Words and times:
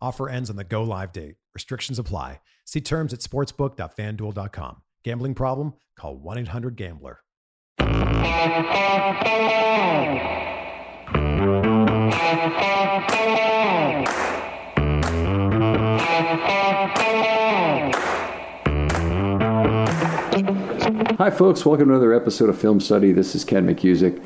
Offer 0.00 0.28
ends 0.28 0.50
on 0.50 0.56
the 0.56 0.64
go 0.64 0.82
live 0.82 1.12
date. 1.12 1.36
Restrictions 1.54 1.98
apply. 1.98 2.40
See 2.64 2.80
terms 2.80 3.12
at 3.12 3.20
sportsbook.fanduel.com. 3.20 4.82
Gambling 5.04 5.34
problem? 5.34 5.74
Call 5.96 6.16
1 6.16 6.38
800 6.38 6.76
Gambler. 6.76 7.20
Hi, 21.18 21.30
folks. 21.30 21.64
Welcome 21.64 21.88
to 21.88 21.94
another 21.94 22.12
episode 22.12 22.50
of 22.50 22.58
Film 22.60 22.78
Study. 22.78 23.12
This 23.12 23.34
is 23.34 23.44
Ken 23.44 23.66
McKusick. 23.66 24.22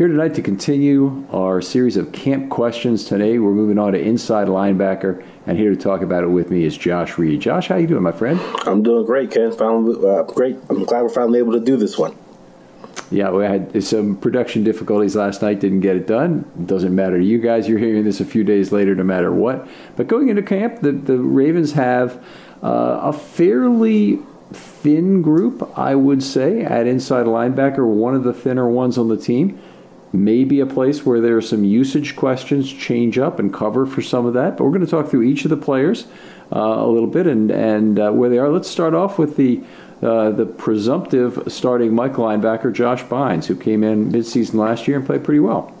Here 0.00 0.08
tonight 0.08 0.32
to 0.36 0.40
continue 0.40 1.26
our 1.30 1.60
series 1.60 1.98
of 1.98 2.10
camp 2.10 2.48
questions. 2.48 3.04
Today, 3.04 3.38
we're 3.38 3.52
moving 3.52 3.78
on 3.78 3.92
to 3.92 4.00
inside 4.00 4.48
linebacker, 4.48 5.22
and 5.46 5.58
here 5.58 5.68
to 5.68 5.76
talk 5.76 6.00
about 6.00 6.24
it 6.24 6.28
with 6.28 6.50
me 6.50 6.64
is 6.64 6.74
Josh 6.74 7.18
Reed. 7.18 7.42
Josh, 7.42 7.68
how 7.68 7.76
you 7.76 7.86
doing, 7.86 8.02
my 8.02 8.10
friend? 8.10 8.40
I'm 8.64 8.82
doing 8.82 9.04
great, 9.04 9.30
Ken. 9.30 9.52
Finally, 9.52 10.02
uh, 10.02 10.22
great. 10.22 10.56
I'm 10.70 10.84
glad 10.84 11.02
we're 11.02 11.10
finally 11.10 11.38
able 11.38 11.52
to 11.52 11.60
do 11.60 11.76
this 11.76 11.98
one. 11.98 12.16
Yeah, 13.10 13.30
we 13.30 13.44
had 13.44 13.84
some 13.84 14.16
production 14.16 14.64
difficulties 14.64 15.16
last 15.16 15.42
night. 15.42 15.60
Didn't 15.60 15.80
get 15.80 15.96
it 15.96 16.06
done. 16.06 16.50
Doesn't 16.64 16.94
matter 16.94 17.18
to 17.18 17.22
you 17.22 17.38
guys. 17.38 17.68
You're 17.68 17.78
hearing 17.78 18.04
this 18.04 18.20
a 18.20 18.24
few 18.24 18.42
days 18.42 18.72
later, 18.72 18.94
no 18.94 19.04
matter 19.04 19.34
what. 19.34 19.68
But 19.96 20.08
going 20.08 20.30
into 20.30 20.40
camp, 20.40 20.80
the 20.80 20.92
the 20.92 21.18
Ravens 21.18 21.72
have 21.72 22.24
uh, 22.62 23.00
a 23.02 23.12
fairly 23.12 24.20
thin 24.50 25.20
group, 25.20 25.70
I 25.78 25.94
would 25.94 26.22
say, 26.22 26.62
at 26.62 26.86
inside 26.86 27.26
linebacker. 27.26 27.86
One 27.86 28.14
of 28.14 28.24
the 28.24 28.32
thinner 28.32 28.66
ones 28.66 28.96
on 28.96 29.08
the 29.08 29.18
team. 29.18 29.60
Maybe 30.12 30.60
a 30.60 30.66
place 30.66 31.06
where 31.06 31.20
there 31.20 31.36
are 31.36 31.42
some 31.42 31.64
usage 31.64 32.16
questions, 32.16 32.72
change 32.72 33.18
up 33.18 33.38
and 33.38 33.52
cover 33.52 33.86
for 33.86 34.02
some 34.02 34.26
of 34.26 34.34
that. 34.34 34.56
But 34.56 34.64
we're 34.64 34.70
going 34.70 34.84
to 34.84 34.90
talk 34.90 35.08
through 35.08 35.22
each 35.22 35.44
of 35.44 35.50
the 35.50 35.56
players 35.56 36.06
uh, 36.52 36.58
a 36.58 36.86
little 36.86 37.08
bit 37.08 37.26
and 37.26 37.50
and 37.50 37.98
uh, 37.98 38.10
where 38.10 38.28
they 38.28 38.38
are. 38.38 38.48
Let's 38.48 38.70
start 38.70 38.94
off 38.94 39.18
with 39.18 39.36
the. 39.36 39.62
Uh, 40.02 40.30
the 40.30 40.46
presumptive 40.46 41.42
starting 41.48 41.94
Mike 41.94 42.14
linebacker 42.14 42.72
Josh 42.72 43.02
Bynes, 43.04 43.44
who 43.44 43.54
came 43.54 43.84
in 43.84 44.10
midseason 44.10 44.54
last 44.54 44.88
year 44.88 44.96
and 44.96 45.04
played 45.04 45.22
pretty 45.22 45.40
well. 45.40 45.74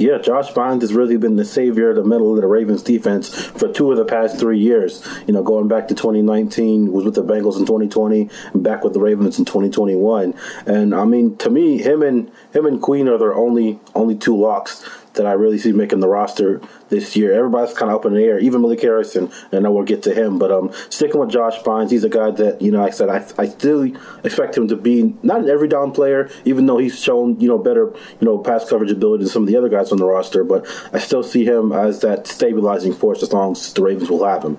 Yeah, 0.00 0.16
Josh 0.16 0.50
Bynes 0.52 0.80
has 0.80 0.94
really 0.94 1.18
been 1.18 1.36
the 1.36 1.44
savior 1.44 1.90
of 1.90 1.96
the 1.96 2.04
middle 2.04 2.34
of 2.34 2.40
the 2.40 2.46
Ravens 2.46 2.82
defense 2.82 3.28
for 3.28 3.70
two 3.70 3.90
of 3.90 3.98
the 3.98 4.06
past 4.06 4.38
three 4.38 4.58
years. 4.58 5.06
You 5.26 5.34
know, 5.34 5.42
going 5.42 5.68
back 5.68 5.88
to 5.88 5.94
2019, 5.94 6.90
was 6.90 7.04
with 7.04 7.16
the 7.16 7.22
Bengals 7.22 7.58
in 7.58 7.66
2020, 7.66 8.30
and 8.54 8.64
back 8.64 8.82
with 8.82 8.94
the 8.94 9.00
Ravens 9.00 9.38
in 9.38 9.44
2021. 9.44 10.34
And 10.64 10.94
I 10.94 11.04
mean, 11.04 11.36
to 11.36 11.50
me, 11.50 11.82
him 11.82 12.00
and 12.02 12.32
him 12.54 12.64
and 12.64 12.80
Queen 12.80 13.08
are 13.08 13.18
their 13.18 13.34
only 13.34 13.78
only 13.94 14.16
two 14.16 14.34
locks 14.34 14.82
that 15.14 15.26
I 15.26 15.32
really 15.32 15.58
see 15.58 15.72
making 15.72 16.00
the 16.00 16.08
roster 16.08 16.60
this 16.88 17.16
year. 17.16 17.32
Everybody's 17.32 17.76
kind 17.76 17.90
of 17.90 17.96
up 17.96 18.06
in 18.06 18.14
the 18.14 18.22
air, 18.22 18.38
even 18.38 18.62
Malik 18.62 18.80
Harrison. 18.80 19.30
And 19.50 19.54
I 19.54 19.58
know 19.58 19.72
we'll 19.72 19.84
get 19.84 20.02
to 20.04 20.14
him, 20.14 20.38
but 20.38 20.52
um, 20.52 20.72
sticking 20.88 21.20
with 21.20 21.30
Josh 21.30 21.58
Bynes, 21.60 21.90
he's 21.90 22.04
a 22.04 22.08
guy 22.08 22.30
that 22.30 22.60
you 22.60 22.70
know. 22.70 22.80
Like 22.80 22.92
I 22.92 22.96
said 22.96 23.10
I, 23.10 23.42
I 23.42 23.46
still 23.46 23.92
expect 24.24 24.56
him 24.56 24.68
to 24.68 24.76
be 24.76 25.14
not 25.22 25.42
an 25.42 25.50
every 25.50 25.68
down 25.68 25.92
player, 25.92 26.30
even 26.44 26.66
though 26.66 26.78
he's 26.78 26.98
shown 26.98 27.38
you 27.40 27.48
know 27.48 27.58
better 27.58 27.92
you 28.20 28.24
know 28.26 28.38
pass 28.38 28.68
coverage 28.68 28.90
ability 28.90 29.24
than 29.24 29.32
some 29.32 29.42
of 29.42 29.48
the 29.48 29.56
other 29.56 29.68
guys 29.68 29.92
on 29.92 29.98
the 29.98 30.06
roster. 30.06 30.44
But 30.44 30.66
I 30.92 30.98
still 30.98 31.22
see 31.22 31.44
him 31.44 31.72
as 31.72 32.00
that 32.00 32.26
stabilizing 32.26 32.94
force 32.94 33.22
as 33.22 33.32
long 33.32 33.52
as 33.52 33.72
the 33.72 33.82
Ravens 33.82 34.10
will 34.10 34.24
have 34.24 34.44
him. 34.44 34.58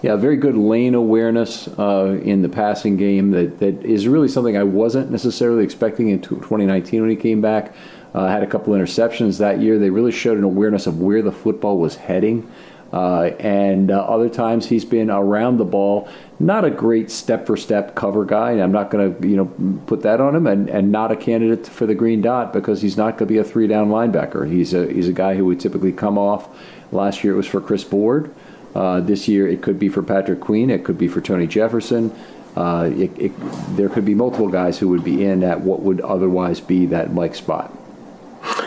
Yeah, 0.00 0.14
very 0.14 0.36
good 0.36 0.56
lane 0.56 0.94
awareness 0.94 1.66
uh, 1.76 2.20
in 2.22 2.42
the 2.42 2.48
passing 2.48 2.96
game 2.96 3.32
that, 3.32 3.58
that 3.58 3.84
is 3.84 4.06
really 4.06 4.28
something 4.28 4.56
I 4.56 4.62
wasn't 4.62 5.10
necessarily 5.10 5.64
expecting 5.64 6.08
in 6.08 6.22
2019 6.22 7.00
when 7.00 7.10
he 7.10 7.16
came 7.16 7.40
back. 7.40 7.74
Uh, 8.14 8.26
had 8.26 8.42
a 8.42 8.46
couple 8.46 8.72
interceptions 8.74 9.38
that 9.38 9.60
year. 9.60 9.78
They 9.78 9.90
really 9.90 10.12
showed 10.12 10.38
an 10.38 10.44
awareness 10.44 10.86
of 10.86 11.00
where 11.00 11.22
the 11.22 11.32
football 11.32 11.78
was 11.78 11.96
heading 11.96 12.50
Uh, 12.90 13.32
and 13.38 13.90
uh, 13.90 14.00
other 14.00 14.30
times 14.30 14.66
he's 14.68 14.84
been 14.84 15.10
around 15.10 15.58
the 15.58 15.64
ball. 15.64 16.08
Not 16.40 16.64
a 16.64 16.70
great 16.70 17.10
step 17.10 17.46
for 17.46 17.56
step 17.56 17.94
cover 17.94 18.24
guy. 18.24 18.52
And 18.52 18.62
I'm 18.62 18.72
not 18.72 18.90
going 18.90 19.14
to 19.14 19.28
you 19.28 19.36
know 19.36 19.52
put 19.86 20.02
that 20.02 20.20
on 20.20 20.34
him, 20.34 20.46
and, 20.46 20.70
and 20.70 20.90
not 20.90 21.12
a 21.12 21.16
candidate 21.16 21.66
for 21.66 21.86
the 21.86 21.94
green 21.94 22.22
dot 22.22 22.52
because 22.52 22.80
he's 22.80 22.96
not 22.96 23.18
going 23.18 23.28
to 23.28 23.34
be 23.34 23.38
a 23.38 23.44
three 23.44 23.66
down 23.66 23.90
linebacker. 23.90 24.50
He's 24.50 24.72
a 24.72 24.90
he's 24.90 25.08
a 25.08 25.12
guy 25.12 25.34
who 25.36 25.44
would 25.44 25.60
typically 25.60 25.92
come 25.92 26.16
off. 26.16 26.48
Last 26.90 27.22
year 27.22 27.34
it 27.34 27.36
was 27.36 27.46
for 27.46 27.60
Chris 27.60 27.84
Board. 27.84 28.34
Uh, 28.74 29.00
this 29.00 29.28
year 29.28 29.46
it 29.46 29.60
could 29.60 29.78
be 29.78 29.90
for 29.90 30.02
Patrick 30.02 30.40
Queen. 30.40 30.70
It 30.70 30.84
could 30.84 30.96
be 30.96 31.08
for 31.08 31.20
Tony 31.20 31.46
Jefferson. 31.46 32.10
Uh, 32.56 32.90
it, 32.96 33.10
it, 33.18 33.32
there 33.76 33.88
could 33.90 34.04
be 34.04 34.14
multiple 34.14 34.48
guys 34.48 34.78
who 34.78 34.88
would 34.88 35.04
be 35.04 35.24
in 35.24 35.44
at 35.44 35.60
what 35.60 35.82
would 35.82 36.00
otherwise 36.00 36.60
be 36.60 36.86
that 36.86 37.12
Mike 37.12 37.34
spot. 37.34 37.70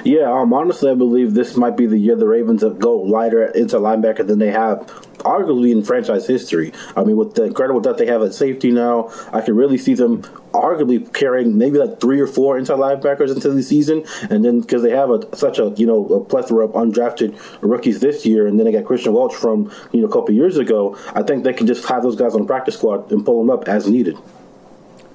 Yeah, 0.03 0.31
um, 0.31 0.51
honestly, 0.53 0.89
I 0.89 0.95
believe 0.95 1.33
this 1.33 1.55
might 1.55 1.77
be 1.77 1.85
the 1.85 1.97
year 1.97 2.15
the 2.15 2.27
Ravens 2.27 2.63
go 2.79 2.97
lighter 2.97 3.45
into 3.45 3.77
linebacker 3.77 4.25
than 4.25 4.39
they 4.39 4.51
have 4.51 4.79
arguably 5.19 5.71
in 5.71 5.83
franchise 5.83 6.27
history. 6.27 6.73
I 6.95 7.03
mean, 7.03 7.17
with 7.17 7.35
the 7.35 7.43
incredible 7.43 7.79
depth 7.79 7.99
they 7.99 8.07
have 8.07 8.21
at 8.23 8.33
safety 8.33 8.71
now, 8.71 9.11
I 9.31 9.41
can 9.41 9.55
really 9.55 9.77
see 9.77 9.93
them 9.93 10.23
arguably 10.53 11.13
carrying 11.13 11.57
maybe 11.57 11.77
like 11.77 11.99
three 12.01 12.19
or 12.19 12.27
four 12.27 12.57
inside 12.57 12.77
linebackers 12.77 13.33
into 13.33 13.49
the 13.51 13.63
season, 13.63 14.05
and 14.29 14.43
then 14.43 14.61
because 14.61 14.81
they 14.81 14.91
have 14.91 15.09
a, 15.09 15.35
such 15.35 15.59
a 15.59 15.73
you 15.77 15.85
know 15.85 16.05
a 16.07 16.23
plethora 16.23 16.65
of 16.65 16.71
undrafted 16.71 17.37
rookies 17.61 17.99
this 17.99 18.25
year, 18.25 18.47
and 18.47 18.59
then 18.59 18.65
they 18.65 18.71
got 18.71 18.83
Kristian 18.83 19.13
Welch 19.13 19.35
from 19.35 19.71
you 19.91 20.01
know 20.01 20.07
a 20.07 20.11
couple 20.11 20.33
years 20.33 20.57
ago, 20.57 20.97
I 21.13 21.23
think 21.23 21.43
they 21.43 21.53
can 21.53 21.67
just 21.67 21.85
have 21.87 22.03
those 22.03 22.15
guys 22.15 22.33
on 22.33 22.41
the 22.41 22.47
practice 22.47 22.75
squad 22.75 23.11
and 23.11 23.25
pull 23.25 23.39
them 23.39 23.49
up 23.49 23.67
as 23.67 23.87
needed. 23.87 24.17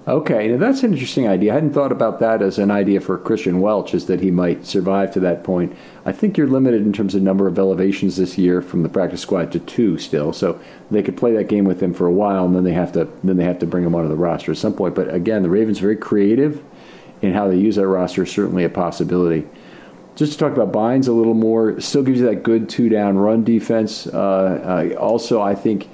Okay, 0.09 0.47
now 0.47 0.57
that's 0.57 0.85
an 0.85 0.93
interesting 0.93 1.27
idea. 1.27 1.51
I 1.51 1.55
hadn't 1.55 1.73
thought 1.73 1.91
about 1.91 2.21
that 2.21 2.41
as 2.41 2.61
an 2.61 2.71
idea 2.71 3.01
for 3.01 3.19
Kristian 3.19 3.59
Welch, 3.59 3.93
is 3.93 4.07
that 4.07 4.21
he 4.21 4.31
might 4.31 4.65
survive 4.65 5.13
to 5.15 5.21
that 5.21 5.43
point. 5.43 5.77
I 6.05 6.13
think 6.13 6.39
you're 6.39 6.47
limited 6.47 6.83
in 6.83 6.93
terms 6.93 7.17
of 7.17 7.23
number 7.23 7.49
of 7.49 7.59
elevations 7.59 8.17
this 8.17 8.39
year 8.39 8.63
from 8.63 8.85
the 8.85 8.89
practice 8.89 9.21
squad 9.21 9.51
to 9.51 9.59
two 9.59 9.99
still, 9.99 10.33
so 10.33 10.61
they 10.93 11.03
could 11.03 11.17
play 11.17 11.33
that 11.33 11.49
game 11.49 11.65
with 11.65 11.83
him 11.83 11.93
for 11.93 12.07
a 12.07 12.13
while, 12.13 12.47
and 12.47 12.55
then 12.55 12.63
they 12.63 12.73
have 12.73 12.93
to 12.93 13.09
then 13.25 13.37
they 13.37 13.45
have 13.45 13.59
to 13.59 13.67
bring 13.67 13.85
him 13.85 13.97
onto 13.97 14.09
the 14.09 14.15
roster 14.15 14.53
at 14.53 14.59
some 14.59 14.75
point. 14.75 14.95
But 14.95 15.13
again, 15.13 15.43
the 15.43 15.51
Ravens 15.51 15.81
are 15.81 15.83
very 15.83 15.97
creative 15.97 16.63
in 17.21 17.33
how 17.33 17.49
they 17.49 17.57
use 17.57 17.75
that 17.75 17.89
roster. 17.89 18.25
Certainly 18.25 18.63
a 18.63 18.69
possibility. 18.69 19.45
Just 20.15 20.35
to 20.35 20.39
talk 20.39 20.53
about 20.53 20.73
Bynes 20.73 21.09
a 21.09 21.13
little 21.13 21.35
more, 21.35 21.81
still 21.81 22.05
gives 22.05 22.21
you 22.21 22.27
that 22.27 22.45
good 22.45 22.69
two 22.69 22.89
down 22.89 23.19
run 23.19 23.43
defense. 23.43 24.07
Uh, 24.07 24.93
uh, 24.95 25.01
also, 25.01 25.43
I 25.43 25.57
think 25.57 25.89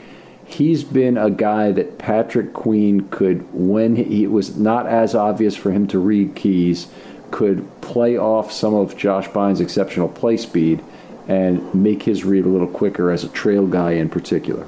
he's 0.52 0.84
been 0.84 1.16
a 1.16 1.30
guy 1.30 1.72
that 1.72 1.98
Patrick 1.98 2.52
Queen 2.52 3.08
could, 3.08 3.52
when 3.52 3.96
he, 3.96 4.24
it 4.24 4.30
was 4.30 4.56
not 4.56 4.86
as 4.86 5.14
obvious 5.14 5.56
for 5.56 5.72
him 5.72 5.86
to 5.88 5.98
read 5.98 6.34
keys, 6.34 6.88
could 7.30 7.68
play 7.80 8.16
off 8.16 8.52
some 8.52 8.74
of 8.74 8.96
Josh 8.96 9.28
Bynes' 9.28 9.60
exceptional 9.60 10.08
play 10.08 10.36
speed 10.36 10.82
and 11.28 11.74
make 11.74 12.02
his 12.02 12.24
read 12.24 12.44
a 12.44 12.48
little 12.48 12.66
quicker 12.66 13.10
as 13.10 13.24
a 13.24 13.28
trail 13.28 13.66
guy 13.66 13.92
in 13.92 14.08
particular. 14.08 14.66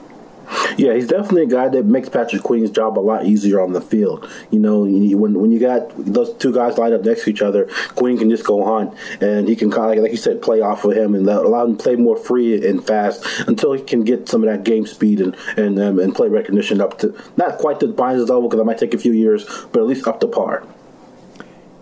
Yeah, 0.76 0.94
he's 0.94 1.06
definitely 1.06 1.43
a 1.43 1.46
guy 1.46 1.69
that 1.69 1.85
makes 1.87 2.08
Patrick 2.08 2.43
Queen's 2.43 2.70
job 2.70 2.99
a 2.99 3.00
lot 3.00 3.26
easier 3.26 3.61
on 3.61 3.73
the 3.73 3.81
field. 3.81 4.29
You 4.50 4.58
know, 4.58 4.82
when 4.82 5.41
when 5.41 5.50
you 5.50 5.58
got 5.58 5.93
those 5.96 6.35
two 6.35 6.52
guys 6.52 6.79
lined 6.79 6.94
up 6.94 7.02
next 7.02 7.25
to 7.25 7.31
each 7.31 7.43
other, 7.43 7.69
Queen 7.94 8.19
can 8.19 8.31
just 8.31 8.44
go 8.44 8.62
on 8.62 8.96
and 9.20 9.49
he 9.49 9.56
can 9.56 9.70
kind 9.70 9.96
of, 9.96 10.02
like 10.02 10.12
you 10.12 10.17
said, 10.17 10.43
play 10.43 10.61
off 10.61 10.85
of 10.85 10.96
him 10.96 11.14
and 11.14 11.29
allow 11.29 11.64
him 11.64 11.76
to 11.76 11.82
play 11.82 11.96
more 11.96 12.17
free 12.17 12.67
and 12.67 12.85
fast 12.85 13.25
until 13.46 13.73
he 13.73 13.82
can 13.82 14.05
get 14.05 14.29
some 14.29 14.43
of 14.43 14.50
that 14.50 14.64
game 14.64 14.87
speed 14.87 15.20
and 15.20 15.37
and 15.56 15.79
um, 15.79 15.99
and 15.99 16.14
play 16.14 16.29
recognition 16.29 16.81
up 16.81 16.99
to 16.99 17.14
not 17.37 17.58
quite 17.58 17.81
to 17.81 17.87
Bynes' 17.87 18.29
level 18.29 18.43
because 18.43 18.58
that 18.58 18.64
might 18.64 18.79
take 18.79 18.94
a 18.94 18.99
few 18.99 19.12
years, 19.12 19.44
but 19.73 19.81
at 19.81 19.87
least 19.87 20.06
up 20.06 20.20
to 20.20 20.29
par. 20.29 20.64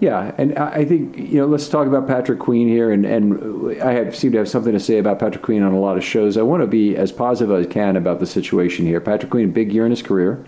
Yeah, 0.03 0.35
and 0.37 0.59
I 0.59 0.85
think 0.85 1.17
you 1.17 1.39
know. 1.39 1.47
Let's 1.47 1.69
talk 1.69 1.87
about 1.87 2.09
Patrick 2.09 2.41
Queen 2.41 2.67
here, 2.67 2.91
and 2.91 3.07
and 3.07 3.81
I 3.81 3.93
have, 3.93 4.17
seem 4.17 4.33
to 4.33 4.39
have 4.39 4.49
something 4.49 4.73
to 4.73 4.81
say 4.81 4.99
about 4.99 5.21
Patrick 5.21 5.45
Queen 5.45 5.63
on 5.63 5.73
a 5.73 5.79
lot 5.79 5.97
of 5.97 6.03
shows. 6.03 6.37
I 6.37 6.43
want 6.43 6.61
to 6.61 6.67
be 6.67 6.97
as 6.97 7.13
positive 7.13 7.57
as 7.57 7.69
I 7.69 7.71
can 7.71 7.95
about 7.95 8.19
the 8.19 8.27
situation 8.27 8.85
here. 8.85 9.01
Patrick 9.01 9.31
Queen, 9.31 9.53
big 9.53 9.73
year 9.73 9.85
in 9.85 9.93
his 9.93 10.03
career, 10.03 10.45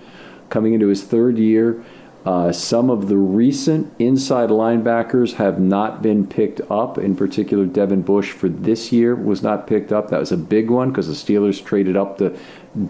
coming 0.49 0.75
into 0.75 0.89
his 0.89 1.05
third 1.05 1.39
year. 1.39 1.85
Uh, 2.27 2.51
some 2.51 2.91
of 2.91 3.07
the 3.07 3.17
recent 3.17 3.95
inside 4.01 4.51
linebackers 4.51 5.35
have 5.35 5.61
not 5.61 6.03
been 6.03 6.27
picked 6.27 6.61
up. 6.69 6.99
In 6.99 7.15
particular, 7.15 7.65
Devin 7.65 8.03
Bush 8.03 8.33
for 8.33 8.49
this 8.49 8.91
year 8.91 9.15
was 9.15 9.41
not 9.41 9.69
picked 9.69 9.93
up. 9.93 10.11
That 10.11 10.19
was 10.19 10.33
a 10.33 10.37
big 10.37 10.69
one 10.69 10.89
because 10.89 11.07
the 11.07 11.15
Steelers 11.15 11.65
traded 11.65 11.97
up 11.97 12.19
to 12.19 12.37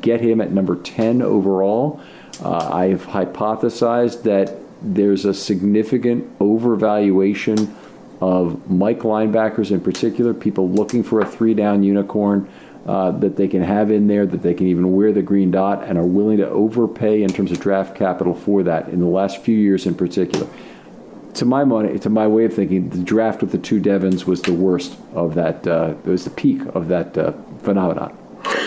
get 0.01 0.23
him 0.23 0.41
at 0.41 0.51
number 0.51 0.77
10 0.77 1.21
overall. 1.21 2.01
Uh, 2.43 2.73
I've 2.73 3.05
hypothesized 3.09 4.23
that 4.23 4.64
there's 4.85 5.25
a 5.25 5.35
significant 5.35 6.39
overvaluation 6.39 7.73
of 8.21 8.71
Mike 8.71 9.01
linebackers 9.01 9.71
in 9.71 9.81
particular, 9.81 10.33
people 10.33 10.69
looking 10.71 11.03
for 11.03 11.21
a 11.21 11.27
three 11.27 11.55
down 11.55 11.83
unicorn 11.83 12.49
uh, 12.87 13.11
that 13.13 13.37
they 13.37 13.49
can 13.49 13.63
have 13.63 13.91
in 13.91 14.07
there, 14.07 14.27
that 14.27 14.43
they 14.43 14.55
can 14.55 14.67
even 14.67 14.93
wear 14.95 15.13
the 15.13 15.23
green 15.23 15.51
dot, 15.51 15.83
and 15.85 15.99
are 15.99 16.07
willing 16.07 16.37
to 16.39 16.49
overpay 16.49 17.23
in 17.23 17.33
terms 17.33 17.51
of 17.51 17.61
draft 17.61 17.97
capital 17.97 18.35
for 18.35 18.63
that 18.63 18.89
in 18.89 19.01
the 19.01 19.07
last 19.07 19.43
few 19.43 19.57
years 19.57 19.87
in 19.87 19.95
particular. 19.95 20.47
To 21.35 21.45
my 21.45 21.65
money, 21.65 21.99
to 21.99 22.11
my 22.11 22.27
way 22.29 22.45
of 22.45 22.55
thinking, 22.55 22.91
the 22.91 22.99
draft 22.99 23.41
with 23.41 23.53
the 23.53 23.59
two 23.59 23.81
Devons 23.81 24.25
was 24.25 24.43
the 24.43 24.53
worst 24.53 24.97
of 25.15 25.35
that. 25.35 25.67
Uh, 25.67 25.95
it 26.05 26.09
was 26.09 26.25
the 26.25 26.31
peak 26.31 26.61
of 26.75 26.89
that 26.89 27.19
uh, 27.19 27.33
phenomenon. 27.63 28.17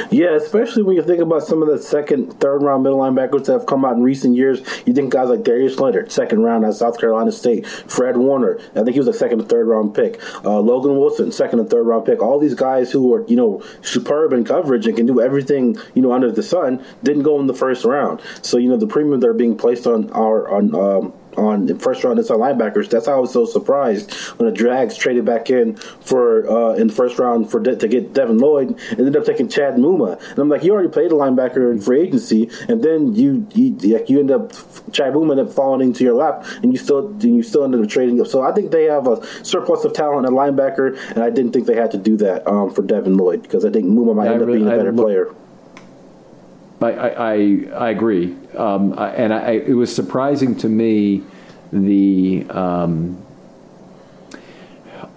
Yeah, 0.09 0.35
especially 0.35 0.83
when 0.83 0.95
you 0.95 1.03
think 1.03 1.19
about 1.19 1.43
some 1.43 1.61
of 1.61 1.67
the 1.67 1.77
second, 1.81 2.39
third 2.39 2.63
round 2.63 2.83
middle 2.83 2.99
linebackers 2.99 3.45
that 3.45 3.53
have 3.53 3.65
come 3.65 3.83
out 3.83 3.95
in 3.95 4.03
recent 4.03 4.35
years. 4.35 4.59
You 4.85 4.93
think 4.93 5.11
guys 5.11 5.29
like 5.29 5.43
Darius 5.43 5.79
Leonard, 5.79 6.11
second 6.11 6.43
round 6.43 6.65
at 6.65 6.75
South 6.75 6.99
Carolina 6.99 7.31
State, 7.31 7.67
Fred 7.67 8.17
Warner, 8.17 8.59
I 8.75 8.83
think 8.83 8.91
he 8.91 8.99
was 8.99 9.07
a 9.07 9.13
second 9.13 9.41
and 9.41 9.49
third 9.49 9.67
round 9.67 9.93
pick, 9.93 10.21
uh, 10.45 10.59
Logan 10.59 10.97
Wilson, 10.97 11.31
second 11.31 11.59
and 11.59 11.69
third 11.69 11.83
round 11.85 12.05
pick. 12.05 12.21
All 12.21 12.39
these 12.39 12.55
guys 12.55 12.91
who 12.91 13.13
are 13.13 13.25
you 13.27 13.35
know 13.35 13.63
superb 13.81 14.33
in 14.33 14.43
coverage 14.43 14.87
and 14.87 14.95
can 14.95 15.05
do 15.05 15.21
everything 15.21 15.77
you 15.93 16.01
know 16.01 16.13
under 16.13 16.31
the 16.31 16.43
sun 16.43 16.83
didn't 17.03 17.23
go 17.23 17.39
in 17.39 17.47
the 17.47 17.53
first 17.53 17.83
round. 17.85 18.21
So 18.41 18.57
you 18.57 18.69
know 18.69 18.77
the 18.77 18.87
premium 18.87 19.19
that 19.19 19.27
are 19.27 19.33
being 19.33 19.57
placed 19.57 19.87
on 19.87 20.09
our 20.11 20.49
on. 20.49 20.75
Um, 20.75 21.13
on 21.37 21.67
the 21.67 21.75
first 21.75 22.03
round 22.03 22.19
inside 22.19 22.37
linebackers. 22.37 22.89
That's 22.89 23.05
how 23.05 23.17
I 23.17 23.19
was 23.19 23.31
so 23.31 23.45
surprised 23.45 24.13
when 24.37 24.49
the 24.49 24.55
Drags 24.55 24.97
traded 24.97 25.25
back 25.25 25.49
in 25.49 25.75
for 25.75 26.49
uh, 26.49 26.73
in 26.73 26.87
the 26.87 26.93
first 26.93 27.19
round 27.19 27.49
for 27.49 27.59
de- 27.59 27.75
to 27.75 27.87
get 27.87 28.13
Devin 28.13 28.39
Lloyd, 28.39 28.69
and 28.69 28.99
ended 28.99 29.15
up 29.15 29.25
taking 29.25 29.47
Chad 29.47 29.75
Muma. 29.75 30.19
And 30.31 30.39
I'm 30.39 30.49
like, 30.49 30.63
you 30.63 30.73
already 30.73 30.89
played 30.89 31.11
a 31.11 31.15
linebacker 31.15 31.71
in 31.71 31.79
free 31.79 32.01
agency, 32.01 32.49
and 32.67 32.83
then 32.83 33.13
you 33.13 33.47
you 33.53 33.77
you 34.07 34.19
end 34.19 34.31
up 34.31 34.51
Chad 34.91 35.13
Muma 35.13 35.31
ended 35.31 35.47
up 35.47 35.53
falling 35.53 35.81
into 35.87 36.03
your 36.03 36.15
lap, 36.15 36.45
and 36.63 36.71
you 36.73 36.77
still 36.77 37.07
and 37.07 37.23
you 37.35 37.43
still 37.43 37.63
ended 37.63 37.83
up 37.83 37.89
trading 37.89 38.19
up. 38.19 38.27
So 38.27 38.41
I 38.41 38.51
think 38.51 38.71
they 38.71 38.85
have 38.85 39.07
a 39.07 39.23
surplus 39.43 39.85
of 39.85 39.93
talent 39.93 40.25
at 40.25 40.31
linebacker, 40.31 40.97
and 41.11 41.23
I 41.23 41.29
didn't 41.29 41.51
think 41.51 41.67
they 41.67 41.75
had 41.75 41.91
to 41.91 41.97
do 41.97 42.17
that 42.17 42.47
um, 42.47 42.71
for 42.71 42.81
Devin 42.81 43.17
Lloyd 43.17 43.43
because 43.43 43.63
I 43.63 43.69
think 43.69 43.85
Muma 43.85 44.15
might 44.15 44.25
yeah, 44.25 44.31
end 44.33 44.41
up 44.41 44.47
really, 44.47 44.59
being 44.59 44.71
a 44.71 44.77
better 44.77 44.93
player. 44.93 45.33
I, 46.81 46.91
I, 46.91 47.33
I 47.75 47.89
agree, 47.89 48.35
um, 48.55 48.93
and 48.97 49.33
I, 49.33 49.51
it 49.51 49.73
was 49.73 49.93
surprising 49.93 50.55
to 50.57 50.69
me 50.69 51.23
the 51.71 52.45
um, 52.49 53.25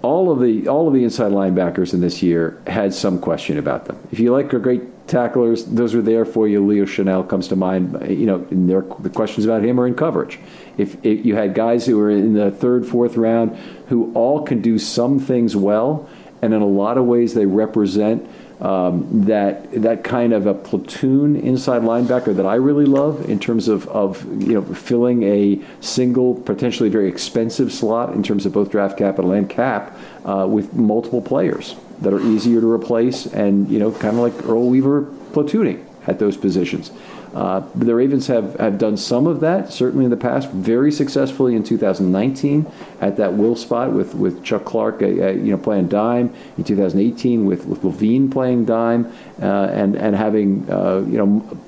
all 0.02 0.32
of 0.32 0.40
the 0.40 0.68
all 0.68 0.88
of 0.88 0.94
the 0.94 1.04
inside 1.04 1.32
linebackers 1.32 1.92
in 1.92 2.00
this 2.00 2.22
year 2.22 2.60
had 2.66 2.94
some 2.94 3.20
question 3.20 3.58
about 3.58 3.84
them. 3.84 3.98
If 4.10 4.18
you 4.18 4.32
like 4.32 4.48
great 4.48 5.06
tacklers, 5.06 5.64
those 5.66 5.94
are 5.94 6.02
there 6.02 6.24
for 6.24 6.48
you. 6.48 6.64
Leo 6.64 6.84
Chenal 6.84 7.28
comes 7.28 7.48
to 7.48 7.56
mind. 7.56 8.08
You 8.08 8.26
know, 8.26 8.46
there 8.50 8.84
the 9.00 9.10
questions 9.10 9.44
about 9.44 9.62
him 9.62 9.78
are 9.78 9.86
in 9.86 9.94
coverage. 9.94 10.38
If, 10.78 11.04
if 11.04 11.26
you 11.26 11.34
had 11.34 11.54
guys 11.54 11.84
who 11.84 11.98
were 11.98 12.10
in 12.10 12.32
the 12.32 12.50
third, 12.50 12.86
fourth 12.86 13.16
round 13.16 13.56
who 13.88 14.12
all 14.14 14.42
can 14.42 14.62
do 14.62 14.78
some 14.78 15.18
things 15.18 15.54
well, 15.54 16.08
and 16.40 16.54
in 16.54 16.62
a 16.62 16.66
lot 16.66 16.96
of 16.96 17.04
ways 17.04 17.34
they 17.34 17.46
represent 17.46 18.26
um, 18.60 19.24
that 19.24 19.70
that 19.72 20.04
kind 20.04 20.32
of 20.32 20.46
a 20.46 20.54
platoon 20.54 21.36
inside 21.36 21.82
linebacker 21.82 22.34
that 22.36 22.46
I 22.46 22.56
really 22.56 22.84
love 22.84 23.28
in 23.28 23.38
terms 23.38 23.68
of, 23.68 23.88
of 23.88 24.24
you 24.42 24.54
know 24.54 24.62
filling 24.62 25.22
a 25.22 25.60
single 25.80 26.34
potentially 26.34 26.88
very 26.88 27.08
expensive 27.08 27.72
slot 27.72 28.12
in 28.14 28.22
terms 28.22 28.44
of 28.46 28.52
both 28.52 28.70
draft 28.70 28.98
capital 28.98 29.32
and 29.32 29.48
cap 29.48 29.96
uh, 30.24 30.46
with 30.48 30.74
multiple 30.74 31.22
players 31.22 31.74
that 32.00 32.12
are 32.12 32.20
easier 32.20 32.60
to 32.60 32.70
replace 32.70 33.26
and 33.26 33.68
you 33.70 33.78
know 33.78 33.90
kind 33.92 34.16
of 34.16 34.22
like 34.22 34.46
Earl 34.46 34.68
Weaver 34.68 35.02
platooning 35.32 35.84
at 36.06 36.18
those 36.18 36.36
positions. 36.36 36.90
Uh, 37.34 37.62
the 37.76 37.94
Ravens 37.94 38.26
have, 38.26 38.58
have 38.58 38.78
done 38.78 38.96
some 38.96 39.26
of 39.26 39.40
that, 39.40 39.72
certainly 39.72 40.04
in 40.04 40.10
the 40.10 40.16
past, 40.16 40.50
very 40.50 40.90
successfully 40.90 41.54
in 41.54 41.62
2019 41.62 42.66
at 43.00 43.16
that 43.18 43.34
will 43.34 43.54
spot 43.54 43.92
with, 43.92 44.14
with 44.14 44.42
Chuck 44.42 44.64
Clark, 44.64 45.00
uh, 45.02 45.06
uh, 45.06 45.08
you 45.08 45.52
know, 45.52 45.58
playing 45.58 45.88
dime. 45.88 46.34
In 46.58 46.64
2018 46.64 47.46
with, 47.46 47.66
with 47.66 47.84
Levine 47.84 48.30
playing 48.30 48.64
dime 48.64 49.12
uh, 49.40 49.44
and, 49.44 49.94
and 49.94 50.16
having, 50.16 50.68
uh, 50.70 51.04
you 51.08 51.18
know, 51.18 51.58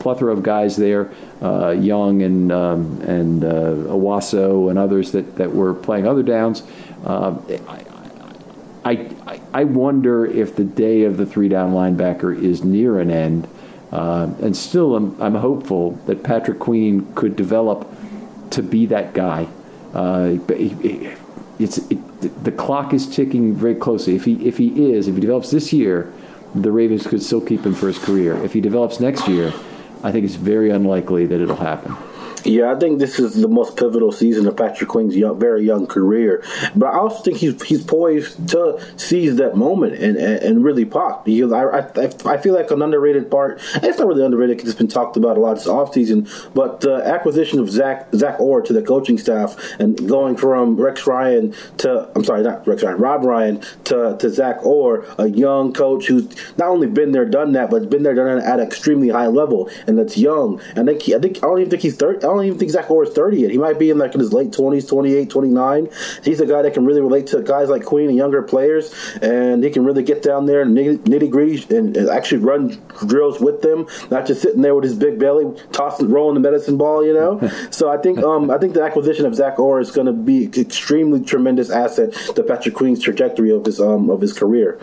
plethora 0.00 0.32
of 0.32 0.42
guys 0.42 0.76
there, 0.76 1.12
uh, 1.40 1.70
Young 1.70 2.22
and, 2.22 2.50
um, 2.50 3.00
and 3.02 3.42
Onwuasor 3.42 4.70
and 4.70 4.78
others 4.78 5.12
that, 5.12 5.36
that 5.36 5.54
were 5.54 5.72
playing 5.72 6.08
other 6.08 6.24
downs. 6.24 6.64
I, 8.84 9.08
I, 9.28 9.40
I 9.54 9.62
wonder 9.62 10.26
if 10.26 10.56
the 10.56 10.64
day 10.64 11.04
of 11.04 11.16
the 11.16 11.24
three 11.24 11.48
down 11.48 11.72
linebacker 11.72 12.36
is 12.36 12.64
near 12.64 12.98
an 12.98 13.12
end– 13.12 13.46
uh, 13.92 14.30
and 14.40 14.56
still, 14.56 14.96
I'm, 14.96 15.20
I'm, 15.20 15.34
hopeful 15.34 15.92
that 16.06 16.22
Patrick 16.22 16.58
Queen 16.58 17.12
could 17.14 17.36
develop 17.36 17.86
to 18.50 18.62
be 18.62 18.86
that 18.86 19.12
guy. 19.12 19.46
Uh, 19.92 20.38
it's 21.58 21.78
it, 21.90 22.42
the 22.42 22.52
clock 22.52 22.94
is 22.94 23.06
ticking 23.06 23.54
very 23.54 23.74
closely. 23.74 24.16
If 24.16 24.24
he 24.24 24.46
if 24.46 24.56
he 24.56 24.92
is, 24.92 25.08
if 25.08 25.14
he 25.14 25.20
develops 25.20 25.50
this 25.50 25.74
year, 25.74 26.10
the 26.54 26.72
Ravens 26.72 27.06
could 27.06 27.22
still 27.22 27.42
keep 27.42 27.66
him 27.66 27.74
for 27.74 27.86
his 27.86 27.98
career. 27.98 28.34
If 28.42 28.54
he 28.54 28.62
develops 28.62 28.98
next 28.98 29.28
year, 29.28 29.52
I 30.02 30.10
think 30.10 30.24
it's 30.24 30.36
very 30.36 30.70
unlikely 30.70 31.26
that 31.26 31.40
it'll 31.40 31.56
happen. 31.56 31.94
Yeah, 32.44 32.72
I 32.72 32.78
think 32.78 32.98
this 32.98 33.18
is 33.18 33.40
the 33.40 33.48
most 33.48 33.76
pivotal 33.76 34.10
season 34.10 34.46
of 34.46 34.56
Patrick 34.56 34.88
Queen's 34.88 35.16
young, 35.16 35.38
very 35.38 35.64
young 35.64 35.86
career. 35.86 36.44
But 36.74 36.86
I 36.86 36.98
also 36.98 37.22
think 37.22 37.38
he's 37.38 37.62
he's 37.62 37.84
poised 37.84 38.48
to 38.50 38.82
seize 38.96 39.36
that 39.36 39.56
moment 39.56 39.94
and, 39.94 40.16
and, 40.16 40.42
and 40.42 40.64
really 40.64 40.84
pop 40.84 41.24
because 41.24 41.52
I, 41.52 41.62
I, 41.62 42.34
I 42.34 42.36
feel 42.38 42.54
like 42.54 42.70
an 42.70 42.82
underrated 42.82 43.30
part. 43.30 43.60
It's 43.76 43.98
not 43.98 44.08
really 44.08 44.24
underrated 44.24 44.56
because 44.56 44.70
it's 44.70 44.78
been 44.78 44.88
talked 44.88 45.16
about 45.16 45.36
a 45.36 45.40
lot 45.40 45.54
this 45.54 45.66
offseason. 45.66 46.28
But 46.54 46.80
the 46.80 46.96
acquisition 46.96 47.60
of 47.60 47.70
Zach 47.70 48.08
Zach 48.14 48.40
Orr 48.40 48.62
to 48.62 48.72
the 48.72 48.82
coaching 48.82 49.18
staff 49.18 49.56
and 49.78 50.08
going 50.08 50.36
from 50.36 50.76
Rex 50.80 51.06
Ryan 51.06 51.54
to 51.78 52.10
I'm 52.16 52.24
sorry, 52.24 52.42
not 52.42 52.66
Rex 52.66 52.82
Ryan, 52.82 52.98
Rob 52.98 53.24
Ryan 53.24 53.60
to 53.84 54.16
to 54.18 54.30
Zach 54.30 54.64
Orr, 54.64 55.06
a 55.18 55.28
young 55.28 55.72
coach 55.72 56.06
who's 56.06 56.28
not 56.56 56.68
only 56.68 56.88
been 56.88 57.12
there, 57.12 57.24
done 57.24 57.52
that, 57.52 57.70
but 57.70 57.88
been 57.88 58.02
there, 58.02 58.14
done 58.14 58.38
it 58.38 58.44
at 58.44 58.58
an 58.58 58.66
extremely 58.66 59.10
high 59.10 59.28
level, 59.28 59.70
and 59.86 59.96
that's 59.96 60.18
young. 60.18 60.60
And 60.74 60.88
I 60.88 60.92
think 60.92 61.02
he, 61.02 61.14
I 61.14 61.18
think 61.18 61.38
I 61.38 61.40
don't 61.46 61.60
even 61.60 61.70
think 61.70 61.82
he's 61.82 61.96
30 61.96 62.31
don't 62.34 62.44
even 62.44 62.58
think 62.58 62.70
Zach 62.70 62.90
Orr 62.90 63.04
is 63.04 63.10
30 63.10 63.40
yet. 63.40 63.50
He 63.50 63.58
might 63.58 63.78
be 63.78 63.90
in 63.90 63.98
like 63.98 64.14
in 64.14 64.20
his 64.20 64.32
late 64.32 64.50
20s, 64.50 64.88
28, 64.88 65.30
29. 65.30 65.88
He's 66.24 66.40
a 66.40 66.46
guy 66.46 66.62
that 66.62 66.74
can 66.74 66.84
really 66.84 67.00
relate 67.00 67.26
to 67.28 67.42
guys 67.42 67.68
like 67.68 67.84
Queen 67.84 68.08
and 68.08 68.16
younger 68.16 68.42
players, 68.42 68.94
and 69.20 69.62
he 69.62 69.70
can 69.70 69.84
really 69.84 70.02
get 70.02 70.22
down 70.22 70.46
there 70.46 70.62
and 70.62 70.76
nitty 70.76 71.30
gritty 71.30 71.76
and, 71.76 71.96
and 71.96 72.08
actually 72.08 72.38
run 72.38 72.80
drills 73.06 73.40
with 73.40 73.62
them, 73.62 73.86
not 74.10 74.26
just 74.26 74.42
sitting 74.42 74.62
there 74.62 74.74
with 74.74 74.84
his 74.84 74.94
big 74.94 75.18
belly 75.18 75.52
tossing, 75.72 76.10
rolling 76.10 76.34
the 76.34 76.40
medicine 76.40 76.76
ball. 76.76 77.04
You 77.04 77.14
know. 77.14 77.50
so 77.70 77.90
I 77.90 77.96
think 77.98 78.18
um, 78.20 78.50
I 78.50 78.58
think 78.58 78.74
the 78.74 78.82
acquisition 78.82 79.26
of 79.26 79.34
Zach 79.34 79.58
Orr 79.58 79.80
is 79.80 79.90
going 79.90 80.06
to 80.06 80.12
be 80.12 80.46
extremely 80.58 81.22
tremendous 81.22 81.70
asset 81.70 82.12
to 82.12 82.42
Patrick 82.42 82.74
Queen's 82.74 83.02
trajectory 83.02 83.50
of 83.50 83.64
his 83.64 83.80
um, 83.80 84.10
of 84.10 84.20
his 84.20 84.32
career. 84.32 84.78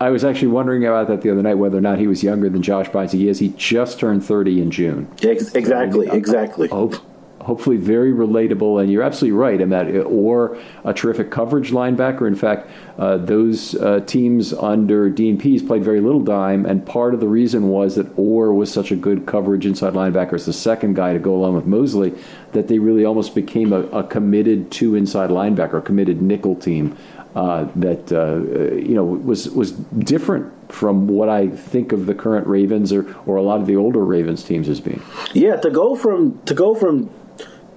I 0.00 0.10
was 0.10 0.24
actually 0.24 0.48
wondering 0.48 0.84
about 0.84 1.08
that 1.08 1.22
the 1.22 1.30
other 1.30 1.42
night, 1.42 1.54
whether 1.54 1.78
or 1.78 1.82
not 1.82 1.98
he 1.98 2.06
was 2.06 2.22
younger 2.22 2.48
than 2.48 2.62
Josh 2.62 2.88
Bynes. 2.88 3.12
He 3.12 3.28
is. 3.28 3.38
He 3.38 3.48
just 3.56 3.98
turned 3.98 4.24
30 4.24 4.60
in 4.60 4.70
June. 4.70 5.08
exactly, 5.54 6.06
so, 6.06 6.12
exactly. 6.12 6.68
Hope, 6.68 6.96
hopefully 7.40 7.76
very 7.76 8.12
relatable. 8.12 8.80
And 8.80 8.90
you're 8.90 9.02
absolutely 9.02 9.38
right 9.38 9.60
in 9.60 9.70
that, 9.70 9.88
or 10.06 10.58
a 10.84 10.92
terrific 10.92 11.30
coverage 11.30 11.70
linebacker. 11.70 12.26
In 12.26 12.34
fact, 12.34 12.70
uh, 12.98 13.16
those 13.16 13.74
uh, 13.76 14.00
teams 14.00 14.52
under 14.52 15.08
Dean 15.08 15.38
Pees 15.38 15.62
played 15.62 15.82
very 15.82 16.00
little 16.00 16.22
dime, 16.22 16.66
and 16.66 16.84
part 16.84 17.14
of 17.14 17.20
the 17.20 17.28
reason 17.28 17.68
was 17.68 17.96
that 17.96 18.06
Orr 18.18 18.52
was 18.52 18.72
such 18.72 18.90
a 18.90 18.96
good 18.96 19.26
coverage 19.26 19.66
inside 19.66 19.94
linebacker 19.94 20.34
as 20.34 20.46
the 20.46 20.52
second 20.52 20.94
guy 20.94 21.12
to 21.12 21.18
go 21.18 21.34
along 21.34 21.54
with 21.54 21.66
Mosley 21.66 22.12
that 22.52 22.68
they 22.68 22.78
really 22.78 23.04
almost 23.04 23.34
became 23.34 23.72
a, 23.72 23.82
a 23.86 24.02
committed 24.02 24.70
two 24.70 24.94
inside 24.94 25.30
linebacker, 25.30 25.78
a 25.78 25.82
committed 25.82 26.20
nickel 26.20 26.56
team 26.56 26.96
uh, 27.34 27.68
that 27.76 28.12
uh, 28.12 28.74
you 28.74 28.94
know 28.94 29.04
was 29.04 29.48
was 29.50 29.72
different 29.72 30.52
from 30.72 31.08
what 31.08 31.28
I 31.28 31.48
think 31.48 31.92
of 31.92 32.06
the 32.06 32.14
current 32.14 32.46
Ravens 32.46 32.92
or, 32.92 33.14
or 33.26 33.36
a 33.36 33.42
lot 33.42 33.60
of 33.60 33.66
the 33.66 33.76
older 33.76 34.04
Ravens 34.04 34.42
teams 34.42 34.68
as 34.68 34.80
being. 34.80 35.02
Yeah, 35.32 35.56
to 35.56 35.70
go 35.70 35.96
from 35.96 36.40
to 36.44 36.54
go 36.54 36.74
from 36.74 37.10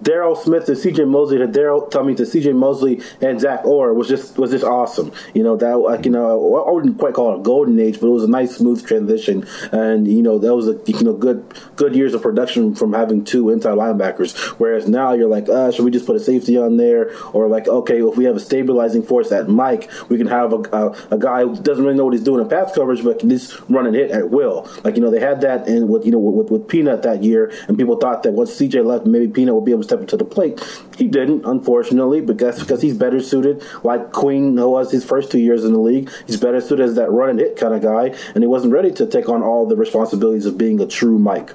Daryl 0.04 0.38
Smith 0.38 0.66
to 0.66 0.76
C.J. 0.76 1.06
Mosley 1.06 1.38
to 1.38 1.48
Daryl, 1.48 1.90
tell 1.90 2.04
me 2.04 2.14
to 2.16 2.26
C.J. 2.26 2.54
Mosley 2.54 3.02
and 3.22 3.40
Zach 3.40 3.66
Orr 3.66 3.94
was 3.94 4.08
just 4.08 4.38
was 4.38 4.52
just 4.52 4.66
awesome. 4.66 5.12
You 5.34 5.44
know 5.44 5.56
that 5.56 5.78
like 5.78 6.06
you 6.06 6.12
know 6.12 6.66
I 6.68 6.72
wouldn't 6.72 6.98
quite 7.00 7.14
call 7.14 7.34
it 7.34 7.40
a 7.40 7.44
golden 7.44 7.80
age, 7.80 8.00
but 8.00 8.08
it 8.08 8.12
was 8.12 8.24
a 8.24 8.30
nice 8.30 8.58
smooth 8.58 8.86
transition, 8.86 9.48
and 9.72 10.08
you 10.08 10.22
know 10.22 10.38
that 10.40 10.54
was 10.54 10.68
a 10.68 10.80
you 10.86 11.04
know 11.04 11.14
good 11.14 11.46
good 11.78 11.96
years 11.96 12.14
of 12.14 12.22
production 12.22 12.76
from 12.76 12.94
having 12.94 13.24
two 13.24 13.50
inside 13.50 13.78
linebackers. 13.78 14.36
Whereas 14.60 14.88
now 14.88 15.14
you're 15.14 15.30
like, 15.30 15.48
uh, 15.48 15.72
should 15.72 15.86
we 15.86 15.92
just 15.92 16.06
put 16.06 16.16
a 16.16 16.20
safety 16.20 16.58
on 16.58 16.78
there, 16.78 17.16
or 17.30 17.48
like 17.48 17.68
okay, 17.68 18.02
if 18.02 18.18
we 18.18 18.26
have 18.26 18.36
a 18.36 18.42
stabilizing 18.42 19.04
force 19.04 19.32
at 19.32 19.48
Mike, 19.48 19.90
we 20.10 20.18
can 20.18 20.28
have 20.28 20.52
a, 20.52 20.58
a, 20.76 21.16
a 21.16 21.18
guy 21.18 21.44
who 21.44 21.56
doesn't 21.56 21.84
really 21.84 21.96
know 21.96 22.06
what 22.06 22.14
he's 22.14 22.24
doing 22.24 22.42
in 22.42 22.50
pass 22.50 22.74
coverage, 22.76 23.04
but 23.04 23.20
can 23.20 23.30
just 23.30 23.58
run 23.70 23.86
and 23.86 23.96
hit 23.96 24.12
at 24.12 24.30
will. 24.30 24.70
Like 24.84 24.96
you 24.96 25.02
know 25.02 25.10
they 25.10 25.22
had 25.22 25.40
that 25.42 25.68
in 25.68 25.88
with 25.88 26.06
you 26.06 26.12
know 26.12 26.20
with, 26.20 26.52
with 26.52 26.68
Peanut 26.68 27.04
that 27.04 27.24
year, 27.24 27.54
and 27.70 27.78
people 27.78 27.96
thought 27.96 28.24
that 28.24 28.34
once 28.34 28.52
CJ 28.60 28.86
left, 28.86 29.06
maybe 29.06 29.28
Peanut 29.28 29.56
would 29.56 29.66
be 29.66 29.72
able 29.72 29.84
to 29.84 29.93
to 29.98 30.18
the 30.18 30.26
plate. 30.26 30.62
He 30.98 31.08
didn't, 31.08 31.46
unfortunately, 31.46 32.22
because 32.22 32.60
because 32.60 32.82
he's 32.82 32.96
better 32.96 33.22
suited, 33.22 33.64
like 33.84 34.12
Queen 34.12 34.56
was 34.56 34.92
his 34.92 35.04
first 35.04 35.32
two 35.32 35.40
years 35.40 35.64
in 35.64 35.74
the 35.74 35.80
league. 35.80 36.10
He's 36.28 36.38
better 36.38 36.62
suited 36.62 36.84
as 36.84 36.96
that 36.96 37.12
run 37.12 37.30
and 37.30 37.40
hit 37.40 37.58
kind 37.58 37.74
of 37.74 37.82
guy, 37.82 38.16
and 38.34 38.44
he 38.44 38.48
wasn't 38.48 38.74
ready 38.74 38.92
to 38.92 39.06
take 39.06 39.30
on 39.30 39.44
all 39.44 39.66
the 39.66 39.76
responsibilities 39.76 40.46
of 40.46 40.58
being 40.58 40.80
a 40.80 40.88
true 40.88 41.20
Mike. 41.20 41.52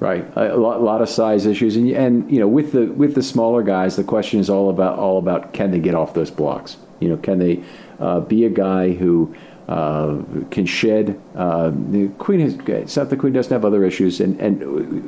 Right, 0.00 0.26
a 0.36 0.56
lot, 0.56 0.82
lot, 0.82 1.00
of 1.00 1.08
size 1.08 1.46
issues, 1.46 1.76
and 1.76 1.88
and 1.92 2.30
you 2.30 2.38
know 2.40 2.48
with 2.48 2.72
the 2.72 2.86
with 2.86 3.14
the 3.14 3.22
smaller 3.22 3.62
guys, 3.62 3.96
the 3.96 4.04
question 4.04 4.40
is 4.40 4.50
all 4.50 4.68
about 4.68 4.98
all 4.98 5.18
about 5.18 5.54
can 5.54 5.70
they 5.70 5.78
get 5.78 5.94
off 5.94 6.12
those 6.12 6.30
blocks? 6.30 6.76
You 7.00 7.08
know, 7.08 7.16
can 7.16 7.38
they 7.38 7.62
uh, 8.00 8.20
be 8.20 8.44
a 8.44 8.50
guy 8.50 8.92
who 8.92 9.34
uh, 9.68 10.18
can 10.50 10.66
shed? 10.66 11.20
Uh, 11.34 11.70
the 11.90 12.08
Queen 12.18 12.40
has, 12.40 12.58
it's 12.66 12.94
the 12.94 13.16
Queen 13.16 13.32
doesn't 13.32 13.52
have 13.52 13.64
other 13.64 13.84
issues, 13.84 14.20
and 14.20 14.38
and 14.40 14.60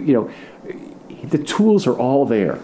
you 0.06 0.14
know 0.14 0.30
the 1.30 1.38
tools 1.38 1.86
are 1.86 1.96
all 1.96 2.24
there. 2.24 2.60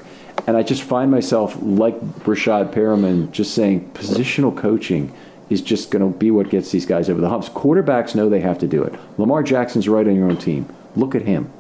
And 0.46 0.56
I 0.56 0.62
just 0.62 0.82
find 0.82 1.10
myself, 1.10 1.56
like 1.60 2.00
Breshad 2.00 2.72
Perriman, 2.72 3.30
just 3.30 3.54
saying 3.54 3.90
positional 3.94 4.56
coaching 4.56 5.12
is 5.50 5.60
just 5.60 5.90
going 5.90 6.12
to 6.12 6.18
be 6.18 6.30
what 6.30 6.48
gets 6.48 6.70
these 6.70 6.86
guys 6.86 7.10
over 7.10 7.20
the 7.20 7.28
humps. 7.28 7.48
Quarterbacks 7.48 8.14
know 8.14 8.28
they 8.28 8.40
have 8.40 8.58
to 8.58 8.66
do 8.66 8.82
it. 8.82 8.94
Lamar 9.18 9.42
Jackson's 9.42 9.88
right 9.88 10.06
on 10.06 10.16
your 10.16 10.28
own 10.28 10.38
team. 10.38 10.68
Look 10.96 11.14
at 11.14 11.22
him. 11.22 11.52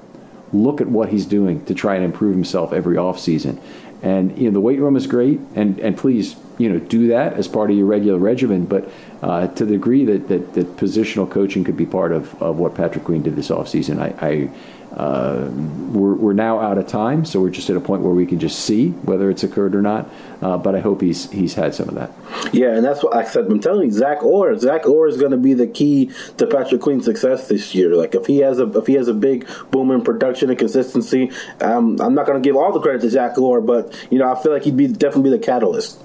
Look 0.52 0.80
at 0.80 0.88
what 0.88 1.10
he's 1.10 1.26
doing 1.26 1.64
to 1.66 1.74
try 1.74 1.94
and 1.94 2.04
improve 2.04 2.34
himself 2.34 2.72
every 2.72 2.96
offseason. 2.96 3.60
And 4.02 4.36
you 4.36 4.46
know 4.46 4.50
the 4.50 4.60
weight 4.60 4.80
room 4.80 4.96
is 4.96 5.06
great, 5.06 5.38
and, 5.54 5.78
and 5.78 5.96
please 5.96 6.34
you 6.58 6.68
know 6.68 6.80
do 6.80 7.06
that 7.08 7.34
as 7.34 7.46
part 7.46 7.70
of 7.70 7.76
your 7.76 7.86
regular 7.86 8.18
regimen. 8.18 8.66
But 8.66 8.90
uh, 9.22 9.46
to 9.46 9.64
the 9.64 9.72
degree 9.74 10.04
that, 10.06 10.26
that, 10.28 10.54
that 10.54 10.76
positional 10.76 11.30
coaching 11.30 11.62
could 11.62 11.76
be 11.76 11.86
part 11.86 12.10
of, 12.10 12.42
of 12.42 12.58
what 12.58 12.74
Patrick 12.74 13.04
Queen 13.04 13.22
did 13.22 13.36
this 13.36 13.48
offseason, 13.48 14.00
I, 14.00 14.26
I 14.26 14.50
uh, 14.94 15.48
we're, 15.90 16.14
we're 16.14 16.32
now 16.34 16.60
out 16.60 16.76
of 16.76 16.86
time, 16.86 17.24
so 17.24 17.40
we're 17.40 17.50
just 17.50 17.70
at 17.70 17.76
a 17.76 17.80
point 17.80 18.02
where 18.02 18.12
we 18.12 18.26
can 18.26 18.38
just 18.38 18.60
see 18.60 18.90
whether 18.90 19.30
it's 19.30 19.42
occurred 19.42 19.74
or 19.74 19.80
not. 19.80 20.08
Uh, 20.42 20.58
but 20.58 20.74
I 20.74 20.80
hope 20.80 21.00
he's 21.00 21.30
he's 21.30 21.54
had 21.54 21.74
some 21.74 21.88
of 21.88 21.94
that. 21.94 22.10
Yeah, 22.52 22.74
and 22.74 22.84
that's 22.84 23.02
what 23.02 23.16
I 23.16 23.24
said. 23.24 23.46
I'm 23.46 23.60
telling 23.60 23.86
you, 23.86 23.92
Zach 23.92 24.22
Orr. 24.22 24.58
Zach 24.58 24.86
Orr 24.86 25.08
is 25.08 25.16
going 25.16 25.30
to 25.30 25.36
be 25.36 25.54
the 25.54 25.66
key 25.66 26.10
to 26.36 26.46
Patrick 26.46 26.80
Queen's 26.80 27.04
success 27.04 27.48
this 27.48 27.74
year. 27.74 27.94
Like 27.94 28.14
if 28.14 28.26
he 28.26 28.38
has 28.38 28.58
a 28.58 28.66
if 28.78 28.86
he 28.86 28.94
has 28.94 29.08
a 29.08 29.14
big 29.14 29.48
boom 29.70 29.90
in 29.90 30.02
production 30.02 30.50
and 30.50 30.58
consistency, 30.58 31.30
um, 31.60 32.00
I'm 32.00 32.14
not 32.14 32.26
going 32.26 32.42
to 32.42 32.46
give 32.46 32.56
all 32.56 32.72
the 32.72 32.80
credit 32.80 33.00
to 33.02 33.10
Zach 33.10 33.38
Orr, 33.38 33.60
but 33.60 33.94
you 34.10 34.18
know 34.18 34.30
I 34.30 34.40
feel 34.42 34.52
like 34.52 34.64
he'd 34.64 34.76
be 34.76 34.88
definitely 34.88 35.30
be 35.30 35.36
the 35.38 35.44
catalyst. 35.44 35.98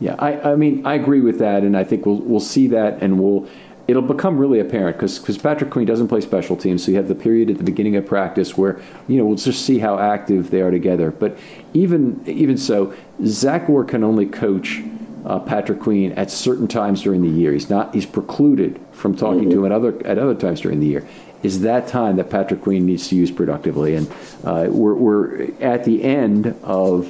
Yeah, 0.00 0.16
I, 0.18 0.52
I 0.52 0.56
mean 0.56 0.86
I 0.86 0.94
agree 0.94 1.20
with 1.20 1.38
that, 1.38 1.62
and 1.62 1.76
I 1.76 1.84
think 1.84 2.06
we'll 2.06 2.20
we'll 2.20 2.40
see 2.40 2.68
that, 2.68 3.02
and 3.02 3.20
we'll 3.20 3.48
it'll 3.88 4.02
become 4.02 4.38
really 4.38 4.60
apparent 4.60 4.98
because 4.98 5.38
Patrick 5.38 5.70
Queen 5.70 5.86
doesn't 5.86 6.08
play 6.08 6.20
special 6.20 6.56
teams, 6.56 6.84
so 6.84 6.90
you 6.90 6.98
have 6.98 7.08
the 7.08 7.14
period 7.14 7.50
at 7.50 7.56
the 7.56 7.64
beginning 7.64 7.96
of 7.96 8.06
practice 8.06 8.56
where 8.56 8.80
you 9.08 9.16
know 9.16 9.24
we'll 9.24 9.36
just 9.36 9.64
see 9.64 9.78
how 9.78 9.98
active 9.98 10.50
they 10.50 10.60
are 10.60 10.70
together. 10.70 11.10
But 11.10 11.38
even 11.72 12.22
even 12.26 12.58
so, 12.58 12.94
Zach 13.24 13.68
Orr 13.68 13.84
can 13.84 14.04
only 14.04 14.26
coach 14.26 14.82
uh, 15.24 15.40
Patrick 15.40 15.80
Queen 15.80 16.12
at 16.12 16.30
certain 16.30 16.68
times 16.68 17.02
during 17.02 17.22
the 17.22 17.28
year. 17.28 17.52
He's 17.52 17.70
not 17.70 17.94
he's 17.94 18.06
precluded 18.06 18.78
from 18.92 19.16
talking 19.16 19.42
mm-hmm. 19.42 19.50
to 19.50 19.64
him 19.64 19.66
at 19.66 19.72
other 19.72 20.06
at 20.06 20.18
other 20.18 20.34
times 20.34 20.60
during 20.60 20.80
the 20.80 20.86
year. 20.86 21.08
Is 21.42 21.60
that 21.60 21.86
time 21.86 22.16
that 22.16 22.30
Patrick 22.30 22.62
Queen 22.62 22.84
needs 22.84 23.08
to 23.08 23.16
use 23.16 23.30
productively? 23.30 23.94
And 23.94 24.10
uh, 24.42 24.66
we're, 24.70 24.94
we're 24.94 25.52
at 25.60 25.84
the 25.84 26.02
end 26.02 26.48
of 26.64 27.06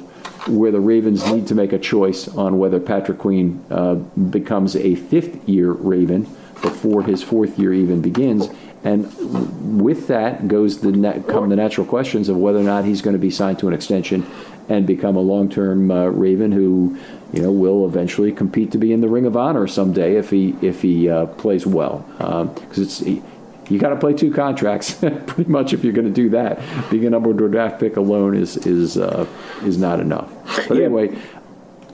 where 0.47 0.71
the 0.71 0.79
Ravens 0.79 1.25
need 1.31 1.47
to 1.47 1.55
make 1.55 1.73
a 1.73 1.79
choice 1.79 2.27
on 2.27 2.59
whether 2.59 2.79
Patrick 2.79 3.17
Queen 3.17 3.65
uh, 3.71 3.95
becomes 3.95 4.75
a 4.75 4.93
fifth 4.93 5.49
year 5.49 5.71
Raven 5.71 6.27
before 6.61 7.03
his 7.03 7.23
fourth 7.23 7.57
year 7.57 7.73
even 7.73 8.01
begins. 8.01 8.49
And 8.83 9.81
with 9.81 10.07
that 10.07 10.47
goes 10.47 10.79
the 10.79 10.91
net, 10.91 11.27
come 11.27 11.49
the 11.49 11.55
natural 11.55 11.85
questions 11.85 12.29
of 12.29 12.37
whether 12.37 12.59
or 12.59 12.63
not 12.63 12.85
he's 12.85 13.01
going 13.01 13.13
to 13.13 13.19
be 13.19 13.29
signed 13.29 13.59
to 13.59 13.67
an 13.67 13.73
extension 13.73 14.25
and 14.69 14.85
become 14.85 15.15
a 15.15 15.21
long-term 15.21 15.91
uh, 15.91 16.05
Raven 16.05 16.51
who, 16.51 16.97
you 17.33 17.41
know, 17.41 17.51
will 17.51 17.85
eventually 17.85 18.31
compete 18.31 18.71
to 18.71 18.77
be 18.77 18.93
in 18.93 19.01
the 19.01 19.09
Ring 19.09 19.25
of 19.25 19.35
Honor 19.35 19.67
someday 19.67 20.15
if 20.15 20.29
he 20.29 20.55
if 20.61 20.81
he 20.81 21.09
uh, 21.09 21.25
plays 21.25 21.65
well. 21.65 22.05
Because 22.17 22.77
um, 22.77 22.83
it's 22.83 22.99
he, 22.99 23.21
you 23.69 23.77
got 23.79 23.89
to 23.89 23.95
play 23.97 24.13
two 24.13 24.31
contracts 24.31 24.93
pretty 25.27 25.49
much 25.49 25.73
if 25.73 25.83
you're 25.83 25.93
going 25.93 26.07
to 26.07 26.13
do 26.13 26.29
that. 26.29 26.59
Being 26.89 27.05
a 27.05 27.09
number 27.09 27.29
one 27.29 27.37
draft 27.37 27.79
pick 27.79 27.97
alone 27.97 28.35
is 28.35 28.57
is 28.57 28.97
uh, 28.97 29.27
is 29.63 29.77
not 29.77 29.99
enough. 29.99 30.31
But 30.67 30.77
anyway, 30.77 31.17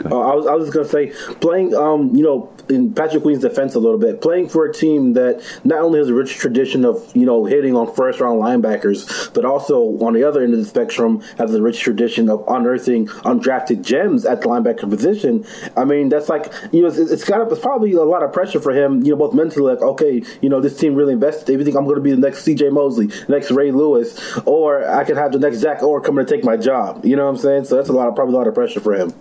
uh, 0.06 0.20
I 0.20 0.36
was 0.36 0.48
I 0.48 0.54
was 0.54 0.70
going 0.70 0.86
to 0.86 0.92
say 0.92 1.36
playing 1.36 1.74
um 1.74 2.16
you 2.16 2.24
know 2.24 2.54
in 2.70 2.94
Patrick 2.94 3.24
Queen's 3.24 3.42
defense 3.42 3.76
a 3.76 3.80
little 3.80 3.98
bit 3.98 4.22
playing 4.22 4.50
for 4.50 4.66
a 4.66 4.74
team 4.74 5.14
that 5.14 5.42
not 5.64 5.80
only 5.80 6.00
has 6.00 6.10
a 6.10 6.14
rich 6.14 6.36
tradition 6.36 6.86
of 6.86 7.16
you 7.16 7.26
know 7.26 7.46
hitting 7.46 7.76
on 7.76 7.94
first 7.94 8.20
round 8.20 8.42
linebackers 8.42 9.34
but 9.34 9.46
also 9.46 9.82
on 10.00 10.14
the 10.14 10.24
other 10.24 10.44
end 10.44 10.54
of 10.54 10.60
the 10.60 10.66
spectrum 10.66 11.22
has 11.38 11.54
a 11.54 11.62
rich 11.62 11.80
tradition 11.80 12.30
of 12.30 12.44
unearthing 12.48 13.08
undrafted 13.08 13.84
gems 13.84 14.26
at 14.26 14.42
the 14.42 14.48
linebacker 14.48 14.90
position. 14.90 15.46
I 15.76 15.86
mean 15.86 16.10
that's 16.10 16.30
like 16.30 16.52
you 16.72 16.82
know 16.82 16.88
it's, 16.88 16.98
it's 16.98 17.24
got 17.24 17.52
it's 17.52 17.62
probably 17.62 17.92
a 17.94 18.04
lot 18.04 18.24
of 18.24 18.34
pressure 18.34 18.60
for 18.60 18.72
him 18.72 19.04
you 19.04 19.12
know 19.12 19.18
both 19.18 19.34
mentally 19.34 19.74
like 19.74 19.82
okay 19.82 20.24
you 20.42 20.50
know 20.50 20.62
this 20.62 20.78
team 20.78 20.96
really 20.96 21.14
invested 21.14 21.46
they 21.46 21.64
think 21.64 21.76
I'm 21.76 21.86
going 21.86 21.96
to 21.96 22.02
be 22.02 22.12
the 22.12 22.18
next 22.18 22.44
C.J. 22.44 22.70
Mosley 22.70 23.10
next 23.28 23.52
Ray 23.52 23.72
Lewis 23.72 24.20
or 24.46 24.88
I 24.88 25.04
could 25.04 25.18
have 25.18 25.32
the 25.32 25.40
next 25.40 25.58
Zach 25.58 25.84
Orr 25.84 26.02
coming 26.02 26.26
to 26.26 26.36
take 26.36 26.44
my 26.44 26.58
job 26.58 27.06
you 27.06 27.16
know 27.16 27.26
what 27.26 27.32
I'm 27.32 27.38
saying 27.38 27.66
so 27.66 27.76
that's 27.76 27.90
a 27.90 27.94
lot 27.94 28.08
of 28.08 28.16
probably 28.16 28.36
a 28.36 28.38
lot 28.38 28.48
of 28.48 28.54
pressure 28.54 28.80
for 28.80 28.94
him. 28.94 29.14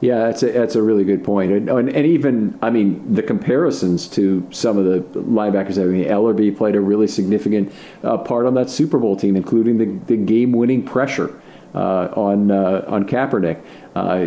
Yeah, 0.00 0.18
that's 0.26 0.42
a, 0.44 0.52
that's 0.52 0.76
a 0.76 0.82
really 0.82 1.04
good 1.04 1.24
point. 1.24 1.50
And, 1.50 1.68
and, 1.68 1.88
and, 1.88 2.06
even, 2.06 2.56
I 2.62 2.70
mean, 2.70 3.14
the 3.14 3.22
comparisons 3.22 4.06
to 4.10 4.46
some 4.52 4.78
of 4.78 4.84
the 4.84 5.00
linebackers, 5.20 5.82
I 5.82 5.86
mean, 5.86 6.04
Ellerbe 6.04 6.56
played 6.56 6.76
a 6.76 6.80
really 6.80 7.08
significant 7.08 7.72
uh, 8.04 8.18
part 8.18 8.46
on 8.46 8.54
that 8.54 8.70
Super 8.70 8.98
Bowl 8.98 9.16
team, 9.16 9.34
including 9.34 9.78
the, 9.78 9.86
the 10.06 10.16
game 10.16 10.52
winning 10.52 10.84
pressure 10.84 11.40
uh, 11.74 12.12
on, 12.14 12.52
uh, 12.52 12.84
on 12.86 13.08
Kaepernick. 13.08 13.60
Uh, 13.96 14.26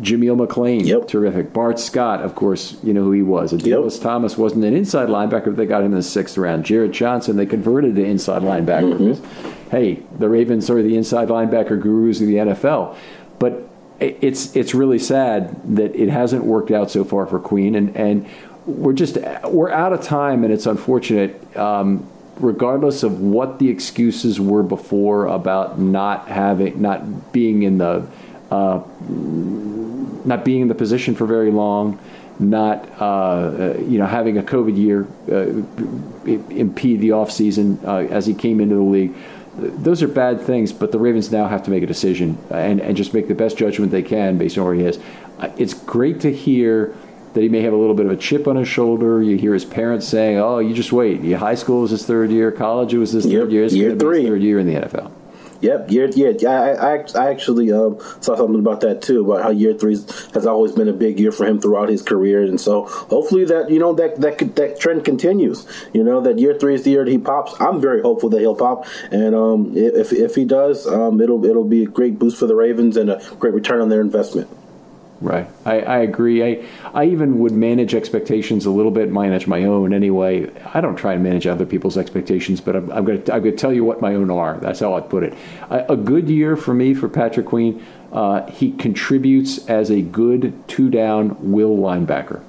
Jameel 0.00 0.46
McClain, 0.46 0.86
yep. 0.86 1.08
terrific. 1.08 1.52
Bart 1.52 1.80
Scott, 1.80 2.22
of 2.22 2.36
course, 2.36 2.76
you 2.84 2.94
know 2.94 3.02
who 3.02 3.10
he 3.10 3.22
was. 3.22 3.52
Adalius 3.52 3.94
yep. 3.94 4.02
Thomas 4.02 4.38
wasn't 4.38 4.64
an 4.64 4.76
inside 4.76 5.08
linebacker, 5.08 5.46
but 5.46 5.56
they 5.56 5.66
got 5.66 5.80
him 5.80 5.86
in 5.86 5.96
the 5.96 6.02
sixth 6.02 6.38
round. 6.38 6.64
Jared 6.64 6.92
Johnson, 6.92 7.36
they 7.36 7.46
converted 7.46 7.96
to 7.96 8.04
inside 8.04 8.42
linebacker. 8.42 8.96
Mm-hmm. 9.16 9.70
Hey, 9.70 10.02
the 10.16 10.28
Ravens 10.28 10.70
are 10.70 10.80
the 10.80 10.96
inside 10.96 11.26
linebacker 11.26 11.80
gurus 11.80 12.20
of 12.20 12.28
the 12.28 12.36
NFL. 12.36 12.96
But 13.40 13.68
it's 14.00 14.54
it's 14.56 14.74
really 14.74 14.98
sad 14.98 15.76
that 15.76 15.94
it 15.94 16.08
hasn't 16.08 16.44
worked 16.44 16.70
out 16.70 16.90
so 16.90 17.04
far 17.04 17.26
for 17.26 17.38
Queen, 17.38 17.74
and 17.74 17.96
and 17.96 18.26
we're 18.66 18.92
just 18.92 19.18
we're 19.44 19.70
out 19.70 19.92
of 19.92 20.02
time, 20.02 20.44
and 20.44 20.52
it's 20.52 20.66
unfortunate. 20.66 21.56
Um, 21.56 22.08
regardless 22.40 23.04
of 23.04 23.20
what 23.20 23.60
the 23.60 23.68
excuses 23.68 24.40
were 24.40 24.64
before 24.64 25.26
about 25.26 25.78
not 25.78 26.28
having 26.28 26.80
not 26.80 27.32
being 27.32 27.62
in 27.62 27.78
the 27.78 28.06
uh, 28.50 28.82
not 29.08 30.44
being 30.44 30.62
in 30.62 30.68
the 30.68 30.74
position 30.74 31.14
for 31.14 31.26
very 31.26 31.50
long, 31.50 31.98
not 32.38 32.88
uh, 33.00 33.74
you 33.78 33.98
know 33.98 34.06
having 34.06 34.38
a 34.38 34.42
COVID 34.42 34.76
year 34.76 35.06
uh, 35.30 35.62
impede 36.26 37.00
the 37.00 37.10
offseason 37.10 37.82
uh, 37.84 38.12
as 38.12 38.26
he 38.26 38.34
came 38.34 38.60
into 38.60 38.74
the 38.74 38.80
league 38.80 39.14
those 39.56 40.02
are 40.02 40.08
bad 40.08 40.40
things, 40.40 40.72
but 40.72 40.92
the 40.92 40.98
Ravens 40.98 41.30
now 41.30 41.46
have 41.46 41.62
to 41.64 41.70
make 41.70 41.82
a 41.82 41.86
decision 41.86 42.38
and, 42.50 42.80
and 42.80 42.96
just 42.96 43.14
make 43.14 43.28
the 43.28 43.34
best 43.34 43.56
judgment 43.56 43.92
they 43.92 44.02
can 44.02 44.36
based 44.36 44.58
on 44.58 44.64
where 44.64 44.74
he 44.74 44.82
is. 44.82 44.98
Uh, 45.38 45.50
it's 45.56 45.74
great 45.74 46.20
to 46.20 46.32
hear 46.32 46.94
that 47.34 47.40
he 47.42 47.48
may 47.48 47.60
have 47.62 47.72
a 47.72 47.76
little 47.76 47.94
bit 47.94 48.06
of 48.06 48.12
a 48.12 48.16
chip 48.16 48.46
on 48.46 48.56
his 48.56 48.68
shoulder. 48.68 49.22
You 49.22 49.36
hear 49.36 49.54
his 49.54 49.64
parents 49.64 50.06
saying, 50.06 50.38
"Oh, 50.38 50.58
you 50.58 50.74
just 50.74 50.92
wait. 50.92 51.20
You 51.20 51.36
high 51.36 51.56
school 51.56 51.82
was 51.82 51.90
his 51.90 52.06
third 52.06 52.30
year. 52.30 52.50
College 52.52 52.94
was 52.94 53.12
his 53.12 53.24
third 53.24 53.50
year. 53.50 53.64
It's 53.64 53.74
year 53.74 53.96
three. 53.96 54.26
third 54.26 54.42
year 54.42 54.58
in 54.58 54.66
the 54.66 54.74
NFL." 54.74 55.10
Yep, 55.64 55.90
year 55.90 56.10
yeah. 56.10 56.50
I, 56.50 56.96
I, 56.96 57.04
I 57.14 57.30
actually 57.30 57.72
um, 57.72 57.98
saw 58.20 58.36
something 58.36 58.58
about 58.58 58.82
that 58.82 59.00
too 59.00 59.24
about 59.24 59.42
how 59.42 59.50
year 59.50 59.72
three 59.72 59.96
has 60.34 60.46
always 60.46 60.72
been 60.72 60.88
a 60.88 60.92
big 60.92 61.18
year 61.18 61.32
for 61.32 61.46
him 61.46 61.58
throughout 61.58 61.88
his 61.88 62.02
career, 62.02 62.42
and 62.42 62.60
so 62.60 62.84
hopefully 62.84 63.46
that 63.46 63.70
you 63.70 63.78
know 63.78 63.94
that 63.94 64.20
that 64.20 64.56
that 64.56 64.78
trend 64.78 65.06
continues. 65.06 65.66
You 65.94 66.04
know 66.04 66.20
that 66.20 66.38
year 66.38 66.52
three 66.58 66.74
is 66.74 66.82
the 66.82 66.90
year 66.90 67.06
that 67.06 67.10
he 67.10 67.16
pops. 67.16 67.58
I'm 67.62 67.80
very 67.80 68.02
hopeful 68.02 68.28
that 68.28 68.40
he'll 68.40 68.54
pop, 68.54 68.86
and 69.10 69.34
um, 69.34 69.72
if 69.74 70.12
if 70.12 70.34
he 70.34 70.44
does, 70.44 70.86
um, 70.86 71.18
it'll 71.22 71.42
it'll 71.46 71.64
be 71.64 71.84
a 71.84 71.86
great 71.86 72.18
boost 72.18 72.36
for 72.36 72.46
the 72.46 72.54
Ravens 72.54 72.98
and 72.98 73.08
a 73.08 73.22
great 73.38 73.54
return 73.54 73.80
on 73.80 73.88
their 73.88 74.02
investment. 74.02 74.50
Right. 75.24 75.48
I, 75.64 75.80
I 75.80 75.98
agree. 76.00 76.44
I, 76.44 76.66
I 76.92 77.06
even 77.06 77.38
would 77.38 77.52
manage 77.52 77.94
expectations 77.94 78.66
a 78.66 78.70
little 78.70 78.90
bit, 78.90 79.10
manage 79.10 79.46
my 79.46 79.64
own 79.64 79.94
anyway. 79.94 80.52
I 80.74 80.82
don't 80.82 80.96
try 80.96 81.14
and 81.14 81.22
manage 81.22 81.46
other 81.46 81.64
people's 81.64 81.96
expectations, 81.96 82.60
but 82.60 82.76
I'm, 82.76 82.92
I'm 82.92 83.06
going 83.06 83.22
to 83.22 83.34
I'm 83.34 83.42
gonna 83.42 83.56
tell 83.56 83.72
you 83.72 83.84
what 83.84 84.02
my 84.02 84.14
own 84.14 84.30
are. 84.30 84.58
That's 84.58 84.80
how 84.80 84.92
I'd 84.92 85.08
put 85.08 85.22
it. 85.22 85.32
A, 85.70 85.92
a 85.92 85.96
good 85.96 86.28
year 86.28 86.58
for 86.58 86.74
me, 86.74 86.92
for 86.92 87.08
Patrick 87.08 87.46
Queen. 87.46 87.82
Uh, 88.12 88.44
he 88.50 88.72
contributes 88.72 89.66
as 89.66 89.90
a 89.90 90.02
good 90.02 90.62
two 90.68 90.90
down 90.90 91.52
will 91.52 91.74
linebacker. 91.74 92.42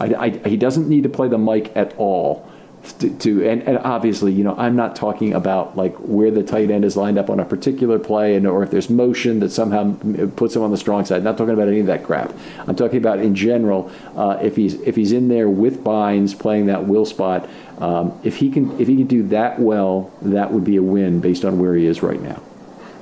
I, 0.00 0.14
I, 0.14 0.48
he 0.48 0.56
doesn't 0.56 0.88
need 0.88 1.04
to 1.04 1.08
play 1.08 1.28
the 1.28 1.38
Mike 1.38 1.76
at 1.76 1.96
all 1.96 2.50
to, 2.98 3.10
to 3.18 3.48
and, 3.48 3.62
and, 3.62 3.78
obviously, 3.78 4.32
you 4.32 4.44
know, 4.44 4.54
I'm 4.56 4.76
not 4.76 4.96
talking 4.96 5.32
about 5.32 5.76
like 5.76 5.94
where 5.96 6.30
the 6.30 6.42
tight 6.42 6.70
end 6.70 6.84
is 6.84 6.96
lined 6.96 7.18
up 7.18 7.30
on 7.30 7.40
a 7.40 7.44
particular 7.44 7.98
play 7.98 8.34
and 8.34 8.46
or 8.46 8.62
if 8.62 8.70
there's 8.70 8.90
motion 8.90 9.40
that 9.40 9.50
somehow 9.50 9.94
puts 10.36 10.56
him 10.56 10.62
on 10.62 10.70
the 10.70 10.76
strong 10.76 11.04
side. 11.04 11.18
I'm 11.18 11.24
not 11.24 11.38
talking 11.38 11.54
about 11.54 11.68
any 11.68 11.80
of 11.80 11.86
that 11.86 12.04
crap. 12.04 12.32
I'm 12.66 12.76
talking 12.76 12.98
about 12.98 13.18
in 13.18 13.34
general 13.34 13.90
uh, 14.16 14.38
if 14.42 14.56
he's 14.56 14.74
if 14.82 14.96
he's 14.96 15.12
in 15.12 15.28
there 15.28 15.48
with 15.48 15.82
Bynes 15.82 16.38
playing 16.38 16.66
that 16.66 16.86
will 16.86 17.06
spot. 17.06 17.48
Um, 17.78 18.18
if 18.24 18.36
he 18.36 18.50
can 18.50 18.80
if 18.80 18.88
he 18.88 18.96
can 18.96 19.06
do 19.06 19.22
that 19.24 19.58
well, 19.60 20.10
that 20.22 20.52
would 20.52 20.64
be 20.64 20.76
a 20.76 20.82
win 20.82 21.20
based 21.20 21.44
on 21.44 21.58
where 21.58 21.74
he 21.74 21.86
is 21.86 22.02
right 22.02 22.20
now. 22.20 22.42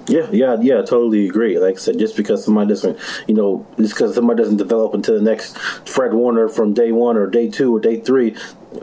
Yeah, 0.07 0.29
yeah, 0.33 0.57
yeah, 0.61 0.83
totally 0.83 1.26
agree. 1.26 1.59
Like 1.59 1.76
I 1.76 1.79
said, 1.79 1.99
just 1.99 2.17
because 2.17 2.45
somebody 2.45 2.69
doesn't, 2.69 2.99
you 3.26 3.35
know, 3.35 3.67
just 3.79 3.95
because 3.95 4.14
somebody 4.14 4.42
doesn't 4.42 4.59
develop 4.59 4.94
into 4.94 5.12
the 5.12 5.23
next 5.23 5.57
Fred 5.59 6.12
Warner 6.12 6.49
from 6.49 6.75
day 6.75 6.92
one 6.92 7.16
or 7.16 7.27
day 7.27 7.49
two 7.49 7.75
or 7.75 7.81
day 7.81 8.01
three, 8.01 8.37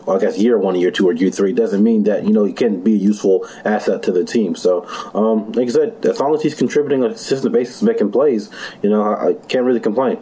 I 0.07 0.17
guess 0.19 0.37
year 0.37 0.57
one, 0.57 0.75
year 0.75 0.91
two, 0.91 1.07
or 1.07 1.13
year 1.13 1.31
three 1.31 1.53
doesn't 1.53 1.83
mean 1.83 2.03
that 2.03 2.25
you 2.25 2.33
know 2.33 2.43
he 2.43 2.53
can 2.53 2.81
be 2.81 2.93
a 2.93 2.97
useful 2.97 3.47
asset 3.65 4.03
to 4.03 4.11
the 4.11 4.23
team. 4.23 4.55
So, 4.55 4.87
um, 5.13 5.51
like 5.53 5.67
I 5.69 5.71
said, 5.71 6.05
as 6.05 6.19
long 6.19 6.33
as 6.35 6.41
he's 6.41 6.55
contributing 6.55 7.03
on 7.03 7.11
a 7.11 7.13
consistent 7.13 7.53
basis, 7.53 7.81
making 7.81 8.11
plays, 8.11 8.49
you 8.81 8.89
know, 8.89 9.01
I, 9.01 9.29
I 9.29 9.33
can't 9.33 9.65
really 9.65 9.79
complain. 9.79 10.19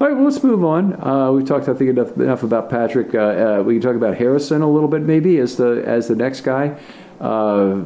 All 0.00 0.06
right, 0.06 0.14
well, 0.14 0.26
let's 0.26 0.44
move 0.44 0.64
on. 0.64 0.94
Uh, 1.04 1.32
we've 1.32 1.46
talked, 1.46 1.68
I 1.68 1.74
think, 1.74 1.90
enough, 1.90 2.16
enough 2.16 2.44
about 2.44 2.70
Patrick. 2.70 3.16
Uh, 3.16 3.18
uh, 3.18 3.62
we 3.64 3.74
can 3.74 3.82
talk 3.82 3.96
about 3.96 4.16
Harrison 4.16 4.62
a 4.62 4.70
little 4.70 4.88
bit, 4.88 5.02
maybe 5.02 5.38
as 5.38 5.56
the 5.56 5.82
as 5.84 6.06
the 6.06 6.14
next 6.14 6.42
guy. 6.42 6.78
Uh, 7.20 7.82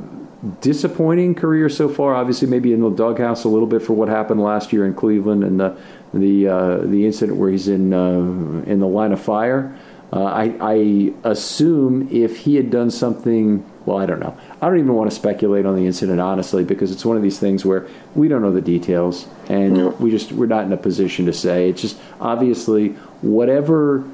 disappointing 0.61 1.35
career 1.35 1.71
so 1.71 1.89
far. 1.89 2.15
Obviously, 2.15 2.49
maybe 2.49 2.73
in 2.75 2.81
the 2.81 2.91
doghouse 2.91 3.45
a 3.45 3.49
little 3.49 3.67
bit 3.67 3.81
for 3.81 3.95
what 3.95 4.09
happened 4.09 4.43
last 4.43 4.75
year 4.75 4.85
in 4.85 4.93
Cleveland 4.93 5.43
and 5.43 5.59
the 5.59 5.77
the 6.13 6.49
uh, 6.49 6.77
the 6.79 7.07
incident 7.07 7.39
where 7.39 7.51
he's 7.51 7.69
in 7.69 7.93
uh, 7.93 8.63
in 8.67 8.81
the 8.81 8.87
line 8.87 9.13
of 9.13 9.21
fire. 9.21 9.77
Uh, 10.13 10.25
I, 10.25 10.55
I 10.61 11.15
assume 11.25 12.07
if 12.13 12.41
he 12.41 12.57
had 12.57 12.71
done 12.71 12.91
something, 12.91 13.65
well, 13.87 13.97
I 13.97 14.05
don't 14.05 14.21
know. 14.21 14.37
I 14.61 14.69
don't 14.69 14.79
even 14.79 14.93
want 14.93 15.11
to 15.11 15.17
speculate 15.17 15.65
on 15.65 15.75
the 15.75 15.87
incident 15.87 16.21
honestly 16.21 16.65
because 16.65 16.93
it's 16.93 17.03
one 17.03 17.17
of 17.17 17.23
these 17.23 17.39
things 17.39 17.65
where 17.65 17.89
we 18.15 18.29
don't 18.29 18.43
know 18.43 18.53
the 18.53 18.61
details 18.61 19.27
and 19.49 19.99
we 19.99 20.11
just 20.11 20.31
we're 20.33 20.45
not 20.45 20.67
in 20.67 20.73
a 20.73 20.77
position 20.77 21.25
to 21.27 21.33
say. 21.33 21.71
It's 21.71 21.81
just 21.81 21.99
obviously 22.21 22.91
whatever 23.23 24.05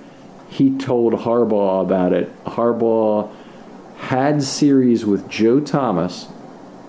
he 0.49 0.79
told 0.79 1.15
Harbaugh 1.15 1.83
about 1.83 2.13
it. 2.13 2.45
Harbaugh 2.45 3.35
had 3.97 4.41
series 4.45 5.05
with 5.05 5.29
Joe 5.29 5.59
Thomas 5.59 6.29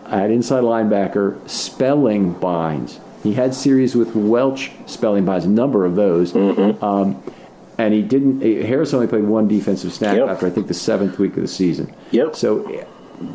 at 0.06 0.30
inside 0.30 0.64
linebacker 0.64 1.50
spelling 1.50 2.36
Bynes. 2.36 3.00
He 3.24 3.34
had 3.34 3.54
series 3.54 3.96
with 3.96 4.16
Welch 4.16 4.72
spelling 4.86 5.26
Bynes, 5.26 5.46
a 5.46 5.50
number 5.50 5.86
of 5.86 5.96
those. 5.96 6.34
Mm-hmm. 6.34 6.84
Um, 6.84 7.22
and 7.78 7.94
he 7.94 8.02
didn't. 8.02 8.42
Harris 8.42 8.94
only 8.94 9.08
played 9.08 9.24
one 9.24 9.48
defensive 9.48 9.94
snap 9.94 10.18
yep. 10.18 10.28
after 10.28 10.48
I 10.48 10.50
think 10.50 10.68
the 10.68 10.74
seventh 10.74 11.18
week 11.18 11.36
of 11.36 11.42
the 11.42 11.48
season. 11.48 11.94
Yep. 12.12 12.36
So 12.36 12.86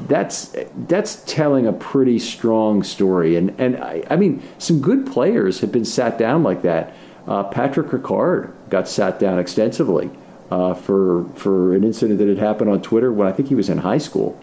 that's 0.07 0.55
that's 0.87 1.23
telling 1.25 1.67
a 1.67 1.73
pretty 1.73 2.19
strong 2.19 2.83
story. 2.83 3.37
And 3.37 3.59
and 3.59 3.77
I, 3.77 4.03
I 4.11 4.17
mean, 4.17 4.43
some 4.59 4.81
good 4.81 5.07
players 5.07 5.61
have 5.61 5.73
been 5.73 5.85
sat 5.85 6.19
down 6.19 6.43
like 6.43 6.63
that. 6.63 6.95
Uh, 7.27 7.45
Patrick 7.45 7.89
Ricard 7.89 8.53
got 8.69 8.87
sat 8.87 9.19
down 9.19 9.39
extensively 9.39 10.11
uh, 10.51 10.75
for 10.75 11.25
for 11.37 11.75
an 11.75 11.85
incident 11.85 12.19
that 12.19 12.29
had 12.29 12.39
happened 12.39 12.71
on 12.71 12.83
Twitter 12.83 13.13
when 13.13 13.27
I 13.27 13.33
think 13.33 13.49
he 13.49 13.55
was 13.55 13.71
in 13.71 13.79
high 13.79 13.99
school 13.99 14.39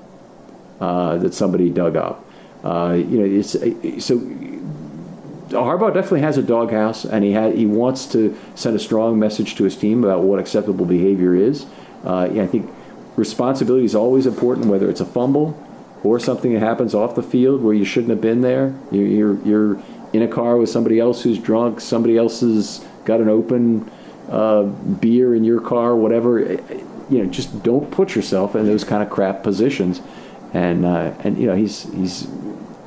uh, 0.80 1.18
that 1.18 1.34
somebody 1.34 1.70
dug 1.70 1.96
up. 1.96 2.26
Uh, 2.64 2.94
you 2.94 3.20
know, 3.20 3.26
it's 3.26 3.52
so. 4.04 4.20
Harbaugh 5.52 5.94
definitely 5.94 6.22
has 6.22 6.38
a 6.38 6.44
doghouse, 6.44 7.06
and 7.06 7.24
he 7.24 7.32
had, 7.32 7.56
he 7.56 7.66
wants 7.66 8.06
to 8.14 8.38
send 8.56 8.76
a 8.76 8.80
strong 8.80 9.20
message 9.20 9.56
to 9.56 9.64
his 9.64 9.76
team 9.76 10.04
about 10.04 10.24
what 10.24 10.40
acceptable 10.40 10.86
behavior 10.86 11.36
is. 11.36 11.66
Uh, 12.04 12.30
yeah, 12.32 12.44
I 12.44 12.48
think 12.48 12.70
responsibility 13.16 13.86
is 13.86 13.96
always 13.96 14.26
important, 14.26 14.68
whether 14.68 14.90
it's 14.90 15.02
a 15.02 15.06
fumble 15.06 15.58
or 16.04 16.20
something 16.20 16.54
that 16.54 16.62
happens 16.62 16.96
off 16.96 17.16
the 17.16 17.24
field 17.24 17.62
where 17.62 17.74
you 17.74 17.86
shouldn't 17.86 18.10
have 18.10 18.22
been 18.22 18.42
there. 18.42 18.76
You're, 18.92 19.08
you're, 19.08 19.46
you're 19.46 19.84
in 20.14 20.22
a 20.22 20.28
car 20.28 20.58
with 20.58 20.70
somebody 20.70 21.00
else 21.00 21.22
who's 21.22 21.38
drunk. 21.38 21.80
Somebody 21.80 22.18
else 22.18 22.42
has 22.42 22.84
got 23.06 23.22
an 23.22 23.30
open 23.30 23.90
uh, 24.30 24.64
beer 24.64 25.36
in 25.36 25.44
your 25.44 25.62
car, 25.62 25.96
whatever. 25.96 26.40
You 27.10 27.24
know, 27.24 27.26
just 27.26 27.64
don't 27.64 27.92
put 27.92 28.16
yourself 28.16 28.56
in 28.56 28.66
those 28.66 28.84
kind 28.84 29.04
of 29.04 29.10
crap 29.10 29.44
positions. 29.44 30.02
And 30.54 30.86
uh, 30.86 31.14
and 31.24 31.38
you 31.38 31.48
know, 31.48 31.56
he's 31.56 31.84
he's 31.94 32.28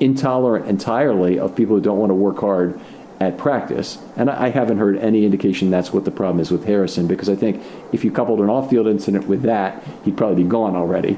intolerant 0.01 0.67
entirely 0.67 1.39
of 1.39 1.55
people 1.55 1.77
who 1.77 1.83
don't 1.83 1.99
want 1.99 2.11
to 2.11 2.15
work 2.15 2.39
hard 2.39 2.81
at 3.21 3.39
practice. 3.39 3.99
And 4.17 4.29
I 4.29 4.51
haven't 4.51 4.79
heard 4.79 4.97
any 4.99 5.25
indication 5.25 5.71
that's 5.71 5.93
what 5.93 6.05
the 6.05 6.11
problem 6.11 6.41
is 6.41 6.51
with 6.51 6.65
Harrison 6.65 7.07
because 7.07 7.29
I 7.29 7.37
think 7.37 7.63
if 7.93 8.05
you 8.05 8.11
coupled 8.11 8.41
an 8.41 8.51
off-field 8.51 8.87
incident 8.87 9.27
with 9.27 9.43
that, 9.43 9.83
he'd 10.05 10.17
probably 10.17 10.43
be 10.43 10.49
gone 10.49 10.77
already. 10.77 11.17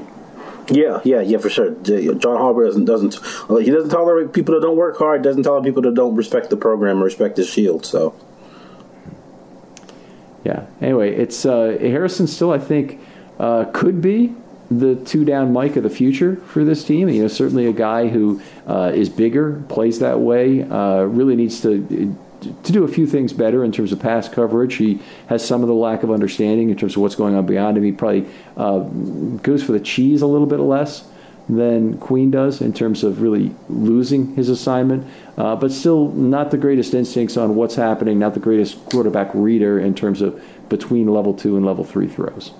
Yeah, 0.69 0.99
yeah, 1.05 1.21
yeah, 1.21 1.37
for 1.37 1.49
sure. 1.49 1.71
John 1.71 2.17
Harbaugh 2.19 2.65
doesn't 2.65 2.85
doesn't 2.85 3.13
he 3.63 3.71
doesn't 3.71 3.89
tolerate 3.89 4.33
people 4.33 4.53
that 4.53 4.61
don't 4.61 4.75
work 4.75 4.97
hard. 4.97 5.21
Doesn't 5.21 5.43
tolerate 5.43 5.63
people 5.63 5.81
that 5.83 5.95
don't 5.95 6.15
respect 6.15 6.49
the 6.49 6.57
program 6.57 7.01
or 7.01 7.05
respect 7.05 7.37
his 7.37 7.47
shield. 7.47 7.85
So 7.85 8.13
yeah. 10.43 10.65
Anyway, 10.81 11.15
it's 11.15 11.45
uh, 11.45 11.77
Harrison 11.79 12.27
still, 12.27 12.51
I 12.51 12.59
think, 12.59 12.99
uh, 13.39 13.65
could 13.73 14.01
be 14.01 14.35
the 14.69 14.95
two 14.95 15.23
down 15.23 15.53
Mike 15.53 15.75
of 15.75 15.83
the 15.83 15.89
future 15.89 16.35
for 16.47 16.63
this 16.63 16.83
team. 16.83 17.09
You 17.09 17.23
know, 17.23 17.27
certainly 17.27 17.67
a 17.67 17.73
guy 17.73 18.07
who 18.07 18.41
uh, 18.67 18.91
is 18.93 19.09
bigger, 19.09 19.63
plays 19.69 19.99
that 19.99 20.19
way, 20.19 20.63
uh, 20.63 21.03
really 21.03 21.35
needs 21.35 21.61
to 21.61 22.15
to 22.63 22.71
do 22.71 22.83
a 22.83 22.87
few 22.87 23.07
things 23.07 23.33
better 23.33 23.63
in 23.63 23.71
terms 23.71 23.91
of 23.91 23.99
pass 23.99 24.29
coverage. 24.29 24.75
He 24.75 25.01
has 25.27 25.45
some 25.45 25.63
of 25.63 25.67
the 25.67 25.73
lack 25.73 26.03
of 26.03 26.11
understanding 26.11 26.69
in 26.69 26.77
terms 26.77 26.95
of 26.95 27.01
what's 27.01 27.15
going 27.15 27.35
on 27.35 27.45
beyond 27.45 27.77
him. 27.77 27.83
He 27.83 27.91
probably 27.91 28.27
uh, 28.55 28.79
goes 29.41 29.63
for 29.63 29.71
the 29.71 29.79
cheese 29.79 30.21
a 30.21 30.27
little 30.27 30.45
bit 30.45 30.59
less 30.59 31.07
than 31.49 31.97
Queen 31.97 32.29
does 32.29 32.61
in 32.61 32.73
terms 32.73 33.03
of 33.03 33.21
really 33.21 33.55
losing 33.69 34.35
his 34.35 34.49
assignment, 34.49 35.07
uh, 35.37 35.55
but 35.55 35.71
still 35.71 36.09
not 36.11 36.51
the 36.51 36.57
greatest 36.57 36.93
instincts 36.93 37.37
on 37.37 37.55
what's 37.55 37.75
happening, 37.75 38.19
not 38.19 38.33
the 38.33 38.39
greatest 38.39 38.85
quarterback 38.89 39.31
reader 39.33 39.79
in 39.79 39.95
terms 39.95 40.21
of 40.21 40.41
between 40.69 41.07
level 41.07 41.33
two 41.33 41.55
and 41.55 41.65
level 41.65 41.83
three 41.83 42.07
throws. 42.07 42.51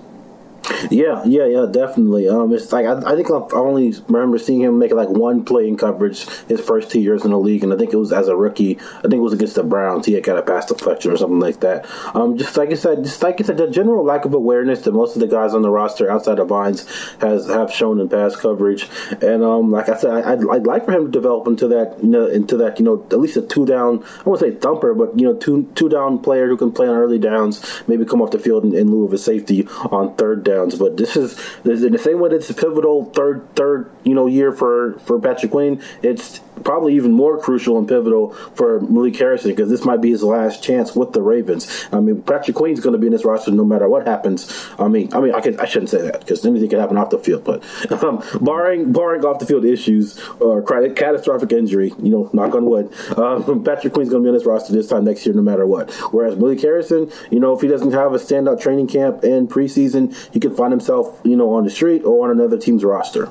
Yeah, 0.90 1.22
yeah, 1.24 1.46
yeah, 1.46 1.66
definitely. 1.70 2.28
Um, 2.28 2.52
it's 2.52 2.72
like 2.72 2.86
I, 2.86 3.12
I 3.12 3.16
think 3.16 3.30
I 3.30 3.34
only 3.56 3.92
remember 4.08 4.38
seeing 4.38 4.60
him 4.60 4.78
make 4.78 4.92
like 4.92 5.08
one 5.08 5.44
play 5.44 5.66
in 5.66 5.76
coverage 5.76 6.26
his 6.46 6.60
first 6.60 6.90
two 6.90 7.00
years 7.00 7.24
in 7.24 7.30
the 7.30 7.38
league, 7.38 7.62
and 7.62 7.72
I 7.72 7.76
think 7.76 7.92
it 7.92 7.96
was 7.96 8.12
as 8.12 8.28
a 8.28 8.36
rookie. 8.36 8.78
I 8.98 9.02
think 9.02 9.14
it 9.14 9.20
was 9.20 9.32
against 9.32 9.54
the 9.54 9.62
Browns. 9.62 10.06
He 10.06 10.12
had 10.14 10.24
got 10.24 10.38
a 10.38 10.42
pass 10.42 10.66
deflection 10.66 11.10
or 11.10 11.16
something 11.16 11.40
like 11.40 11.60
that. 11.60 11.86
Um, 12.14 12.36
just 12.36 12.56
like 12.56 12.70
I 12.70 12.74
said, 12.74 13.04
just 13.04 13.22
like 13.22 13.40
I 13.40 13.44
said, 13.44 13.56
the 13.56 13.70
general 13.70 14.04
lack 14.04 14.24
of 14.24 14.34
awareness 14.34 14.82
that 14.82 14.92
most 14.92 15.16
of 15.16 15.20
the 15.20 15.26
guys 15.26 15.54
on 15.54 15.62
the 15.62 15.70
roster 15.70 16.10
outside 16.10 16.38
of 16.38 16.48
Bynes 16.48 16.86
has 17.20 17.46
have 17.46 17.72
shown 17.72 18.00
in 18.00 18.08
pass 18.08 18.36
coverage, 18.36 18.88
and 19.22 19.42
um, 19.42 19.70
like 19.70 19.88
I 19.88 19.96
said, 19.96 20.10
I, 20.10 20.34
would 20.34 20.50
I'd 20.50 20.66
like 20.66 20.84
for 20.84 20.92
him 20.92 21.06
to 21.06 21.10
develop 21.10 21.46
into 21.46 21.68
that, 21.68 21.96
you 22.02 22.08
know, 22.08 22.26
into 22.26 22.56
that, 22.58 22.78
you 22.78 22.84
know, 22.84 23.04
at 23.10 23.18
least 23.18 23.36
a 23.36 23.42
two 23.42 23.66
down. 23.66 24.04
I 24.20 24.22
won't 24.24 24.40
say 24.40 24.52
thumper, 24.52 24.94
but 24.94 25.18
you 25.18 25.26
know, 25.26 25.34
two 25.34 25.70
two 25.74 25.88
down 25.88 26.18
player 26.18 26.46
who 26.48 26.56
can 26.56 26.72
play 26.72 26.88
on 26.88 26.96
early 26.96 27.18
downs, 27.18 27.82
maybe 27.86 28.04
come 28.04 28.22
off 28.22 28.30
the 28.30 28.38
field 28.38 28.64
in, 28.64 28.74
in 28.74 28.90
lieu 28.90 29.04
of 29.04 29.12
a 29.12 29.18
safety 29.18 29.66
on 29.90 30.14
third 30.16 30.44
downs. 30.58 30.74
But 30.74 30.96
this 30.96 31.16
is 31.16 31.38
in 31.64 31.92
the 31.92 31.98
same 31.98 32.20
way 32.20 32.30
that 32.30 32.36
it's 32.36 32.50
a 32.50 32.54
pivotal 32.54 33.06
third 33.06 33.54
third 33.54 33.90
you 34.04 34.14
know 34.14 34.26
year 34.26 34.52
for 34.52 34.98
for 35.00 35.20
Patrick 35.20 35.52
Queen. 35.52 35.82
It's 36.02 36.40
probably 36.64 36.96
even 36.96 37.12
more 37.12 37.38
crucial 37.38 37.78
and 37.78 37.88
pivotal 37.88 38.32
for 38.54 38.80
Malik 38.80 39.16
Harrison 39.16 39.50
because 39.50 39.70
this 39.70 39.84
might 39.84 40.00
be 40.00 40.10
his 40.10 40.22
last 40.22 40.62
chance 40.62 40.94
with 40.94 41.12
the 41.12 41.22
Ravens. 41.22 41.86
I 41.92 42.00
mean, 42.00 42.22
Patrick 42.22 42.56
Queen's 42.56 42.80
going 42.80 42.94
to 42.94 42.98
be 42.98 43.06
in 43.06 43.12
this 43.12 43.24
roster 43.24 43.50
no 43.50 43.64
matter 43.64 43.88
what 43.88 44.06
happens. 44.06 44.68
I 44.78 44.88
mean, 44.88 45.12
I 45.14 45.20
mean, 45.20 45.34
I 45.34 45.40
can 45.40 45.58
I 45.60 45.66
shouldn't 45.66 45.90
say 45.90 46.02
that 46.02 46.20
because 46.20 46.44
anything 46.44 46.68
can 46.68 46.80
happen 46.80 46.96
off 46.96 47.10
the 47.10 47.18
field, 47.18 47.44
but 47.44 47.62
um, 48.02 48.22
barring 48.40 48.92
barring 48.92 49.24
off 49.24 49.38
the 49.38 49.46
field 49.46 49.64
issues 49.64 50.18
or 50.40 50.62
catastrophic 50.62 51.52
injury, 51.52 51.92
you 52.02 52.10
know, 52.10 52.30
knock 52.32 52.54
on 52.54 52.66
wood, 52.66 52.92
um, 53.16 53.64
Patrick 53.68 53.92
Queen's 53.92 54.10
going 54.10 54.22
to 54.22 54.26
be 54.26 54.30
on 54.30 54.34
this 54.34 54.46
roster 54.46 54.72
this 54.72 54.88
time 54.88 55.04
next 55.04 55.26
year 55.26 55.34
no 55.34 55.42
matter 55.42 55.66
what. 55.66 55.90
Whereas 56.12 56.36
Malik 56.36 56.60
Harrison, 56.60 57.10
you 57.30 57.40
know, 57.40 57.54
if 57.54 57.60
he 57.60 57.68
doesn't 57.68 57.92
have 57.92 58.12
a 58.12 58.18
standout 58.18 58.60
training 58.60 58.88
camp 58.88 59.22
and 59.22 59.48
preseason, 59.48 60.14
he 60.32 60.40
could 60.48 60.56
find 60.56 60.72
himself, 60.72 61.20
you 61.24 61.36
know, 61.36 61.52
on 61.54 61.64
the 61.64 61.70
street 61.70 62.02
or 62.04 62.24
on 62.24 62.38
another 62.38 62.58
team's 62.58 62.84
roster. 62.84 63.28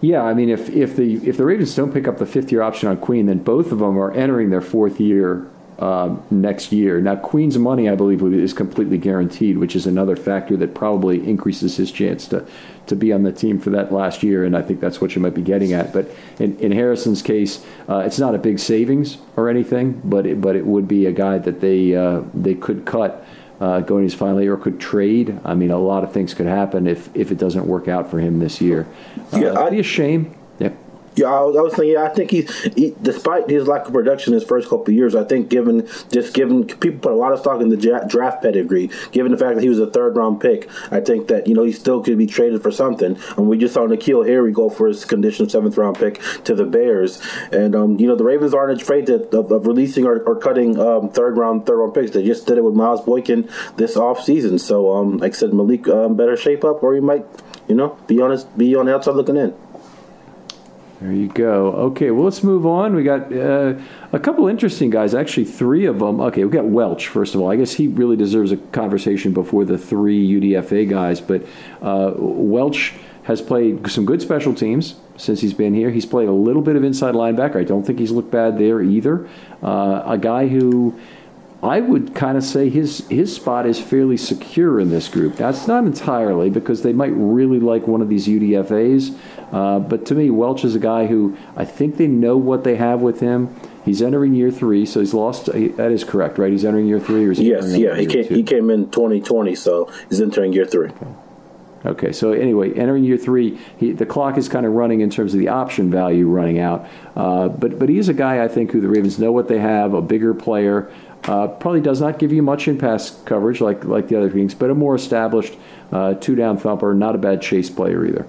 Yeah, 0.00 0.22
I 0.22 0.34
mean, 0.34 0.48
if, 0.48 0.68
if 0.70 0.96
the 0.96 1.14
if 1.28 1.36
the 1.36 1.44
Ravens 1.44 1.74
don't 1.76 1.92
pick 1.92 2.08
up 2.08 2.18
the 2.18 2.26
fifth 2.26 2.50
year 2.50 2.62
option 2.62 2.88
on 2.88 2.96
Queen, 2.96 3.26
then 3.26 3.38
both 3.38 3.70
of 3.70 3.78
them 3.78 3.98
are 3.98 4.10
entering 4.12 4.50
their 4.50 4.60
fourth 4.60 4.98
year 4.98 5.48
uh, 5.78 6.16
next 6.30 6.72
year. 6.72 7.00
Now, 7.00 7.16
Queen's 7.16 7.56
money, 7.56 7.88
I 7.88 7.94
believe, 7.94 8.22
is 8.22 8.52
completely 8.52 8.98
guaranteed, 8.98 9.58
which 9.58 9.76
is 9.76 9.86
another 9.86 10.16
factor 10.16 10.56
that 10.56 10.74
probably 10.74 11.26
increases 11.28 11.76
his 11.76 11.92
chance 11.92 12.26
to 12.28 12.46
to 12.86 12.96
be 12.96 13.12
on 13.12 13.22
the 13.22 13.32
team 13.32 13.60
for 13.60 13.70
that 13.70 13.92
last 13.92 14.24
year. 14.24 14.44
And 14.44 14.56
I 14.56 14.62
think 14.62 14.80
that's 14.80 15.00
what 15.00 15.14
you 15.14 15.22
might 15.22 15.34
be 15.34 15.42
getting 15.42 15.72
at. 15.72 15.92
But 15.92 16.10
in, 16.40 16.58
in 16.58 16.72
Harrison's 16.72 17.22
case, 17.22 17.64
uh, 17.88 17.98
it's 17.98 18.18
not 18.18 18.34
a 18.34 18.38
big 18.38 18.58
savings 18.58 19.18
or 19.36 19.48
anything, 19.48 20.00
but 20.04 20.26
it, 20.26 20.40
but 20.40 20.56
it 20.56 20.66
would 20.66 20.88
be 20.88 21.06
a 21.06 21.12
guy 21.12 21.38
that 21.38 21.60
they 21.60 21.94
uh, 21.94 22.22
they 22.34 22.54
could 22.54 22.84
cut 22.84 23.24
uh, 23.62 23.78
going 23.78 24.02
his 24.02 24.12
final 24.12 24.42
year 24.42 24.54
or 24.54 24.56
could 24.56 24.80
trade. 24.80 25.38
I 25.44 25.54
mean, 25.54 25.70
a 25.70 25.78
lot 25.78 26.02
of 26.02 26.12
things 26.12 26.34
could 26.34 26.46
happen 26.46 26.88
if, 26.88 27.08
if 27.14 27.30
it 27.30 27.38
doesn't 27.38 27.64
work 27.64 27.86
out 27.86 28.10
for 28.10 28.18
him 28.18 28.40
this 28.40 28.60
year. 28.60 28.88
Uh, 29.32 29.38
yeah, 29.38 29.60
it'd 29.60 29.70
be 29.70 29.78
a 29.78 29.84
shame. 29.84 30.34
Yeah. 31.16 31.26
I 31.26 31.40
was, 31.40 31.56
I 31.56 31.60
was 31.60 31.74
thinking. 31.74 31.92
Yeah, 31.92 32.04
I 32.04 32.08
think 32.08 32.30
he's 32.30 32.62
he, 32.74 32.94
despite 33.02 33.48
his 33.48 33.66
lack 33.66 33.86
of 33.86 33.92
production 33.92 34.32
his 34.32 34.44
first 34.44 34.68
couple 34.68 34.92
years. 34.92 35.14
I 35.14 35.24
think 35.24 35.48
given 35.48 35.88
just 36.10 36.34
given 36.34 36.64
people 36.64 37.00
put 37.00 37.12
a 37.12 37.16
lot 37.16 37.32
of 37.32 37.40
stock 37.40 37.60
in 37.60 37.68
the 37.68 37.76
draft 37.76 38.42
pedigree. 38.42 38.90
Given 39.10 39.32
the 39.32 39.38
fact 39.38 39.56
that 39.56 39.62
he 39.62 39.68
was 39.68 39.78
a 39.78 39.86
third 39.86 40.16
round 40.16 40.40
pick, 40.40 40.68
I 40.90 41.00
think 41.00 41.28
that 41.28 41.46
you 41.46 41.54
know 41.54 41.64
he 41.64 41.72
still 41.72 42.02
could 42.02 42.18
be 42.18 42.26
traded 42.26 42.62
for 42.62 42.70
something. 42.70 43.18
And 43.36 43.48
we 43.48 43.58
just 43.58 43.74
saw 43.74 43.86
N'Keal 43.86 44.26
Harry 44.26 44.52
go 44.52 44.70
for 44.70 44.88
his 44.88 45.04
conditional 45.04 45.48
seventh 45.48 45.76
round 45.76 45.98
pick 45.98 46.20
to 46.44 46.54
the 46.54 46.64
Bears. 46.64 47.20
And 47.50 47.74
um, 47.74 47.98
you 47.98 48.06
know 48.06 48.16
the 48.16 48.24
Ravens 48.24 48.54
aren't 48.54 48.80
afraid 48.80 49.06
to, 49.06 49.14
of, 49.38 49.50
of, 49.52 49.66
releasing 49.66 50.04
or, 50.04 50.20
or 50.22 50.36
cutting 50.36 50.78
um, 50.78 51.10
third 51.10 51.36
round 51.36 51.66
third 51.66 51.78
round 51.78 51.94
picks. 51.94 52.12
They 52.12 52.24
just 52.24 52.46
did 52.46 52.58
it 52.58 52.64
with 52.64 52.74
Miles 52.74 53.02
Boykin 53.02 53.48
this 53.76 53.96
off 53.96 54.22
season. 54.22 54.58
So 54.58 54.92
um, 54.92 55.18
like 55.18 55.32
I 55.32 55.36
said, 55.36 55.52
Malik 55.52 55.88
um, 55.88 56.16
better 56.16 56.36
shape 56.36 56.64
up, 56.64 56.82
or 56.82 56.94
he 56.94 57.00
might 57.00 57.26
you 57.68 57.74
know 57.74 57.98
be 58.06 58.20
on 58.20 58.30
his, 58.30 58.44
be 58.44 58.74
on 58.74 58.86
the 58.86 58.94
outside 58.94 59.14
looking 59.14 59.36
in. 59.36 59.54
There 61.02 61.12
you 61.12 61.26
go. 61.26 61.72
Okay, 61.72 62.12
well, 62.12 62.22
let's 62.22 62.44
move 62.44 62.64
on. 62.64 62.94
We 62.94 63.02
got 63.02 63.32
uh, 63.32 63.74
a 64.12 64.20
couple 64.20 64.46
interesting 64.46 64.88
guys, 64.88 65.14
actually, 65.14 65.46
three 65.46 65.84
of 65.86 65.98
them. 65.98 66.20
Okay, 66.20 66.44
we 66.44 66.50
got 66.52 66.66
Welch, 66.66 67.08
first 67.08 67.34
of 67.34 67.40
all. 67.40 67.50
I 67.50 67.56
guess 67.56 67.72
he 67.72 67.88
really 67.88 68.14
deserves 68.14 68.52
a 68.52 68.56
conversation 68.56 69.32
before 69.32 69.64
the 69.64 69.76
three 69.76 70.24
UDFA 70.24 70.88
guys, 70.88 71.20
but 71.20 71.44
uh, 71.80 72.12
Welch 72.16 72.94
has 73.24 73.42
played 73.42 73.90
some 73.90 74.04
good 74.04 74.22
special 74.22 74.54
teams 74.54 74.94
since 75.16 75.40
he's 75.40 75.54
been 75.54 75.74
here. 75.74 75.90
He's 75.90 76.06
played 76.06 76.28
a 76.28 76.32
little 76.32 76.62
bit 76.62 76.76
of 76.76 76.84
inside 76.84 77.16
linebacker. 77.16 77.56
I 77.56 77.64
don't 77.64 77.82
think 77.82 77.98
he's 77.98 78.12
looked 78.12 78.30
bad 78.30 78.56
there 78.56 78.80
either. 78.80 79.28
Uh, 79.60 80.04
a 80.06 80.18
guy 80.18 80.46
who 80.46 80.96
I 81.62 81.80
would 81.80 82.14
kind 82.14 82.36
of 82.36 82.42
say 82.42 82.68
his 82.68 83.06
his 83.08 83.34
spot 83.34 83.66
is 83.66 83.80
fairly 83.80 84.16
secure 84.16 84.80
in 84.80 84.90
this 84.90 85.08
group. 85.08 85.36
That's 85.36 85.68
not 85.68 85.84
entirely 85.84 86.50
because 86.50 86.82
they 86.82 86.92
might 86.92 87.12
really 87.14 87.60
like 87.60 87.86
one 87.86 88.02
of 88.02 88.08
these 88.08 88.26
UDFA's, 88.26 89.16
uh, 89.52 89.78
but 89.78 90.06
to 90.06 90.14
me, 90.14 90.30
Welch 90.30 90.64
is 90.64 90.74
a 90.74 90.80
guy 90.80 91.06
who 91.06 91.36
I 91.56 91.64
think 91.64 91.96
they 91.96 92.06
know 92.06 92.36
what 92.36 92.64
they 92.64 92.76
have 92.76 93.00
with 93.00 93.20
him. 93.20 93.54
He's 93.84 94.00
entering 94.00 94.34
year 94.34 94.50
three, 94.50 94.86
so 94.86 95.00
he's 95.00 95.12
lost. 95.12 95.46
That 95.46 95.92
is 95.92 96.04
correct, 96.04 96.38
right? 96.38 96.50
He's 96.50 96.64
entering 96.64 96.86
year 96.86 97.00
three, 97.00 97.26
or 97.26 97.32
is 97.32 97.38
he 97.38 97.50
yes, 97.50 97.76
yeah. 97.76 97.96
He 97.96 98.06
came, 98.06 98.24
he 98.24 98.42
came 98.42 98.70
in 98.70 98.90
2020, 98.90 99.54
so 99.54 99.92
he's 100.08 100.20
entering 100.20 100.52
year 100.52 100.64
three. 100.64 100.88
Okay. 100.88 101.06
Okay, 101.84 102.12
so 102.12 102.30
anyway, 102.30 102.72
entering 102.74 103.02
year 103.02 103.16
three, 103.16 103.58
he, 103.76 103.90
the 103.90 104.06
clock 104.06 104.38
is 104.38 104.48
kind 104.48 104.64
of 104.64 104.72
running 104.72 105.00
in 105.00 105.10
terms 105.10 105.34
of 105.34 105.40
the 105.40 105.48
option 105.48 105.90
value 105.90 106.28
running 106.28 106.60
out. 106.60 106.86
Uh, 107.16 107.48
but 107.48 107.78
but 107.78 107.88
he's 107.88 108.08
a 108.08 108.14
guy 108.14 108.42
I 108.42 108.46
think 108.46 108.70
who 108.70 108.80
the 108.80 108.88
Ravens 108.88 109.18
know 109.18 109.32
what 109.32 109.48
they 109.48 109.58
have, 109.58 109.92
a 109.92 110.00
bigger 110.00 110.32
player. 110.32 110.92
Uh, 111.24 111.48
probably 111.48 111.80
does 111.80 112.00
not 112.00 112.18
give 112.18 112.32
you 112.32 112.42
much 112.42 112.68
in 112.68 112.78
pass 112.78 113.20
coverage 113.24 113.60
like 113.60 113.84
like 113.84 114.06
the 114.06 114.16
other 114.16 114.30
teams, 114.30 114.54
but 114.54 114.70
a 114.70 114.74
more 114.74 114.94
established 114.94 115.56
uh, 115.90 116.14
two 116.14 116.36
down 116.36 116.56
thumper, 116.56 116.94
not 116.94 117.16
a 117.16 117.18
bad 117.18 117.42
chase 117.42 117.68
player 117.68 118.06
either. 118.06 118.26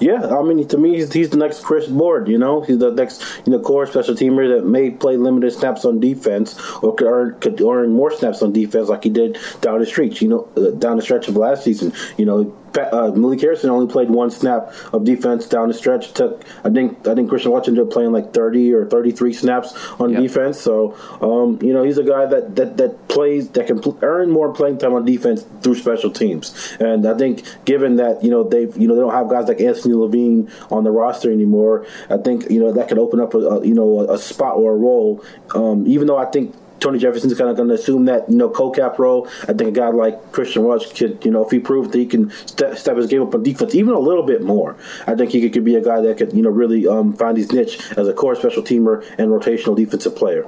Yeah, 0.00 0.36
I 0.36 0.42
mean, 0.42 0.66
to 0.68 0.78
me, 0.78 0.96
he's, 0.96 1.12
he's 1.12 1.30
the 1.30 1.36
next 1.36 1.62
Chris 1.62 1.86
Board. 1.86 2.28
You 2.28 2.38
know, 2.38 2.62
he's 2.62 2.78
the 2.78 2.90
next 2.90 3.24
you 3.46 3.52
know 3.52 3.60
core 3.60 3.86
special 3.86 4.14
teamer 4.14 4.56
that 4.56 4.66
may 4.66 4.90
play 4.90 5.16
limited 5.16 5.52
snaps 5.52 5.84
on 5.84 6.00
defense 6.00 6.58
or 6.82 6.94
could 6.94 7.06
earn 7.06 7.38
could 7.40 7.60
earn 7.60 7.92
more 7.92 8.10
snaps 8.10 8.42
on 8.42 8.52
defense 8.52 8.88
like 8.88 9.04
he 9.04 9.10
did 9.10 9.38
down 9.60 9.78
the 9.78 9.86
stretch. 9.86 10.20
You 10.20 10.28
know, 10.28 10.48
uh, 10.56 10.70
down 10.72 10.96
the 10.96 11.02
stretch 11.02 11.28
of 11.28 11.36
last 11.36 11.62
season. 11.64 11.92
You 12.16 12.26
know, 12.26 12.56
uh, 12.76 13.12
Malik 13.14 13.40
Harrison 13.40 13.70
only 13.70 13.90
played 13.90 14.10
one 14.10 14.30
snap 14.30 14.72
of 14.92 15.04
defense 15.04 15.46
down 15.46 15.68
the 15.68 15.74
stretch. 15.74 16.12
Took 16.12 16.44
I 16.64 16.70
think 16.70 17.06
I 17.06 17.14
think 17.14 17.28
Christian 17.28 17.52
Watson 17.52 17.72
ended 17.72 17.86
up 17.86 17.92
playing 17.92 18.12
like 18.12 18.32
thirty 18.32 18.72
or 18.72 18.86
thirty 18.86 19.12
three 19.12 19.32
snaps 19.32 19.74
on 20.00 20.10
yep. 20.10 20.22
defense. 20.22 20.60
So 20.60 20.96
um, 21.20 21.58
you 21.62 21.72
know 21.72 21.82
he's 21.82 21.98
a 21.98 22.04
guy 22.04 22.26
that 22.26 22.56
that, 22.56 22.76
that 22.76 23.08
plays 23.08 23.50
that 23.50 23.66
can 23.66 23.80
pl- 23.80 23.98
earn 24.02 24.30
more 24.30 24.52
playing 24.52 24.78
time 24.78 24.94
on 24.94 25.04
defense 25.04 25.44
through 25.62 25.76
special 25.76 26.10
teams. 26.10 26.76
And 26.80 27.06
I 27.06 27.16
think 27.16 27.44
given 27.64 27.96
that 27.96 28.22
you 28.22 28.30
know 28.30 28.44
they 28.44 28.62
you 28.62 28.88
know 28.88 28.94
they 28.94 29.00
don't 29.00 29.12
have 29.12 29.28
guys 29.28 29.48
like 29.48 29.60
Anthony 29.60 29.94
Levine 29.94 30.50
on 30.70 30.84
the 30.84 30.90
roster 30.90 31.30
anymore, 31.30 31.86
I 32.10 32.16
think 32.18 32.50
you 32.50 32.60
know 32.60 32.72
that 32.72 32.88
could 32.88 32.98
open 32.98 33.20
up 33.20 33.34
a, 33.34 33.38
a 33.38 33.66
you 33.66 33.74
know 33.74 34.00
a, 34.00 34.14
a, 34.14 34.18
spot 34.18 34.56
or 34.56 34.72
a 34.72 34.76
role. 34.76 35.24
Um, 35.54 35.86
even 35.86 36.06
though 36.06 36.18
I 36.18 36.26
think 36.26 36.54
Tony 36.82 36.98
Jefferson's 36.98 37.38
kind 37.38 37.48
of 37.48 37.56
going 37.56 37.68
to 37.68 37.74
assume 37.74 38.06
that 38.06 38.28
you 38.28 38.36
know 38.36 38.50
co-cap 38.50 38.98
role. 38.98 39.28
I 39.42 39.52
think 39.52 39.62
a 39.62 39.70
guy 39.70 39.88
like 39.88 40.32
Kristian 40.32 40.64
Welch 40.64 40.94
could 40.94 41.24
you 41.24 41.30
know 41.30 41.44
if 41.44 41.50
he 41.50 41.60
proves 41.60 41.92
that 41.92 41.98
he 41.98 42.06
can 42.06 42.30
step, 42.46 42.76
step 42.76 42.96
his 42.96 43.06
game 43.06 43.22
up 43.22 43.34
on 43.34 43.42
defense 43.42 43.74
even 43.74 43.94
a 43.94 44.00
little 44.00 44.24
bit 44.24 44.42
more. 44.42 44.76
I 45.06 45.14
think 45.14 45.30
he 45.30 45.40
could, 45.40 45.52
could 45.52 45.64
be 45.64 45.76
a 45.76 45.80
guy 45.80 46.00
that 46.00 46.18
could 46.18 46.32
you 46.32 46.42
know 46.42 46.50
really 46.50 46.88
um, 46.88 47.12
find 47.12 47.36
his 47.36 47.52
niche 47.52 47.78
as 47.96 48.08
a 48.08 48.12
core 48.12 48.34
special 48.34 48.64
teamer 48.64 49.08
and 49.16 49.28
rotational 49.28 49.76
defensive 49.76 50.16
player. 50.16 50.46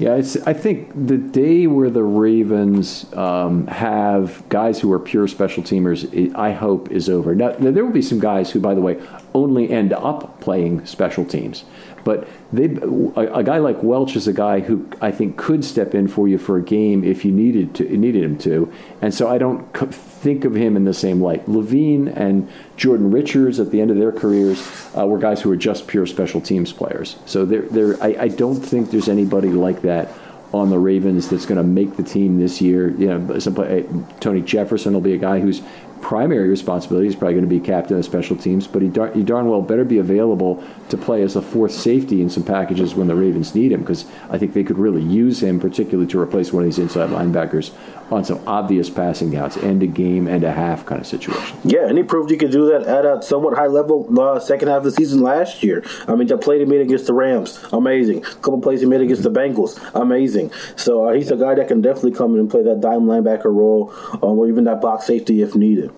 Yeah, 0.00 0.14
I 0.46 0.54
think 0.54 0.92
the 0.94 1.18
day 1.18 1.66
where 1.66 1.90
the 1.90 2.02
Ravens 2.02 3.04
um, 3.12 3.66
have 3.66 4.48
guys 4.48 4.80
who 4.80 4.90
are 4.92 4.98
pure 4.98 5.28
special 5.28 5.62
teamers, 5.62 6.34
I 6.34 6.52
hope, 6.52 6.90
is 6.90 7.10
over. 7.10 7.34
Now, 7.34 7.52
there 7.52 7.84
will 7.84 7.92
be 7.92 8.00
some 8.00 8.18
guys 8.18 8.50
who, 8.50 8.60
by 8.60 8.72
the 8.72 8.80
way, 8.80 8.98
only 9.34 9.68
end 9.68 9.92
up 9.92 10.40
playing 10.40 10.86
special 10.86 11.26
teams. 11.26 11.64
But 12.04 12.28
they, 12.52 12.66
a, 12.66 13.38
a, 13.38 13.44
guy 13.44 13.58
like 13.58 13.82
Welch 13.82 14.16
is 14.16 14.26
a 14.26 14.32
guy 14.32 14.60
who 14.60 14.88
I 15.00 15.10
think 15.10 15.36
could 15.36 15.64
step 15.64 15.94
in 15.94 16.08
for 16.08 16.28
you 16.28 16.38
for 16.38 16.56
a 16.56 16.62
game 16.62 17.04
if 17.04 17.24
you 17.24 17.32
needed 17.32 17.74
to 17.76 17.84
needed 17.96 18.22
him 18.22 18.38
to, 18.38 18.72
and 19.02 19.12
so 19.12 19.28
I 19.28 19.38
don't 19.38 19.70
think 19.74 20.44
of 20.44 20.54
him 20.54 20.76
in 20.76 20.84
the 20.84 20.94
same 20.94 21.20
light. 21.20 21.48
Levine 21.48 22.08
and 22.08 22.48
Jordan 22.76 23.10
Richards 23.10 23.60
at 23.60 23.70
the 23.70 23.80
end 23.80 23.90
of 23.90 23.96
their 23.96 24.12
careers 24.12 24.60
uh, 24.96 25.06
were 25.06 25.18
guys 25.18 25.40
who 25.40 25.48
were 25.48 25.56
just 25.56 25.86
pure 25.86 26.06
special 26.06 26.40
teams 26.40 26.72
players. 26.72 27.16
So 27.26 27.44
there, 27.44 27.62
there, 27.62 28.02
I, 28.02 28.16
I 28.18 28.28
don't 28.28 28.60
think 28.60 28.90
there's 28.90 29.08
anybody 29.08 29.48
like 29.48 29.82
that 29.82 30.12
on 30.52 30.68
the 30.68 30.78
Ravens 30.78 31.28
that's 31.28 31.46
going 31.46 31.58
to 31.58 31.64
make 31.64 31.96
the 31.96 32.02
team 32.02 32.38
this 32.40 32.60
year. 32.60 32.90
You 32.90 33.18
know, 33.18 33.38
some, 33.38 34.06
Tony 34.20 34.40
Jefferson 34.40 34.92
will 34.92 35.00
be 35.00 35.14
a 35.14 35.18
guy 35.18 35.40
who's 35.40 35.62
primary 36.00 36.48
responsibility 36.48 37.08
is 37.08 37.14
probably 37.14 37.34
going 37.34 37.44
to 37.44 37.48
be 37.48 37.60
captain 37.60 37.96
of 37.96 38.04
special 38.04 38.36
teams, 38.36 38.66
but 38.66 38.82
he, 38.82 38.88
he 39.14 39.22
darn 39.22 39.48
well 39.48 39.62
better 39.62 39.84
be 39.84 39.98
available 39.98 40.62
to 40.88 40.96
play 40.96 41.22
as 41.22 41.36
a 41.36 41.42
fourth 41.42 41.72
safety 41.72 42.22
in 42.22 42.30
some 42.30 42.42
packages 42.42 42.94
when 42.94 43.06
the 43.06 43.14
Ravens 43.14 43.54
need 43.54 43.72
him, 43.72 43.80
because 43.80 44.06
I 44.28 44.38
think 44.38 44.52
they 44.52 44.64
could 44.64 44.78
really 44.78 45.02
use 45.02 45.42
him, 45.42 45.60
particularly 45.60 46.10
to 46.10 46.20
replace 46.20 46.52
one 46.52 46.62
of 46.62 46.68
these 46.68 46.78
inside 46.78 47.10
linebackers 47.10 47.72
on 48.10 48.24
some 48.24 48.46
obvious 48.46 48.90
passing 48.90 49.30
downs, 49.30 49.56
end 49.58 49.82
a 49.82 49.86
game, 49.86 50.26
and 50.26 50.44
a 50.44 50.52
half 50.52 50.84
kind 50.84 51.00
of 51.00 51.06
situation. 51.06 51.58
Yeah, 51.64 51.86
and 51.86 51.96
he 51.96 52.04
proved 52.04 52.30
he 52.30 52.36
could 52.36 52.50
do 52.50 52.66
that 52.70 52.82
at 52.82 53.04
a 53.04 53.22
somewhat 53.22 53.56
high 53.56 53.66
level 53.66 54.08
uh, 54.20 54.40
second 54.40 54.68
half 54.68 54.78
of 54.78 54.84
the 54.84 54.92
season 54.92 55.20
last 55.20 55.62
year. 55.62 55.84
I 56.08 56.14
mean, 56.14 56.26
the 56.26 56.38
play 56.38 56.58
he 56.58 56.64
made 56.64 56.80
against 56.80 57.06
the 57.06 57.14
Rams, 57.14 57.64
amazing. 57.72 58.24
A 58.24 58.34
couple 58.36 58.60
plays 58.60 58.80
he 58.80 58.86
made 58.86 59.00
against 59.00 59.22
the 59.22 59.30
Bengals, 59.30 59.78
amazing. 59.94 60.50
So 60.76 61.08
uh, 61.08 61.12
he's 61.12 61.30
a 61.30 61.36
guy 61.36 61.54
that 61.54 61.68
can 61.68 61.80
definitely 61.80 62.12
come 62.12 62.34
in 62.34 62.40
and 62.40 62.50
play 62.50 62.62
that 62.62 62.80
dime 62.80 63.02
linebacker 63.02 63.54
role, 63.54 63.94
um, 64.14 64.38
or 64.38 64.48
even 64.48 64.64
that 64.64 64.80
box 64.80 65.06
safety 65.06 65.42
if 65.42 65.54
needed. 65.54 65.92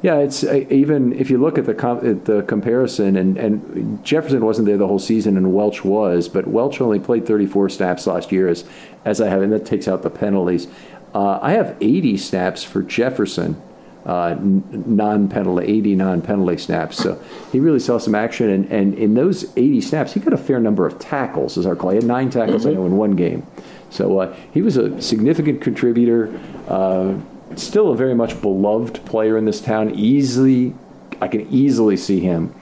Yeah, 0.00 0.18
it's 0.18 0.44
uh, 0.44 0.64
even 0.70 1.12
if 1.12 1.28
you 1.28 1.38
look 1.38 1.58
at 1.58 1.66
the 1.66 1.74
com- 1.74 2.06
at 2.06 2.24
the 2.24 2.42
comparison, 2.42 3.16
and, 3.16 3.36
and 3.36 4.04
Jefferson 4.04 4.44
wasn't 4.44 4.66
there 4.66 4.76
the 4.76 4.86
whole 4.86 5.00
season, 5.00 5.36
and 5.36 5.52
Welch 5.52 5.84
was, 5.84 6.28
but 6.28 6.46
Welch 6.46 6.80
only 6.80 7.00
played 7.00 7.26
34 7.26 7.68
snaps 7.70 8.06
last 8.06 8.30
year, 8.30 8.46
as 8.46 8.64
as 9.04 9.20
I 9.20 9.28
have, 9.28 9.42
and 9.42 9.52
that 9.52 9.66
takes 9.66 9.88
out 9.88 10.02
the 10.02 10.10
penalties. 10.10 10.68
Uh, 11.14 11.38
I 11.40 11.52
have 11.52 11.76
80 11.80 12.16
snaps 12.18 12.62
for 12.62 12.82
Jefferson, 12.82 13.60
uh, 14.04 14.36
non-penalty, 14.40 15.66
80 15.66 15.94
non-penalty 15.96 16.58
snaps. 16.58 16.96
So 16.96 17.22
he 17.52 17.60
really 17.60 17.78
saw 17.78 17.98
some 17.98 18.14
action, 18.14 18.48
and, 18.50 18.70
and 18.70 18.94
in 18.94 19.14
those 19.14 19.44
80 19.56 19.80
snaps, 19.80 20.12
he 20.12 20.20
got 20.20 20.32
a 20.32 20.38
fair 20.38 20.60
number 20.60 20.86
of 20.86 20.98
tackles. 20.98 21.58
As 21.58 21.66
our 21.66 21.76
call, 21.76 21.90
he 21.90 21.96
had 21.96 22.04
nine 22.04 22.30
tackles, 22.30 22.66
I 22.66 22.72
know, 22.72 22.86
in 22.86 22.96
one 22.96 23.16
game. 23.16 23.46
So 23.90 24.18
uh, 24.18 24.36
he 24.52 24.62
was 24.62 24.76
a 24.76 25.00
significant 25.00 25.62
contributor. 25.62 26.38
Uh, 26.68 27.14
still 27.56 27.90
a 27.90 27.96
very 27.96 28.14
much 28.14 28.40
beloved 28.42 29.04
player 29.06 29.36
in 29.38 29.44
this 29.44 29.60
town. 29.60 29.94
Easily, 29.94 30.74
I 31.20 31.28
can 31.28 31.48
easily 31.50 31.96
see 31.96 32.20
him 32.20 32.54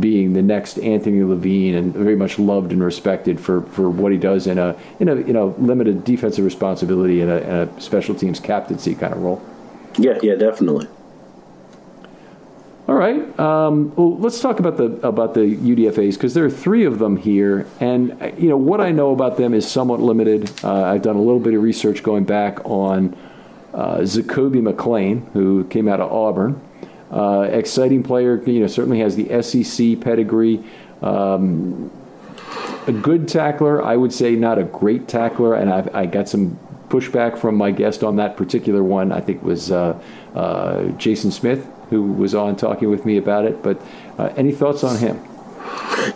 being 0.00 0.32
the 0.32 0.42
next 0.42 0.78
Anthony 0.78 1.22
Levine 1.22 1.74
and 1.74 1.94
very 1.94 2.16
much 2.16 2.38
loved 2.38 2.72
and 2.72 2.82
respected 2.82 3.40
for, 3.40 3.62
for 3.62 3.88
what 3.88 4.12
he 4.12 4.18
does 4.18 4.46
in 4.46 4.58
a 4.58 4.76
in 5.00 5.08
a 5.08 5.16
you 5.16 5.32
know 5.32 5.54
limited 5.58 6.04
defensive 6.04 6.44
responsibility 6.44 7.20
and 7.20 7.30
a, 7.30 7.62
a 7.62 7.80
special 7.80 8.14
teams 8.14 8.40
captaincy 8.40 8.94
kind 8.94 9.12
of 9.12 9.20
role. 9.20 9.42
Yeah, 9.98 10.18
yeah, 10.22 10.34
definitely. 10.34 10.88
All 12.86 12.94
right. 12.94 13.40
Um, 13.40 13.94
well, 13.96 14.18
let's 14.18 14.40
talk 14.40 14.60
about 14.60 14.76
the 14.76 15.06
about 15.06 15.32
the 15.32 15.40
UDFA's 15.40 16.16
because 16.16 16.34
there 16.34 16.44
are 16.44 16.50
three 16.50 16.84
of 16.84 16.98
them 16.98 17.16
here, 17.16 17.66
and 17.80 18.34
you 18.36 18.48
know 18.50 18.58
what 18.58 18.80
I 18.80 18.92
know 18.92 19.12
about 19.12 19.38
them 19.38 19.54
is 19.54 19.70
somewhat 19.70 20.00
limited. 20.00 20.52
Uh, 20.62 20.84
I've 20.84 21.00
done 21.00 21.16
a 21.16 21.22
little 21.22 21.40
bit 21.40 21.54
of 21.54 21.62
research 21.62 22.02
going 22.02 22.24
back 22.24 22.62
on 22.66 23.16
uh, 23.72 23.98
Zakoby 23.98 24.60
McClain, 24.60 25.30
who 25.32 25.64
came 25.64 25.88
out 25.88 26.00
of 26.00 26.12
Auburn. 26.12 26.60
Uh, 27.14 27.42
exciting 27.42 28.02
player, 28.02 28.42
you 28.42 28.60
know, 28.60 28.66
certainly 28.66 28.98
has 28.98 29.14
the 29.14 29.40
SEC 29.40 30.00
pedigree. 30.00 30.64
Um, 31.00 31.92
a 32.86 32.92
good 32.92 33.28
tackler, 33.28 33.82
I 33.82 33.96
would 33.96 34.12
say, 34.12 34.34
not 34.34 34.58
a 34.58 34.64
great 34.64 35.06
tackler, 35.06 35.54
and 35.54 35.72
I've, 35.72 35.94
I 35.94 36.06
got 36.06 36.28
some 36.28 36.58
pushback 36.88 37.38
from 37.38 37.54
my 37.54 37.70
guest 37.70 38.02
on 38.02 38.16
that 38.16 38.36
particular 38.36 38.82
one. 38.82 39.12
I 39.12 39.20
think 39.20 39.42
was 39.42 39.70
uh, 39.70 39.98
uh, 40.34 40.84
Jason 40.98 41.30
Smith 41.30 41.66
who 41.90 42.02
was 42.02 42.34
on 42.34 42.56
talking 42.56 42.90
with 42.90 43.04
me 43.04 43.16
about 43.16 43.44
it. 43.44 43.62
But 43.62 43.80
uh, 44.18 44.32
any 44.36 44.52
thoughts 44.52 44.82
on 44.82 44.98
him? 44.98 45.22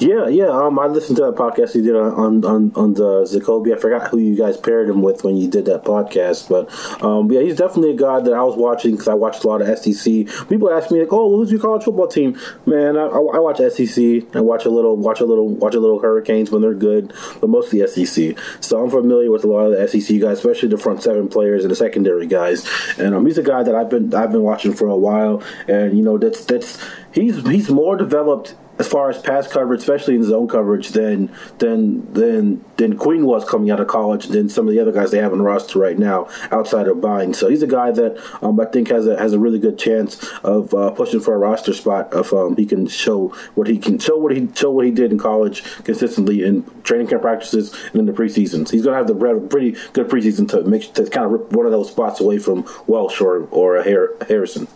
Yeah, 0.01 0.29
yeah. 0.29 0.49
Um, 0.49 0.79
I 0.79 0.87
listened 0.87 1.17
to 1.17 1.25
that 1.25 1.35
podcast 1.35 1.73
he 1.73 1.83
did 1.83 1.97
on 1.97 2.45
on 2.45 2.73
on 2.75 2.95
the 2.95 3.25
Zakoby. 3.25 3.75
I 3.75 3.79
forgot 3.79 4.09
who 4.09 4.19
you 4.19 4.37
guys 4.37 4.57
paired 4.57 4.89
him 4.89 5.03
with 5.03 5.25
when 5.25 5.37
you 5.37 5.49
did 5.49 5.65
that 5.67 5.85
podcast, 5.85 6.49
but 6.49 6.69
um, 7.03 7.31
yeah, 7.33 7.41
he's 7.41 7.57
definitely 7.57 7.93
a 7.93 7.97
guy 7.97 8.21
that 8.21 8.33
I 8.33 8.43
was 8.43 8.57
watching 8.57 8.93
because 8.93 9.09
I 9.09 9.15
watched 9.15 9.45
a 9.45 9.49
lot 9.49 9.63
of 9.63 9.79
SEC. 9.79 10.27
People 10.49 10.71
ask 10.71 10.91
me 10.91 11.01
like, 11.01 11.13
"Oh, 11.13 11.37
who's 11.37 11.51
your 11.51 11.61
college 11.61 11.85
football 11.85 12.07
team?" 12.07 12.39
Man, 12.67 12.97
I, 12.97 13.07
I, 13.07 13.39
watch 13.39 13.59
SEC. 13.59 14.37
I 14.37 14.41
watch 14.41 14.67
a 14.67 14.71
little, 14.71 14.97
watch 14.97 15.21
a 15.21 15.25
little, 15.25 15.49
watch 15.49 15.75
a 15.75 15.81
little 15.81 16.01
Hurricanes 16.01 16.51
when 16.51 16.63
they're 16.63 16.75
good, 16.75 17.13
but 17.41 17.49
mostly 17.49 17.85
SEC. 17.87 18.39
So 18.61 18.83
I'm 18.83 18.91
familiar 18.91 19.31
with 19.31 19.45
a 19.45 19.49
lot 19.49 19.73
of 19.73 19.79
the 19.79 19.89
SEC 19.89 20.21
guys, 20.21 20.39
especially 20.39 20.69
the 20.69 20.79
front 20.79 21.03
seven 21.03 21.29
players 21.29 21.65
and 21.65 21.71
the 21.71 21.77
secondary 21.77 22.27
guys. 22.27 22.69
And 22.99 23.15
um, 23.15 23.27
he's 23.27 23.39
a 23.39 23.43
guy 23.43 23.63
that 23.63 23.75
I've 23.75 23.91
been 23.91 24.15
I've 24.15 24.33
been 24.33 24.43
watching 24.43 24.75
for 24.75 24.87
a 24.87 24.97
while, 24.97 25.43
and 25.67 25.97
you 25.97 26.05
know 26.05 26.19
that's 26.19 26.45
that's 26.45 26.79
he's 27.13 27.45
he's 27.49 27.71
more 27.71 27.97
developed 27.97 28.55
as 28.79 28.87
far 28.87 29.11
as 29.11 29.21
pass 29.21 29.47
coverage, 29.47 29.81
especially 29.81 30.15
in 30.15 30.25
zone 30.25 30.49
coverage, 30.49 30.91
than 30.91 31.31
than 31.59 32.13
than 32.13 32.65
than 32.77 32.97
Queen 32.97 33.27
was 33.27 33.45
coming 33.45 33.71
out 33.71 33.81
of 33.81 33.89
college, 33.89 34.29
than 34.29 34.49
some 34.49 34.69
of 34.69 34.75
the 34.75 34.81
other 34.81 34.93
guys 34.93 35.11
they 35.11 35.19
have 35.19 35.33
on 35.33 35.39
the 35.39 35.45
roster 35.45 35.79
right 35.79 35.99
now 35.99 36.29
outside 36.51 36.87
of 36.87 36.99
Bynes. 36.99 37.37
So 37.37 37.49
he's 37.49 37.63
a 37.63 37.67
guy 37.67 37.91
that 37.91 38.19
um, 38.43 38.59
I 38.61 38.67
think 38.67 38.89
has 38.89 39.07
a 39.07 39.19
has 39.19 39.33
a 39.33 39.39
really 39.39 39.59
good 39.59 39.79
chance 39.79 40.23
of 40.45 40.73
uh, 40.75 40.91
pushing 40.91 41.21
for 41.21 41.35
a 41.35 41.39
roster 41.39 41.73
spot 41.73 42.09
if 42.13 42.33
um, 42.33 42.57
he 42.57 42.67
can 42.67 42.87
show 42.87 43.29
what 43.55 43.67
he 43.67 43.79
can 43.79 43.99
show 43.99 44.17
what 44.17 44.35
he 44.35 44.49
show 44.55 44.71
what 44.71 44.85
he 44.85 44.91
did 44.91 45.11
in 45.11 45.19
college 45.19 45.65
consistently 45.85 46.45
in 46.45 46.65
training 46.83 47.09
camp 47.09 47.23
practices 47.23 47.75
and 47.93 47.97
in 47.97 48.07
the 48.07 48.13
preseasons. 48.13 48.71
He's 48.71 48.83
going 48.83 48.95
to 48.95 48.99
have 48.99 49.07
the 49.07 49.49
pretty 49.49 49.73
good 49.93 50.09
preseason 50.09 50.49
to 50.51 50.63
make 50.63 50.93
to 50.95 51.09
kind 51.09 51.27
of 51.27 51.33
rip 51.33 51.53
one 51.53 51.67
of 51.67 51.73
those 51.73 51.91
spots 51.91 52.21
away 52.21 52.39
from 52.39 52.65
Welch 52.87 53.21
or 53.21 53.49
or 53.51 53.83
Harrison. 53.83 54.69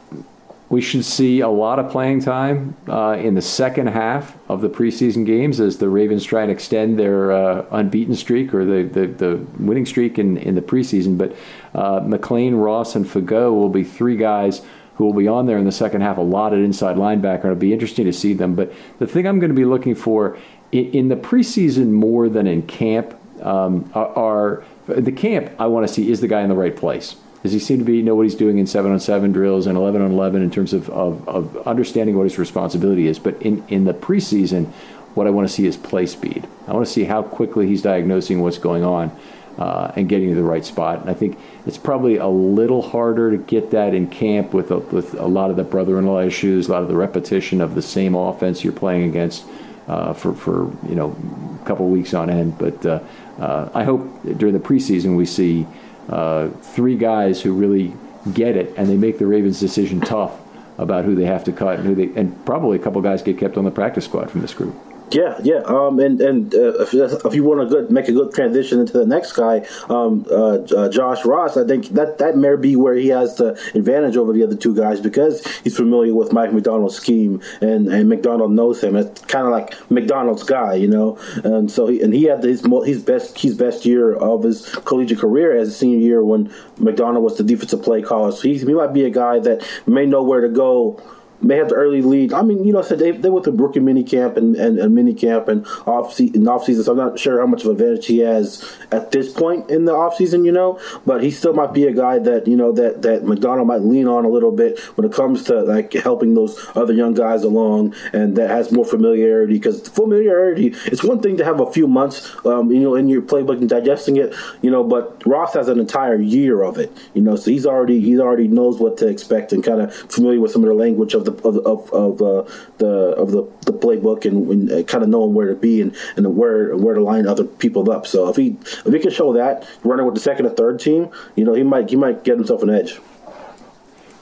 We 0.73 0.81
should 0.81 1.05
see 1.05 1.41
a 1.41 1.51
lot 1.51 1.79
of 1.79 1.91
playing 1.91 2.23
time 2.23 2.79
uh, 2.89 3.19
in 3.21 3.35
the 3.35 3.43
second 3.43 3.89
half 3.89 4.35
of 4.49 4.63
the 4.63 4.71
preseason 4.71 5.27
games 5.27 5.61
as 5.61 5.77
the 5.77 5.91
Ravens 5.91 6.25
try 6.25 6.41
and 6.41 6.51
extend 6.51 6.99
their 6.99 7.31
uh, 7.31 7.67
unbeaten 7.71 8.15
streak 8.15 8.55
or 8.55 8.65
the, 8.65 8.89
the, 8.89 9.07
the, 9.07 9.37
winning 9.59 9.85
streak 9.85 10.19
in, 10.19 10.39
in 10.39 10.55
the 10.55 10.63
preseason. 10.63 11.19
But 11.19 11.37
uh, 11.75 12.01
McClain, 12.01 12.59
Ross, 12.59 12.97
and 12.97 13.05
Fagot 13.05 13.55
will 13.55 13.69
be 13.69 13.85
three 13.85 14.17
guys 14.17 14.63
who 14.95 15.05
will 15.05 15.13
be 15.13 15.29
on 15.29 15.45
there 15.45 15.59
in 15.59 15.67
the 15.67 15.73
second 15.73 16.01
half, 16.01 16.17
a 16.17 16.23
lot 16.23 16.55
at 16.55 16.61
inside 16.61 16.97
linebacker. 16.97 17.45
It'll 17.45 17.57
be 17.57 17.75
interesting 17.75 18.07
to 18.07 18.13
see 18.15 18.33
them. 18.33 18.55
But 18.55 18.73
the 18.99 19.07
thing 19.07 19.27
I'm 19.27 19.41
going 19.41 19.51
to 19.51 19.55
be 19.55 19.67
looking 19.67 19.95
for 19.95 20.39
in, 20.73 20.91
in 20.93 21.09
the 21.09 21.17
preseason 21.17 21.91
more 21.91 22.31
than 22.31 22.47
in 22.47 22.63
camp 22.63 23.15
um, 23.43 23.91
are, 23.95 24.09
are 24.17 24.65
the 24.87 25.13
camp 25.13 25.53
I 25.59 25.67
want 25.67 25.87
to 25.87 25.93
see 25.93 26.11
is 26.11 26.23
the 26.23 26.29
guy 26.29 26.41
in 26.41 26.49
the 26.49 26.57
right 26.57 26.75
place. 26.75 27.17
Does 27.43 27.53
he 27.53 27.59
seem 27.59 27.79
to 27.79 27.85
be 27.85 28.03
know 28.03 28.15
what 28.15 28.23
he's 28.23 28.37
doing 28.37 28.59
in 28.59 28.67
seven 28.67 28.93
on 28.93 29.01
seven 29.01 29.33
drills 29.33 29.67
and 29.67 29.77
eleven 29.77 30.01
on 30.01 30.13
eleven 30.13 30.43
in 30.43 30.51
terms 30.51 30.73
of, 30.73 30.89
of, 30.91 31.29
of 31.29 31.57
understanding 31.67 32.17
what 32.17 32.25
his 32.25 32.39
responsibility 32.39 33.09
is? 33.09 33.19
But 33.19 33.41
in, 33.43 33.65
in 33.69 33.85
the 33.85 33.95
preseason, 33.95 34.67
what 35.15 35.27
I 35.27 35.31
want 35.31 35.49
to 35.49 35.53
see 35.53 35.67
is 35.67 35.77
play 35.77 36.07
speed. 36.07 36.47
I 36.69 36.73
want 36.73 36.87
to 36.87 36.93
see 36.93 37.05
how 37.05 37.23
quickly 37.23 37.67
he's 37.67 37.83
diagnosing 37.83 38.41
what's 38.41 38.59
going 38.59 38.85
on 38.85 39.17
uh, 39.59 39.93
and 39.97 40.09
getting 40.09 40.29
to 40.31 40.35
the 40.35 40.43
right 40.43 40.65
spot. 40.65 41.01
And 41.01 41.11
I 41.11 41.15
think 41.15 41.39
it's 41.67 41.79
probably 41.79 42.17
a 42.17 42.29
little 42.29 42.81
harder 42.81 43.31
to 43.31 43.37
get 43.37 43.73
that 43.73 43.93
in 43.93 44.09
camp 44.09 44.55
with 44.55 44.71
a, 44.71 44.79
with 44.79 45.15
a 45.15 45.27
lot 45.27 45.51
of 45.51 45.57
the 45.57 45.65
brother-in-law 45.65 46.21
issues, 46.21 46.69
a 46.69 46.73
lot 46.73 46.83
of 46.83 46.89
the 46.89 46.97
repetition 46.97 47.61
of 47.61 47.75
the 47.75 47.83
same 47.83 48.15
offense 48.15 48.65
you're 48.65 48.73
playing 48.73 49.09
against 49.09 49.45
uh, 49.89 50.13
for 50.13 50.33
for 50.33 50.71
you 50.89 50.95
know 50.95 51.17
a 51.61 51.67
couple 51.67 51.89
weeks 51.89 52.15
on 52.15 52.31
end. 52.31 52.57
But 52.57 52.87
uh, 52.87 53.01
uh 53.39 53.69
I 53.75 53.85
hope 53.85 54.23
during 54.23 54.55
the 54.55 54.61
preseason 54.61 55.17
we 55.17 55.27
see 55.27 55.67
uh, 56.13 56.51
three 56.61 56.97
guys 56.97 57.41
who 57.41 57.55
really 57.55 57.95
get 58.35 58.55
it, 58.57 58.75
and 58.77 58.89
they 58.89 58.97
make 58.97 59.19
the 59.19 59.27
Ravens' 59.27 59.59
decision 59.59 60.01
tough 60.01 60.39
about 60.77 61.07
who 61.07 61.15
they 61.15 61.25
have 61.25 61.43
to 61.45 61.53
cut 61.53 61.79
and 61.79 61.89
who 61.89 61.95
they, 61.95 62.21
and 62.21 62.45
probably 62.45 62.79
a 62.79 62.83
couple 62.83 63.01
guys 63.01 63.23
get 63.23 63.39
kept 63.39 63.57
on 63.57 63.65
the 63.65 63.71
practice 63.71 64.05
squad 64.05 64.31
from 64.31 64.43
this 64.43 64.53
group. 64.53 64.75
Yeah, 65.13 65.39
yeah, 65.43 65.59
um, 65.67 65.99
and 65.99 66.21
and 66.23 66.55
uh, 66.55 66.81
if, 66.81 66.95
if 66.95 67.35
you 67.35 67.45
want 67.45 67.61
to 67.61 67.67
good, 67.67 67.91
make 67.91 68.09
a 68.09 68.13
good 68.13 68.33
transition 68.33 68.81
into 68.81 68.95
the 68.95 69.05
next 69.05 69.33
guy, 69.33 69.67
um, 69.91 70.25
uh, 70.31 70.55
uh, 70.55 70.89
Josh 70.89 71.25
Ross, 71.27 71.59
I 71.59 71.67
think 71.67 71.89
that 71.89 72.17
that 72.17 72.39
may 72.39 72.57
be 72.57 72.77
where 72.77 72.95
he 72.95 73.09
has 73.09 73.37
the 73.37 73.53
advantage 73.75 74.17
over 74.17 74.33
the 74.33 74.43
other 74.43 74.57
two 74.57 74.75
guys 74.75 75.01
because 75.01 75.47
he's 75.59 75.77
familiar 75.77 76.15
with 76.15 76.33
Mike 76.33 76.55
Macdonald's 76.55 76.97
scheme, 76.97 77.43
and, 77.61 77.89
and 77.89 78.09
Macdonald 78.09 78.53
knows 78.53 78.83
him. 78.83 78.97
It's 78.97 79.21
kind 79.23 79.45
of 79.47 79.53
like 79.53 79.91
Macdonald's 79.91 80.45
guy, 80.45 80.75
you 80.75 80.89
know. 80.89 81.19
And 81.45 81.71
so 81.71 81.89
he, 81.89 82.01
and 82.01 82.15
he 82.15 82.25
had 82.25 82.43
his 82.43 82.65
his 82.85 83.03
best 83.03 83.39
his 83.39 83.55
best 83.55 83.85
year 83.85 84.15
of 84.15 84.45
his 84.45 84.67
collegiate 84.87 85.19
career 85.19 85.55
as 85.55 85.69
a 85.69 85.73
senior 85.73 85.99
year 85.99 86.25
when 86.25 86.51
Macdonald 86.79 87.23
was 87.23 87.37
the 87.37 87.45
defensive 87.45 87.83
play 87.83 88.01
caller. 88.01 88.33
So 88.33 88.43
he, 88.43 88.57
he 88.57 88.65
might 88.65 88.95
be 88.95 89.05
a 89.05 89.11
guy 89.11 89.41
that 89.41 89.67
may 89.87 90.07
know 90.07 90.23
where 90.23 90.41
to 90.41 90.49
go 90.49 91.03
may 91.43 91.57
have 91.57 91.69
the 91.69 91.75
early 91.75 92.03
lead. 92.03 92.33
I 92.33 92.43
mean, 92.43 92.65
you 92.65 92.73
know, 92.73 92.83
so 92.83 92.97
they 92.97 93.11
they 93.11 93.31
went 93.31 93.45
to 93.45 93.53
Brooklyn 93.53 93.85
mini 93.85 94.05
camp 94.05 94.37
and, 94.37 94.57
and, 94.57 94.79
and 94.79 94.95
mini 94.95 95.15
camp 95.15 95.49
and 95.49 95.67
off 95.87 96.13
season, 96.13 96.47
off 96.49 96.65
season. 96.65 96.85
So 96.85 96.93
I'm 96.93 96.99
not 96.99 97.19
sure 97.19 97.41
how 97.41 97.47
much 97.47 97.63
of 97.63 97.67
an 97.67 97.73
advantage 97.73 98.07
he 98.07 98.19
has 98.21 98.77
at 98.91 99.11
this 99.13 99.33
point 99.33 99.71
in 99.71 99.85
the 99.85 99.95
off 99.95 100.17
season. 100.17 100.45
You 100.45 100.53
know, 100.53 100.81
but 101.07 101.23
he 101.23 101.31
still 101.31 101.53
might 101.53 101.73
be 101.73 101.87
a 101.87 101.93
guy 101.93 102.19
that 102.19 102.47
you 102.47 102.57
know 102.57 102.73
that 102.73 103.03
that 103.03 103.25
Macdonald 103.25 103.67
might 103.67 103.83
lean 103.83 104.07
on 104.07 104.25
a 104.25 104.29
little 104.29 104.53
bit 104.53 104.79
when 104.97 105.05
it 105.05 105.13
comes 105.13 105.45
to 105.45 105.63
like 105.63 105.93
helping 105.93 106.35
those 106.35 106.59
other 106.75 106.93
young 106.93 107.15
guys 107.15 107.43
along, 107.43 107.95
and 108.13 108.37
that 108.37 108.51
has 108.51 108.73
more 108.73 108.85
familiarity. 108.85 109.55
Because 109.55 109.89
familiarity, 109.89 110.75
it's 110.87 111.03
one 111.03 111.21
thing 111.21 111.37
to 111.37 111.45
have 111.45 111.61
a 111.61 111.71
few 111.71 111.87
months, 111.87 112.35
um, 112.45 112.71
you 112.71 112.81
know, 112.81 112.95
in 112.95 113.09
your 113.09 113.23
playbook 113.23 113.59
and 113.59 113.69
digesting 113.69 114.17
it, 114.17 114.35
you 114.61 114.71
know, 114.71 114.85
but 114.85 115.23
Ross 115.27 115.55
has 115.55 115.69
an 115.69 115.79
entire 115.79 116.21
year 116.21 116.63
of 116.63 116.79
it, 116.79 116.97
you 117.15 117.23
know, 117.23 117.37
so 117.37 117.51
he's 117.51 117.67
already 117.67 118.01
he's 118.01 118.21
already 118.21 118.49
knows 118.49 118.79
what 118.79 118.97
to 118.99 119.09
expect 119.09 119.53
and 119.53 119.63
kind 119.65 119.81
of 119.81 119.95
familiar 119.95 120.41
with 120.41 120.51
some 120.51 120.63
of 120.63 120.69
the 120.69 120.75
language 120.75 121.15
of 121.15 121.25
the 121.25 121.32
of 121.41 121.57
of, 121.59 121.93
of 121.93 122.23
uh, 122.23 122.51
the 122.79 122.87
of 122.87 123.31
the, 123.31 123.43
the 123.67 123.73
playbook 123.73 124.25
and, 124.25 124.49
and 124.49 124.73
uh, 124.73 124.83
kind 124.85 125.03
of 125.03 125.11
knowing 125.11 125.35
where 125.35 125.49
to 125.49 125.55
be 125.55 125.81
and, 125.81 125.97
and 126.17 126.37
where 126.37 126.77
where 126.77 126.95
to 126.95 127.03
line 127.03 127.27
other 127.27 127.45
people 127.45 127.91
up. 127.91 128.07
So 128.07 128.29
if 128.29 128.37
he 128.37 128.57
if 128.85 128.93
he 128.93 128.99
can 128.99 129.11
show 129.11 129.33
that 129.33 129.67
running 129.85 130.07
with 130.07 130.15
the 130.15 130.21
second 130.21 130.47
or 130.47 130.51
third 130.51 130.81
team, 130.81 131.11
you 131.37 131.45
know, 131.45 131.55
he 131.55 131.63
might 131.63 131.91
he 131.91 131.97
might 131.97 132.25
get 132.25 132.37
himself 132.37 132.63
an 132.63 132.71
edge. 132.71 132.99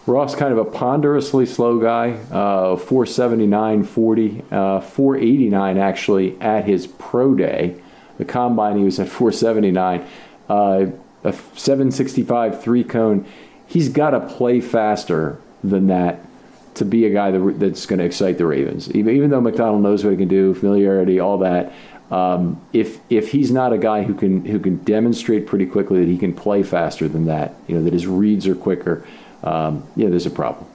Ross, 0.06 0.34
kind 0.34 0.50
of 0.50 0.58
a 0.58 0.64
ponderously 0.64 1.46
slow 1.46 1.78
guy, 1.78 2.12
uh, 2.32 2.74
479, 2.76 3.84
40, 3.84 4.44
uh, 4.50 4.80
489 4.80 5.78
actually 5.78 6.40
at 6.40 6.64
his 6.64 6.86
pro 6.86 7.34
day. 7.34 7.76
The 8.16 8.24
combine, 8.24 8.76
he 8.76 8.84
was 8.84 8.98
at 8.98 9.08
479. 9.08 10.06
Uh, 10.48 10.86
a 11.22 11.32
765 11.32 12.62
three 12.62 12.84
cone. 12.84 13.26
He's 13.66 13.88
got 13.88 14.10
to 14.10 14.20
play 14.20 14.60
faster 14.60 15.38
than 15.62 15.86
that 15.88 16.24
to 16.74 16.84
be 16.84 17.04
a 17.04 17.10
guy 17.10 17.30
that, 17.30 17.58
that's 17.58 17.86
going 17.86 17.98
to 17.98 18.04
excite 18.04 18.38
the 18.38 18.46
Ravens. 18.46 18.90
Even, 18.94 19.14
even 19.14 19.30
though 19.30 19.40
Macdonald 19.40 19.82
knows 19.82 20.04
what 20.04 20.10
he 20.10 20.16
can 20.16 20.28
do, 20.28 20.54
familiarity, 20.54 21.20
all 21.20 21.38
that. 21.38 21.72
Um, 22.10 22.60
if 22.72 22.98
if 23.08 23.30
he's 23.30 23.52
not 23.52 23.72
a 23.72 23.78
guy 23.78 24.02
who 24.02 24.14
can 24.14 24.44
who 24.44 24.58
can 24.58 24.78
demonstrate 24.78 25.46
pretty 25.46 25.66
quickly 25.66 26.00
that 26.00 26.10
he 26.10 26.18
can 26.18 26.34
play 26.34 26.62
faster 26.62 27.08
than 27.08 27.26
that, 27.26 27.54
you 27.68 27.76
know 27.76 27.84
that 27.84 27.92
his 27.92 28.06
reads 28.06 28.48
are 28.48 28.56
quicker, 28.56 29.06
um, 29.44 29.86
yeah, 29.94 30.08
there's 30.08 30.26
a 30.26 30.30
problem. 30.30 30.66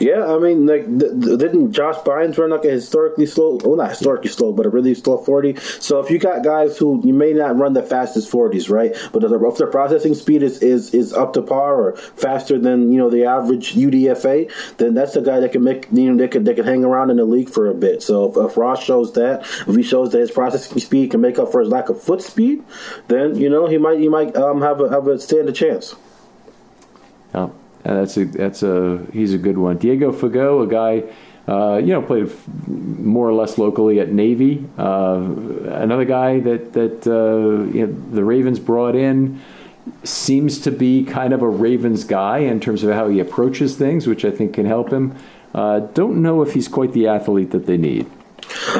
Yeah, 0.00 0.26
I 0.26 0.38
mean, 0.38 0.66
like, 0.66 0.86
didn't 0.98 1.72
Josh 1.72 1.96
Bynes 1.96 2.38
run 2.38 2.50
like 2.50 2.64
a 2.64 2.70
historically 2.70 3.26
slow? 3.26 3.58
Well, 3.64 3.76
not 3.76 3.90
historically 3.90 4.30
slow, 4.30 4.52
but 4.52 4.66
a 4.66 4.68
really 4.68 4.94
slow 4.94 5.18
forty. 5.18 5.56
So 5.56 6.00
if 6.00 6.10
you 6.10 6.18
got 6.18 6.44
guys 6.44 6.78
who 6.78 7.00
you 7.04 7.12
may 7.12 7.32
not 7.32 7.56
run 7.56 7.72
the 7.72 7.82
fastest 7.82 8.30
forties, 8.30 8.70
right? 8.70 8.96
But 9.12 9.24
if 9.24 9.56
their 9.58 9.66
processing 9.66 10.14
speed 10.14 10.42
is, 10.42 10.62
is 10.62 10.94
is 10.94 11.12
up 11.12 11.32
to 11.34 11.42
par 11.42 11.74
or 11.74 11.96
faster 11.96 12.58
than 12.58 12.92
you 12.92 12.98
know 12.98 13.10
the 13.10 13.24
average 13.24 13.74
UDFA, 13.74 14.50
then 14.78 14.94
that's 14.94 15.14
the 15.14 15.20
guy 15.20 15.40
that 15.40 15.52
can 15.52 15.64
make 15.64 15.88
you 15.92 16.10
know 16.10 16.16
they 16.16 16.28
could 16.28 16.44
they 16.44 16.54
could 16.54 16.66
hang 16.66 16.84
around 16.84 17.10
in 17.10 17.16
the 17.16 17.24
league 17.24 17.50
for 17.50 17.68
a 17.68 17.74
bit. 17.74 18.02
So 18.02 18.30
if, 18.30 18.50
if 18.50 18.56
Ross 18.56 18.82
shows 18.82 19.12
that, 19.14 19.40
if 19.66 19.74
he 19.74 19.82
shows 19.82 20.12
that 20.12 20.18
his 20.18 20.30
processing 20.30 20.78
speed 20.78 21.10
can 21.10 21.20
make 21.20 21.38
up 21.38 21.50
for 21.50 21.60
his 21.60 21.68
lack 21.68 21.88
of 21.88 22.00
foot 22.02 22.22
speed, 22.22 22.62
then 23.08 23.36
you 23.36 23.48
know 23.48 23.66
he 23.66 23.78
might 23.78 23.98
he 23.98 24.08
might 24.08 24.36
um, 24.36 24.62
have 24.62 24.80
a 24.80 24.88
have 24.88 25.06
a 25.06 25.18
stand 25.18 25.48
a 25.48 25.52
chance. 25.52 25.94
Yeah. 27.34 27.50
That's 27.94 28.16
a 28.16 28.24
that's 28.24 28.62
a 28.62 29.06
he's 29.12 29.34
a 29.34 29.38
good 29.38 29.58
one. 29.58 29.78
Diego 29.78 30.12
Fagot, 30.12 30.64
a 30.64 30.70
guy. 30.70 31.10
Uh, 31.48 31.78
you 31.78 31.86
know, 31.86 32.02
played 32.02 32.30
more 32.68 33.26
or 33.26 33.32
less 33.32 33.56
locally 33.56 34.00
at 34.00 34.12
Navy. 34.12 34.68
Uh, 34.76 35.22
another 35.64 36.04
guy 36.04 36.40
that 36.40 36.74
that 36.74 37.06
uh, 37.06 37.72
you 37.72 37.86
know, 37.86 38.10
the 38.12 38.22
Ravens 38.22 38.58
brought 38.58 38.94
in 38.94 39.40
seems 40.04 40.60
to 40.60 40.70
be 40.70 41.04
kind 41.04 41.32
of 41.32 41.40
a 41.40 41.48
Ravens 41.48 42.04
guy 42.04 42.38
in 42.38 42.60
terms 42.60 42.82
of 42.82 42.94
how 42.94 43.08
he 43.08 43.18
approaches 43.18 43.76
things, 43.76 44.06
which 44.06 44.26
I 44.26 44.30
think 44.30 44.52
can 44.52 44.66
help 44.66 44.92
him. 44.92 45.16
Uh, 45.54 45.80
don't 45.80 46.20
know 46.20 46.42
if 46.42 46.52
he's 46.52 46.68
quite 46.68 46.92
the 46.92 47.08
athlete 47.08 47.50
that 47.52 47.64
they 47.64 47.78
need. 47.78 48.10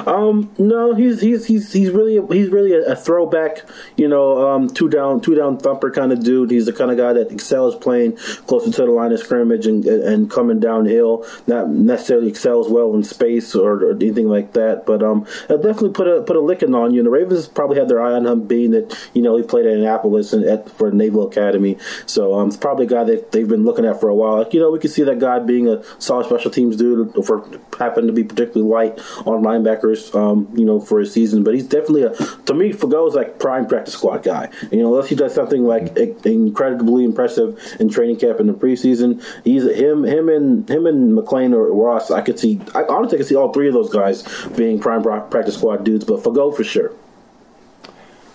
Um, 0.07 0.51
no, 0.59 0.95
he's 0.95 1.21
he's 1.21 1.47
he's 1.47 1.73
he's 1.73 1.91
really 1.91 2.21
he's 2.35 2.49
really 2.49 2.73
a, 2.73 2.93
a 2.93 2.97
throwback, 2.97 3.65
you 3.97 4.09
know, 4.09 4.49
um, 4.49 4.69
two 4.69 4.89
down 4.89 5.21
two 5.21 5.35
down 5.35 5.59
thumper 5.59 5.91
kind 5.91 6.13
of 6.13 6.23
dude. 6.23 6.51
He's 6.51 6.67
the 6.67 6.73
kind 6.73 6.91
of 6.91 6.97
guy 6.97 7.13
that 7.13 7.31
excels 7.33 7.75
playing 7.77 8.17
closer 8.47 8.71
to 8.71 8.83
the 8.83 8.91
line 8.91 9.13
of 9.13 9.21
scrimmage 9.21 9.67
and 9.67 9.85
and 9.85 10.31
coming 10.31 10.61
downhill. 10.61 11.27
Not 11.47 11.69
necessarily 11.71 12.29
excels 12.29 12.69
well 12.69 12.95
in 12.95 13.03
space 13.03 13.55
or, 13.55 13.85
or 13.85 13.93
anything 13.93 14.29
like 14.29 14.53
that, 14.53 14.87
but 14.87 15.03
um, 15.03 15.27
it 15.49 15.63
definitely 15.63 15.91
put 15.91 16.09
a 16.09 16.23
put 16.23 16.37
a 16.37 16.41
licking 16.41 16.75
on 16.75 16.93
you. 16.93 17.01
And 17.01 17.07
the 17.07 17.11
Ravens 17.11 17.49
probably 17.49 17.79
had 17.79 17.89
their 17.89 18.03
eye 18.03 18.13
on 18.13 18.27
him, 18.27 18.47
being 18.47 18.71
that 18.73 18.97
you 19.15 19.23
know 19.23 19.37
he 19.37 19.43
played 19.43 19.67
at 19.67 19.77
Annapolis 19.77 20.33
and 20.33 20.45
at 20.45 20.71
for 20.71 20.91
Naval 20.91 21.27
Academy, 21.27 21.79
so 22.07 22.39
um, 22.39 22.49
it's 22.49 22.57
probably 22.57 22.87
a 22.87 22.89
guy 22.89 23.05
that 23.05 23.33
they've 23.33 23.49
been 23.49 23.65
looking 23.65 23.85
at 23.85 24.01
for 24.01 24.09
a 24.09 24.15
while. 24.15 24.39
Like 24.39 24.55
you 24.55 24.61
know, 24.61 24.71
we 24.71 24.79
could 24.79 24.91
see 24.91 25.03
that 25.03 25.19
guy 25.19 25.39
being 25.39 25.69
a 25.69 25.83
solid 26.01 26.27
special 26.27 26.51
teams 26.51 26.77
dude 26.77 27.13
for 27.25 27.49
happen 27.79 28.07
to 28.07 28.13
be 28.13 28.25
particularly 28.25 28.69
light 28.69 28.99
on 29.27 29.43
linebackers, 29.49 30.15
um, 30.15 30.49
you 30.55 30.65
know, 30.65 30.81
for 30.81 31.01
a 31.01 31.07
season. 31.07 31.43
But 31.43 31.55
he's 31.55 31.67
definitely 31.67 32.03
a 32.03 32.11
to 32.47 32.55
me, 32.55 32.73
Fagot 32.73 33.09
is 33.09 33.15
like 33.15 33.39
prime 33.39 33.67
practice 33.67 33.95
squad 33.95 34.23
guy. 34.23 34.51
You 34.71 34.79
know, 34.79 34.93
unless 34.95 35.09
he 35.09 35.17
does 35.17 35.35
something 35.35 35.65
like 35.65 35.97
incredibly 36.25 37.05
impressive 37.05 37.59
in 37.81 37.89
training 37.89 38.19
camp 38.19 38.41
in 38.41 38.47
the 38.47 38.53
preseason, 38.53 39.23
he's 39.45 39.65
him 39.65 40.05
him 40.05 40.29
and 40.29 40.69
him 40.69 40.87
and 40.87 41.17
McClain 41.17 41.55
or 41.55 41.73
Ross. 41.73 42.11
I 42.11 42.23
could 42.23 42.39
see. 42.39 42.61
I 42.75 42.85
honestly 42.85 43.19
could 43.19 43.27
see 43.27 43.37
all 43.37 43.53
three 43.53 43.69
of 43.69 43.75
those 43.75 43.91
guys 43.91 44.23
being 44.57 44.79
prime 44.79 45.03
practice 45.03 45.55
squad 45.55 45.85
dudes, 45.85 46.05
but 46.05 46.21
Fagot 46.21 46.57
for 46.57 46.65
sure. 46.65 46.93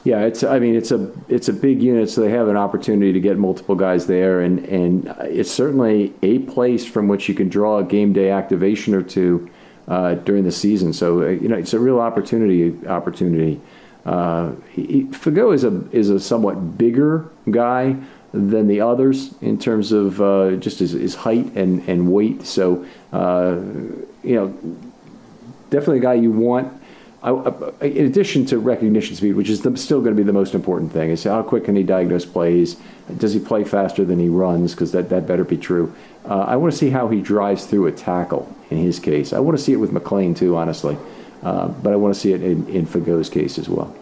Yeah, 0.04 0.22
it's. 0.26 0.44
I 0.44 0.60
mean, 0.60 0.76
it's 0.76 0.92
a 0.92 1.12
it's 1.30 1.48
a 1.48 1.54
big 1.54 1.82
unit, 1.82 2.10
so 2.10 2.22
they 2.22 2.30
have 2.30 2.50
an 2.50 2.58
opportunity 2.58 3.14
to 3.14 3.22
get 3.22 3.38
multiple 3.38 3.76
guys 3.76 4.06
there, 4.06 4.42
and 4.42 4.60
and 4.66 5.16
it's 5.22 5.50
certainly 5.50 6.14
a 6.22 6.40
place 6.40 6.86
from 6.86 7.08
which 7.08 7.30
you 7.30 7.36
can 7.36 7.48
draw 7.48 7.78
a 7.78 7.86
game 7.86 8.12
day 8.12 8.30
activation 8.30 8.94
or 8.94 9.02
two 9.02 9.50
uh, 9.88 10.16
during 10.16 10.44
the 10.44 10.52
season. 10.52 10.94
So 10.94 11.22
uh, 11.22 11.28
you 11.28 11.48
know, 11.48 11.58
it's 11.58 11.74
a 11.74 11.80
real 11.80 12.00
opportunity. 12.00 12.86
Opportunity. 12.88 13.60
Uh, 14.06 14.52
he, 14.72 15.06
Fagot 15.06 15.56
is 15.56 15.64
a 15.64 15.84
is 15.92 16.10
a 16.10 16.20
somewhat 16.20 16.78
bigger 16.78 17.30
guy 17.50 17.96
than 18.34 18.68
the 18.68 18.82
others 18.82 19.34
in 19.42 19.60
terms 19.60 19.92
of 19.92 20.20
uh, 20.20 20.56
just 20.56 20.80
his, 20.80 20.92
his, 20.92 21.16
height 21.16 21.46
and 21.56 21.88
and 21.88 22.12
weight. 22.12 22.46
So 22.46 22.86
uh, 23.14 23.60
you 24.24 24.36
know, 24.36 24.48
definitely 25.70 26.00
a 26.00 26.02
guy 26.02 26.16
you 26.16 26.32
want 26.32 26.83
in 27.24 28.06
addition 28.06 28.46
to 28.48 28.60
recognition 28.60 29.16
speed, 29.16 29.36
which 29.36 29.50
is 29.50 29.62
the, 29.62 29.78
still 29.78 30.02
going 30.02 30.16
to 30.16 30.22
be 30.22 30.26
the 30.26 30.34
most 30.34 30.54
important 30.54 30.92
thing, 30.92 31.10
is 31.10 31.24
how 31.24 31.42
quick 31.42 31.66
can 31.66 31.76
he 31.76 31.84
diagnose 31.84 32.26
plays? 32.26 32.76
Does 33.18 33.34
he 33.34 33.40
play 33.40 33.64
faster 33.64 34.04
than 34.04 34.20
he 34.20 34.28
runs? 34.28 34.74
Because 34.74 34.92
that, 34.92 35.10
that 35.10 35.26
better 35.26 35.46
be 35.46 35.58
true. 35.58 35.94
Uh, 36.26 36.42
I 36.42 36.58
want 36.58 36.74
to 36.74 36.78
see 36.78 36.90
how 36.90 37.08
he 37.08 37.22
drives 37.22 37.66
through 37.66 37.88
a 37.88 37.92
tackle 37.92 38.54
in 38.70 38.78
his 38.78 39.00
case. 39.00 39.32
I 39.32 39.40
want 39.40 39.58
to 39.58 39.64
see 39.64 39.72
it 39.72 39.78
with 39.78 39.92
McClain, 39.92 40.36
too, 40.36 40.58
honestly. 40.58 40.98
Uh, 41.42 41.68
but 41.68 41.94
I 41.94 41.96
want 41.96 42.14
to 42.14 42.20
see 42.20 42.34
it 42.34 42.42
in, 42.42 42.68
in 42.68 42.86
Fagot's 42.86 43.30
case 43.30 43.58
as 43.58 43.70
well. 43.70 43.96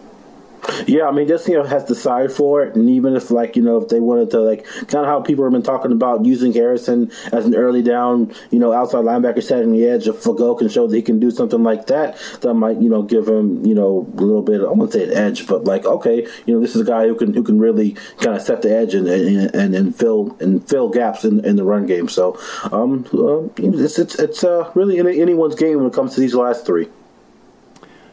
Yeah, 0.86 1.08
I 1.08 1.12
mean, 1.12 1.28
just 1.28 1.48
you 1.48 1.54
know 1.54 1.64
has 1.64 1.82
side 1.94 2.32
for 2.32 2.62
it, 2.62 2.74
and 2.74 2.88
even 2.88 3.14
if 3.14 3.30
like 3.30 3.56
you 3.56 3.62
know 3.62 3.76
if 3.78 3.88
they 3.88 4.00
wanted 4.00 4.30
to 4.30 4.40
like 4.40 4.64
kind 4.64 5.04
of 5.04 5.06
how 5.06 5.20
people 5.20 5.44
have 5.44 5.52
been 5.52 5.62
talking 5.62 5.92
about 5.92 6.24
using 6.24 6.52
Harrison 6.52 7.10
as 7.32 7.46
an 7.46 7.54
early 7.54 7.82
down, 7.82 8.32
you 8.50 8.58
know, 8.58 8.72
outside 8.72 9.04
linebacker 9.04 9.42
setting 9.42 9.72
the 9.72 9.86
edge, 9.86 10.08
if 10.08 10.16
Fagot 10.16 10.58
can 10.58 10.68
show 10.68 10.86
that 10.86 10.96
he 10.96 11.02
can 11.02 11.20
do 11.20 11.30
something 11.30 11.62
like 11.62 11.86
that, 11.86 12.18
that 12.40 12.54
might 12.54 12.80
you 12.80 12.88
know 12.88 13.02
give 13.02 13.28
him 13.28 13.64
you 13.64 13.74
know 13.74 14.08
a 14.16 14.20
little 14.20 14.42
bit 14.42 14.60
I 14.60 14.70
won't 14.72 14.92
say 14.92 15.04
an 15.04 15.12
edge, 15.12 15.46
but 15.46 15.64
like 15.64 15.84
okay, 15.84 16.26
you 16.46 16.54
know 16.54 16.60
this 16.60 16.74
is 16.74 16.82
a 16.82 16.84
guy 16.84 17.06
who 17.06 17.14
can 17.14 17.34
who 17.34 17.42
can 17.42 17.58
really 17.58 17.96
kind 18.18 18.36
of 18.36 18.42
set 18.42 18.62
the 18.62 18.74
edge 18.74 18.94
and 18.94 19.08
and, 19.08 19.74
and, 19.74 19.96
fill 19.96 20.36
and 20.40 20.66
fill 20.68 20.88
gaps 20.88 21.24
in, 21.24 21.44
in 21.44 21.56
the 21.56 21.64
run 21.64 21.86
game. 21.86 22.08
So 22.08 22.38
um, 22.72 23.06
uh, 23.12 23.48
it's 23.56 23.98
it's 23.98 24.14
it's 24.16 24.44
uh, 24.44 24.70
really 24.74 24.98
anyone's 24.98 25.54
game 25.54 25.78
when 25.78 25.86
it 25.86 25.92
comes 25.92 26.14
to 26.14 26.20
these 26.20 26.34
last 26.34 26.66
three. 26.66 26.88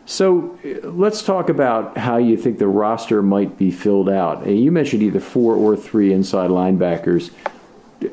So 0.10 0.58
let's 0.82 1.22
talk 1.22 1.50
about 1.50 1.96
how 1.96 2.18
you 2.18 2.36
think 2.36 2.58
the 2.58 2.68
roster 2.68 3.22
might 3.22 3.60
be 3.60 3.70
filled 3.70 4.10
out. 4.10 4.48
You 4.48 4.72
mentioned 4.72 5.04
either 5.04 5.20
four 5.20 5.54
or 5.54 5.78
three 5.78 6.12
inside 6.12 6.50
linebackers. 6.50 7.30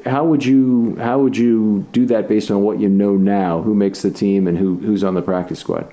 How 0.04 0.26
would 0.26 0.44
you 0.44 0.96
how 0.96 1.20
would 1.20 1.38
you 1.38 1.86
do 1.92 2.04
that 2.04 2.28
based 2.28 2.50
on 2.50 2.60
what 2.60 2.80
you 2.80 2.90
know 2.90 3.16
now? 3.16 3.62
Who 3.62 3.74
makes 3.74 4.02
the 4.02 4.10
team 4.10 4.46
and 4.46 4.58
who 4.58 4.76
who's 4.76 5.02
on 5.02 5.14
the 5.14 5.22
practice 5.22 5.60
squad? 5.60 5.90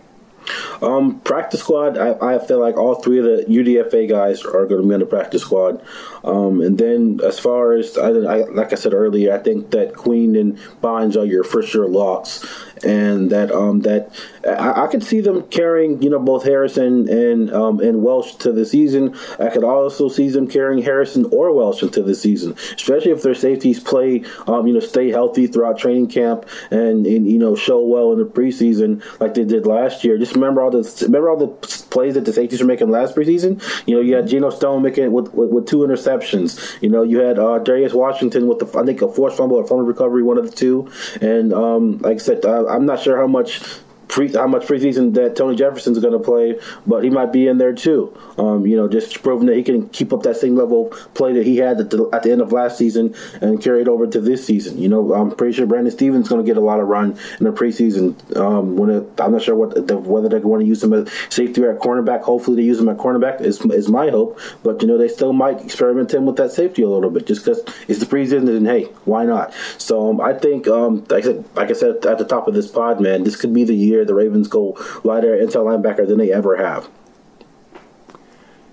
Um, 0.81 1.21
practice 1.21 1.61
squad. 1.61 1.97
I, 1.97 2.35
I, 2.35 2.45
feel 2.45 2.59
like 2.59 2.75
all 2.75 2.95
three 2.95 3.19
of 3.19 3.23
the 3.23 3.45
UDFA 3.47 4.09
guys 4.09 4.43
are 4.43 4.65
going 4.65 4.81
to 4.81 4.87
be 4.87 4.93
on 4.93 4.99
the 4.99 5.05
practice 5.05 5.43
squad. 5.43 5.81
Um, 6.25 6.59
and 6.59 6.77
then 6.77 7.21
as 7.23 7.39
far 7.39 7.71
as 7.71 7.97
I, 7.97 8.09
I, 8.09 8.37
like 8.49 8.73
I 8.73 8.75
said 8.75 8.93
earlier, 8.93 9.33
I 9.33 9.37
think 9.37 9.71
that 9.71 9.95
Queen 9.95 10.35
and 10.35 10.57
Bynes 10.81 11.15
are 11.15 11.23
your 11.23 11.45
first 11.45 11.73
year 11.73 11.87
locks 11.87 12.45
and 12.83 13.29
that 13.31 13.51
um, 13.51 13.81
that 13.81 14.09
I, 14.45 14.83
I, 14.83 14.87
could 14.87 15.03
see 15.03 15.21
them 15.21 15.43
carrying 15.43 16.01
you 16.01 16.09
know 16.09 16.19
both 16.19 16.43
Harrison 16.43 17.07
and 17.09 17.51
um, 17.53 17.79
and 17.79 18.03
Welch 18.03 18.37
to 18.39 18.51
the 18.51 18.65
season. 18.65 19.15
I 19.39 19.49
could 19.49 19.63
also 19.63 20.09
see 20.09 20.29
them 20.29 20.47
carrying 20.47 20.83
Harrison 20.83 21.25
or 21.31 21.53
Welch 21.53 21.81
into 21.81 22.03
the 22.03 22.15
season, 22.15 22.53
especially 22.75 23.11
if 23.11 23.21
their 23.21 23.35
safeties 23.35 23.79
play 23.79 24.23
um, 24.47 24.67
you 24.67 24.73
know 24.73 24.79
stay 24.79 25.09
healthy 25.09 25.47
throughout 25.47 25.77
training 25.77 26.07
camp 26.07 26.45
and, 26.71 27.05
and 27.05 27.29
you 27.29 27.39
know 27.39 27.55
show 27.55 27.81
well 27.81 28.11
in 28.11 28.19
the 28.19 28.25
preseason 28.25 29.03
like 29.19 29.33
they 29.33 29.45
did 29.45 29.65
last 29.65 30.03
year. 30.03 30.17
Just 30.17 30.35
remember 30.35 30.61
all 30.61 30.71
the 30.71 31.03
remember 31.05 31.29
all 31.29 31.37
the 31.37 31.47
plays 31.89 32.15
that 32.15 32.25
the 32.25 32.33
safeties 32.33 32.59
were 32.59 32.67
making 32.67 32.89
last 32.89 33.15
preseason. 33.15 33.61
You 33.87 33.95
know 33.95 34.01
you 34.01 34.15
had 34.15 34.27
Geno 34.27 34.49
Stone 34.49 34.83
making 34.83 35.11
with, 35.11 35.33
with, 35.33 35.51
with 35.51 35.67
two 35.67 35.79
interceptions. 35.79 36.81
You 36.81 36.89
know 36.89 37.03
you 37.03 37.19
had 37.19 37.39
uh, 37.39 37.59
Darius 37.59 37.93
Washington 37.93 38.47
with 38.47 38.59
the 38.59 38.77
I 38.77 38.85
think 38.85 39.01
a 39.01 39.11
forced 39.11 39.37
fumble 39.37 39.57
or 39.57 39.65
fumble 39.65 39.85
recovery, 39.85 40.23
one 40.23 40.37
of 40.37 40.49
the 40.49 40.55
two, 40.55 40.91
and 41.21 41.53
um, 41.53 41.99
like 41.99 42.15
I 42.15 42.19
said. 42.19 42.43
Uh, 42.43 42.72
I'm 42.73 42.87
not 42.87 43.01
sure 43.01 43.17
how 43.17 43.27
much 43.27 43.61
pre, 44.07 44.31
how 44.31 44.47
much 44.47 44.63
preseason 44.63 45.13
that 45.15 45.35
Tony 45.35 45.55
Jefferson's 45.55 45.99
going 45.99 46.13
to 46.13 46.19
play, 46.19 46.59
but 46.85 47.03
he 47.03 47.09
might 47.09 47.31
be 47.31 47.47
in 47.47 47.57
there 47.57 47.73
too. 47.73 48.15
Um, 48.37 48.65
you 48.65 48.75
know, 48.75 48.87
just 48.87 49.21
proving 49.23 49.47
that 49.47 49.55
he 49.55 49.63
can 49.63 49.89
keep 49.89 50.13
up 50.13 50.23
that 50.23 50.37
same 50.37 50.55
level 50.55 50.91
of 50.91 51.13
play 51.13 51.33
that 51.33 51.45
he 51.45 51.57
had 51.57 51.79
at 51.79 51.89
the, 51.89 52.09
at 52.13 52.23
the 52.23 52.31
end 52.31 52.41
of 52.41 52.51
last 52.51 52.77
season 52.77 53.15
and 53.41 53.61
carry 53.61 53.81
it 53.81 53.87
over 53.87 54.07
to 54.07 54.19
this 54.19 54.45
season. 54.45 54.77
You 54.77 54.89
know, 54.89 55.13
I'm 55.13 55.31
pretty 55.31 55.53
sure 55.53 55.65
Brandon 55.65 55.91
Stephens 55.91 56.25
is 56.25 56.29
going 56.29 56.43
to 56.43 56.49
get 56.49 56.57
a 56.57 56.65
lot 56.65 56.79
of 56.79 56.87
run 56.87 57.17
in 57.39 57.45
the 57.45 57.51
preseason. 57.51 58.13
Um, 58.37 58.75
when 58.75 58.89
it, 58.89 59.21
I'm 59.21 59.31
not 59.31 59.41
sure 59.41 59.55
what 59.55 59.87
the, 59.87 59.97
whether 59.97 60.29
they 60.29 60.39
want 60.39 60.61
to 60.61 60.67
use 60.67 60.83
him 60.83 60.93
as 60.93 61.11
safety 61.29 61.63
or 61.63 61.71
at 61.71 61.79
cornerback. 61.79 62.21
Hopefully, 62.21 62.57
they 62.57 62.63
use 62.63 62.79
him 62.79 62.89
at 62.89 62.97
cornerback 62.97 63.41
is, 63.41 63.61
is 63.65 63.89
my 63.89 64.09
hope. 64.09 64.39
But 64.63 64.81
you 64.81 64.87
know, 64.87 64.97
they 64.97 65.07
still 65.07 65.33
might 65.33 65.61
experiment 65.61 66.13
him 66.13 66.25
with 66.25 66.37
that 66.37 66.51
safety 66.51 66.83
a 66.83 66.89
little 66.89 67.09
bit 67.09 67.27
just 67.27 67.45
because 67.45 67.61
it's 67.87 67.99
the 67.99 68.05
preseason 68.05 68.49
and 68.55 68.67
hey, 68.67 68.85
why 69.05 69.25
not? 69.25 69.53
So 69.77 70.09
um, 70.09 70.21
I 70.21 70.33
think, 70.33 70.67
um, 70.67 71.05
like 71.09 71.23
I 71.23 71.27
said, 71.27 71.45
like 71.55 71.69
I 71.69 71.73
said 71.73 72.05
at 72.05 72.17
the 72.17 72.25
top 72.25 72.47
of 72.47 72.53
this 72.53 72.67
pod, 72.67 72.99
man, 72.99 73.23
this 73.23 73.35
could 73.35 73.53
be 73.53 73.63
the 73.63 73.75
year 73.75 73.92
the 74.01 74.13
Ravens 74.13 74.47
go 74.47 74.77
lighter 75.03 75.35
inside 75.35 75.59
linebacker 75.59 76.07
than 76.07 76.17
they 76.17 76.31
ever 76.31 76.57
have. 76.57 76.89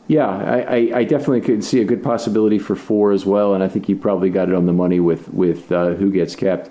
Yeah, 0.08 0.26
I, 0.26 0.58
I, 0.58 0.98
I, 0.98 1.04
definitely 1.04 1.40
could 1.42 1.62
see 1.62 1.80
a 1.80 1.84
good 1.84 2.02
possibility 2.02 2.58
for 2.58 2.74
four 2.74 3.12
as 3.12 3.24
well, 3.24 3.54
and 3.54 3.62
I 3.62 3.68
think 3.68 3.88
you 3.88 3.94
probably 3.94 4.28
got 4.28 4.48
it 4.48 4.56
on 4.56 4.66
the 4.66 4.72
money 4.72 4.98
with 4.98 5.28
with 5.32 5.70
uh, 5.70 5.90
who 5.90 6.10
gets 6.10 6.34
kept. 6.34 6.68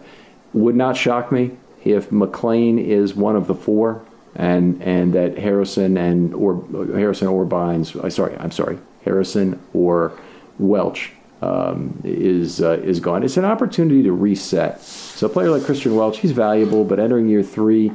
Would 0.52 0.76
not 0.76 0.98
shock 0.98 1.32
me 1.32 1.52
if 1.86 2.10
McClain 2.10 2.84
is 2.84 3.16
one 3.16 3.38
of 3.38 3.48
the 3.48 3.56
four, 3.56 4.06
and 4.36 4.84
and 4.84 5.14
that 5.14 5.38
Harrison 5.38 5.96
and 5.96 6.34
or 6.34 6.66
Harrison 6.94 7.30
or 7.30 7.46
Bynes. 7.46 7.96
Uh, 7.96 8.10
sorry, 8.10 8.36
I'm 8.38 8.52
sorry, 8.52 8.78
Harrison 9.06 9.58
or 9.74 10.12
Welch 10.58 11.14
um, 11.42 12.02
is 12.04 12.62
uh, 12.62 12.82
is 12.84 13.00
gone. 13.00 13.24
It's 13.24 13.38
an 13.38 13.46
opportunity 13.46 14.04
to 14.04 14.12
reset. 14.12 14.82
So 14.82 15.28
a 15.28 15.30
player 15.30 15.50
like 15.50 15.62
Kristian 15.62 15.96
Welch, 15.96 16.20
he's 16.20 16.32
valuable, 16.32 16.84
but 16.84 17.00
entering 17.00 17.30
year 17.30 17.44
three 17.44 17.92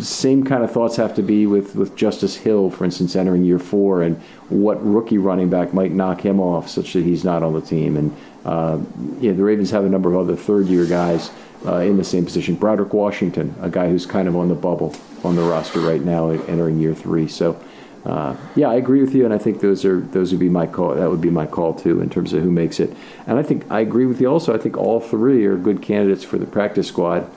same 0.00 0.44
kind 0.44 0.64
of 0.64 0.72
thoughts 0.72 0.96
have 0.96 1.14
to 1.14 1.22
be 1.22 1.46
with, 1.46 1.76
with 1.76 1.94
Justice 1.94 2.36
Hill, 2.36 2.70
for 2.70 2.84
instance, 2.84 3.14
entering 3.14 3.44
year 3.44 3.58
four, 3.58 4.02
and 4.02 4.20
what 4.48 4.84
rookie 4.84 5.18
running 5.18 5.48
back 5.48 5.72
might 5.72 5.92
knock 5.92 6.20
him 6.20 6.40
off 6.40 6.68
such 6.68 6.92
that 6.94 7.04
he's 7.04 7.24
not 7.24 7.42
on 7.42 7.52
the 7.52 7.60
team. 7.60 7.96
And 7.96 8.16
uh, 8.44 8.78
yeah, 9.20 9.32
the 9.32 9.44
Ravens 9.44 9.70
have 9.70 9.84
a 9.84 9.88
number 9.88 10.12
of 10.12 10.20
other 10.20 10.36
third 10.36 10.66
year 10.66 10.84
guys 10.84 11.30
uh, 11.64 11.76
in 11.76 11.96
the 11.96 12.04
same 12.04 12.24
position. 12.24 12.56
Broderick 12.56 12.92
Washington, 12.92 13.54
a 13.60 13.70
guy 13.70 13.88
who's 13.88 14.04
kind 14.04 14.26
of 14.26 14.36
on 14.36 14.48
the 14.48 14.54
bubble 14.54 14.94
on 15.22 15.36
the 15.36 15.42
roster 15.42 15.80
right 15.80 16.02
now, 16.02 16.30
entering 16.30 16.78
year 16.80 16.94
three. 16.94 17.28
So. 17.28 17.60
Uh, 18.04 18.36
yeah, 18.54 18.68
I 18.68 18.74
agree 18.74 19.00
with 19.00 19.16
you, 19.16 19.24
and 19.24 19.34
I 19.34 19.38
think 19.38 19.60
those 19.60 19.84
are 19.84 19.98
those 19.98 20.30
would 20.30 20.38
be 20.38 20.48
my 20.48 20.68
call. 20.68 20.94
That 20.94 21.10
would 21.10 21.20
be 21.20 21.28
my 21.28 21.44
call 21.44 21.74
too, 21.74 22.00
in 22.00 22.08
terms 22.08 22.32
of 22.32 22.40
who 22.40 22.52
makes 22.52 22.78
it. 22.78 22.96
And 23.26 23.36
I 23.36 23.42
think 23.42 23.68
I 23.68 23.80
agree 23.80 24.06
with 24.06 24.20
you 24.20 24.28
also. 24.28 24.54
I 24.54 24.58
think 24.58 24.76
all 24.76 25.00
three 25.00 25.44
are 25.44 25.56
good 25.56 25.82
candidates 25.82 26.22
for 26.22 26.38
the 26.38 26.46
practice 26.46 26.86
squad. 26.86 27.28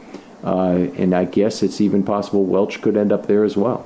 Uh, 0.44 0.88
and 0.96 1.14
I 1.14 1.26
guess 1.26 1.62
it's 1.64 1.82
even 1.82 2.04
possible 2.04 2.46
Welch 2.46 2.82
could 2.82 2.96
end 2.96 3.12
up 3.12 3.28
there 3.28 3.44
as 3.44 3.58
well. 3.58 3.86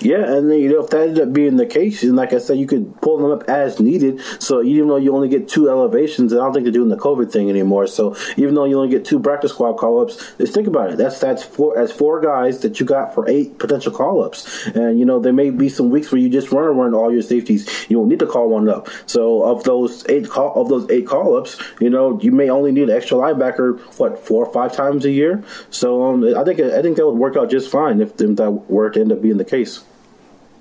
Yeah, 0.00 0.24
and 0.24 0.50
then, 0.50 0.58
you 0.58 0.70
know 0.70 0.82
if 0.82 0.90
that 0.90 1.08
ended 1.08 1.28
up 1.28 1.32
being 1.32 1.56
the 1.56 1.66
case, 1.66 2.02
and 2.02 2.16
like 2.16 2.32
I 2.32 2.38
said, 2.38 2.56
you 2.56 2.66
could 2.66 3.00
pull 3.02 3.18
them 3.18 3.30
up 3.30 3.48
as 3.48 3.80
needed. 3.80 4.20
So 4.38 4.62
even 4.62 4.88
though 4.88 4.96
you 4.96 5.14
only 5.14 5.28
get 5.28 5.48
two 5.48 5.68
elevations, 5.68 6.32
I 6.32 6.36
don't 6.36 6.54
think 6.54 6.64
they're 6.64 6.72
doing 6.72 6.88
the 6.88 6.96
COVID 6.96 7.30
thing 7.30 7.50
anymore. 7.50 7.86
So 7.86 8.16
even 8.36 8.54
though 8.54 8.64
you 8.64 8.78
only 8.78 8.88
get 8.88 9.04
two 9.04 9.20
practice 9.20 9.52
squad 9.52 9.74
call 9.74 10.00
ups, 10.00 10.32
just 10.38 10.54
think 10.54 10.66
about 10.66 10.90
it. 10.90 10.96
That's 10.96 11.18
that's 11.20 11.42
four 11.42 11.78
as 11.78 11.92
four 11.92 12.20
guys 12.20 12.60
that 12.60 12.80
you 12.80 12.86
got 12.86 13.14
for 13.14 13.28
eight 13.28 13.58
potential 13.58 13.92
call 13.92 14.22
ups. 14.22 14.66
And 14.68 14.98
you 14.98 15.04
know 15.04 15.20
there 15.20 15.34
may 15.34 15.50
be 15.50 15.68
some 15.68 15.90
weeks 15.90 16.10
where 16.10 16.20
you 16.20 16.30
just 16.30 16.50
run 16.50 16.64
around 16.64 16.94
all 16.94 17.12
your 17.12 17.22
safeties. 17.22 17.68
You 17.90 17.98
don't 17.98 18.08
need 18.08 18.20
to 18.20 18.26
call 18.26 18.48
one 18.48 18.70
up. 18.70 18.88
So 19.04 19.42
of 19.42 19.64
those 19.64 20.08
eight 20.08 20.30
call 20.30 20.54
of 20.60 20.70
those 20.70 20.88
eight 20.90 21.06
call 21.06 21.36
ups, 21.36 21.60
you 21.78 21.90
know 21.90 22.18
you 22.22 22.32
may 22.32 22.48
only 22.48 22.72
need 22.72 22.88
an 22.88 22.96
extra 22.96 23.18
linebacker 23.18 23.78
what 23.98 24.18
four 24.18 24.46
or 24.46 24.52
five 24.52 24.72
times 24.72 25.04
a 25.04 25.10
year. 25.10 25.44
So 25.70 26.04
um, 26.04 26.24
I 26.24 26.42
think 26.44 26.58
I 26.60 26.80
think 26.80 26.96
that 26.96 27.06
would 27.06 27.18
work 27.18 27.36
out 27.36 27.50
just 27.50 27.70
fine 27.70 28.00
if, 28.00 28.18
if 28.18 28.36
that 28.36 28.50
were 28.50 28.88
to 28.88 29.00
end 29.00 29.12
up 29.12 29.20
being 29.20 29.36
the 29.36 29.44
case. 29.44 29.84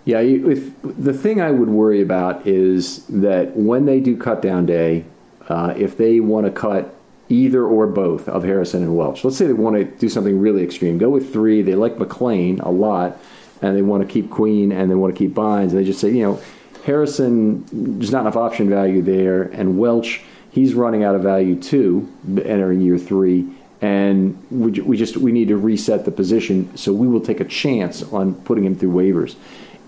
Yeah, 0.09 0.21
if, 0.21 0.71
the 0.81 1.13
thing 1.13 1.39
I 1.39 1.51
would 1.51 1.69
worry 1.69 2.01
about 2.01 2.47
is 2.47 3.05
that 3.09 3.55
when 3.55 3.85
they 3.85 3.99
do 3.99 4.17
cut 4.17 4.41
down 4.41 4.65
day, 4.65 5.05
uh, 5.49 5.75
if 5.77 5.97
they 5.97 6.19
want 6.19 6.47
to 6.47 6.51
cut 6.51 6.95
either 7.29 7.63
or 7.63 7.85
both 7.85 8.27
of 8.27 8.43
Harrison 8.43 8.81
and 8.81 8.97
Welch, 8.97 9.23
let's 9.23 9.37
say 9.37 9.45
they 9.45 9.53
want 9.53 9.75
to 9.75 9.83
do 9.83 10.09
something 10.09 10.39
really 10.39 10.63
extreme, 10.63 10.97
go 10.97 11.11
with 11.11 11.31
three. 11.31 11.61
They 11.61 11.75
like 11.75 11.97
McClain 11.97 12.59
a 12.65 12.71
lot, 12.71 13.19
and 13.61 13.77
they 13.77 13.83
want 13.83 14.01
to 14.01 14.11
keep 14.11 14.31
Queen 14.31 14.71
and 14.71 14.89
they 14.89 14.95
want 14.95 15.13
to 15.13 15.17
keep 15.19 15.35
Bynes. 15.35 15.69
And 15.69 15.77
they 15.77 15.83
just 15.83 15.99
say, 15.99 16.09
you 16.09 16.23
know, 16.23 16.41
Harrison, 16.85 17.63
there's 17.71 18.11
not 18.11 18.21
enough 18.21 18.35
option 18.35 18.67
value 18.67 19.03
there, 19.03 19.43
and 19.43 19.77
Welch, 19.77 20.23
he's 20.49 20.73
running 20.73 21.03
out 21.03 21.13
of 21.13 21.21
value 21.21 21.55
too, 21.55 22.11
entering 22.27 22.81
year 22.81 22.97
three 22.97 23.47
and 23.81 24.37
we, 24.51 24.71
we 24.81 24.97
just 24.97 25.15
we 25.15 25.31
need 25.31 25.47
to 25.47 25.55
reset 25.55 26.03
the 26.03 26.11
position. 26.11 26.75
So 26.75 26.91
we 26.91 27.07
will 27.07 27.21
take 27.21 27.39
a 27.39 27.45
chance 27.45 28.03
on 28.03 28.35
putting 28.35 28.65
him 28.65 28.75
through 28.75 28.91
waivers. 28.91 29.35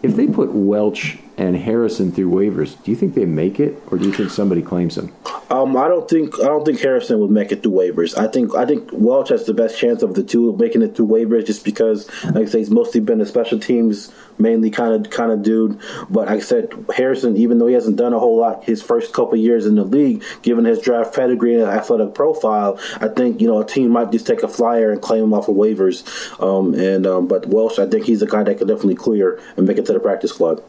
If 0.04 0.16
they 0.16 0.28
put 0.28 0.52
Welch 0.52 1.18
and 1.38 1.55
Harrison 1.55 2.11
through 2.11 2.29
waivers, 2.29 2.82
do 2.84 2.91
you 2.91 2.97
think 2.97 3.15
they 3.15 3.25
make 3.25 3.59
it, 3.59 3.82
or 3.89 3.97
do 3.97 4.05
you 4.05 4.13
think 4.13 4.29
somebody 4.29 4.61
claims 4.61 4.95
them? 4.95 5.13
Um, 5.49 5.75
I 5.75 5.88
don't 5.88 6.09
think 6.09 6.39
I 6.39 6.45
don't 6.45 6.65
think 6.65 6.79
Harrison 6.79 7.19
would 7.19 7.32
make 7.32 7.51
it 7.51 7.61
through 7.61 7.73
waivers. 7.73 8.17
I 8.17 8.27
think 8.27 8.55
I 8.55 8.65
think 8.65 8.89
Welch 8.91 9.29
has 9.29 9.45
the 9.45 9.53
best 9.53 9.77
chance 9.77 10.01
of 10.01 10.13
the 10.13 10.23
two 10.23 10.49
of 10.49 10.59
making 10.59 10.82
it 10.82 10.95
through 10.95 11.07
waivers, 11.07 11.45
just 11.45 11.65
because, 11.65 12.09
like 12.23 12.36
I 12.36 12.45
say, 12.45 12.59
he's 12.59 12.69
mostly 12.69 13.01
been 13.01 13.19
a 13.19 13.25
special 13.25 13.59
teams 13.59 14.13
mainly 14.41 14.69
kind 14.69 14.93
of 14.93 15.11
kind 15.11 15.32
of 15.32 15.43
dude. 15.43 15.79
But 16.09 16.27
like 16.27 16.38
I 16.38 16.39
said, 16.39 16.73
Harrison, 16.95 17.38
even 17.38 17.59
though 17.59 17.67
he 17.67 17.73
hasn't 17.73 17.97
done 17.97 18.13
a 18.13 18.19
whole 18.19 18.38
lot 18.38 18.63
his 18.63 18.82
first 18.82 19.13
couple 19.13 19.38
years 19.38 19.65
in 19.65 19.75
the 19.75 19.84
league, 19.84 20.23
given 20.41 20.65
his 20.65 20.82
draft 20.82 21.15
pedigree 21.15 21.55
and 21.55 21.63
athletic 21.63 22.13
profile, 22.13 22.79
I 22.99 23.07
think 23.07 23.41
you 23.41 23.47
know 23.47 23.59
a 23.59 23.65
team 23.65 23.91
might 23.91 24.11
just 24.11 24.27
take 24.27 24.43
a 24.43 24.47
flyer 24.47 24.91
and 24.91 25.01
claim 25.01 25.23
him 25.23 25.34
off 25.34 25.47
of 25.47 25.55
waivers. 25.55 26.01
Um, 26.41 26.73
and 26.73 27.05
um, 27.05 27.27
but 27.27 27.47
Welch, 27.47 27.79
I 27.79 27.88
think 27.88 28.05
he's 28.05 28.21
a 28.21 28.27
guy 28.27 28.43
that 28.43 28.57
could 28.57 28.67
definitely 28.67 28.95
clear 28.95 29.39
and 29.57 29.67
make 29.67 29.77
it 29.77 29.86
to 29.88 29.93
the 29.93 29.99
practice 29.99 30.32
squad. 30.32 30.61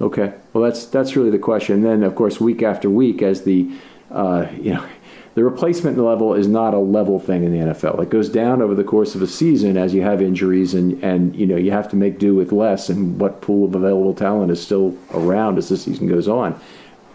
Okay, 0.00 0.34
well 0.52 0.62
that's 0.62 0.86
that's 0.86 1.16
really 1.16 1.30
the 1.30 1.38
question. 1.38 1.82
Then 1.82 2.02
of 2.02 2.14
course 2.14 2.40
week 2.40 2.62
after 2.62 2.88
week, 2.88 3.20
as 3.20 3.42
the 3.42 3.70
uh, 4.10 4.46
you 4.56 4.74
know 4.74 4.86
the 5.34 5.44
replacement 5.44 5.98
level 5.98 6.34
is 6.34 6.46
not 6.46 6.74
a 6.74 6.78
level 6.78 7.18
thing 7.18 7.44
in 7.44 7.52
the 7.52 7.72
NFL. 7.72 8.02
It 8.02 8.10
goes 8.10 8.28
down 8.28 8.62
over 8.62 8.74
the 8.74 8.84
course 8.84 9.14
of 9.14 9.22
a 9.22 9.26
season 9.26 9.76
as 9.76 9.94
you 9.94 10.02
have 10.02 10.22
injuries 10.22 10.74
and 10.74 11.02
and 11.02 11.34
you 11.34 11.46
know 11.46 11.56
you 11.56 11.72
have 11.72 11.88
to 11.90 11.96
make 11.96 12.18
do 12.18 12.34
with 12.34 12.52
less 12.52 12.88
and 12.88 13.18
what 13.20 13.40
pool 13.40 13.66
of 13.66 13.74
available 13.74 14.14
talent 14.14 14.52
is 14.52 14.62
still 14.62 14.96
around 15.12 15.58
as 15.58 15.68
the 15.68 15.76
season 15.76 16.06
goes 16.06 16.28
on. 16.28 16.58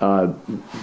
Uh, 0.01 0.34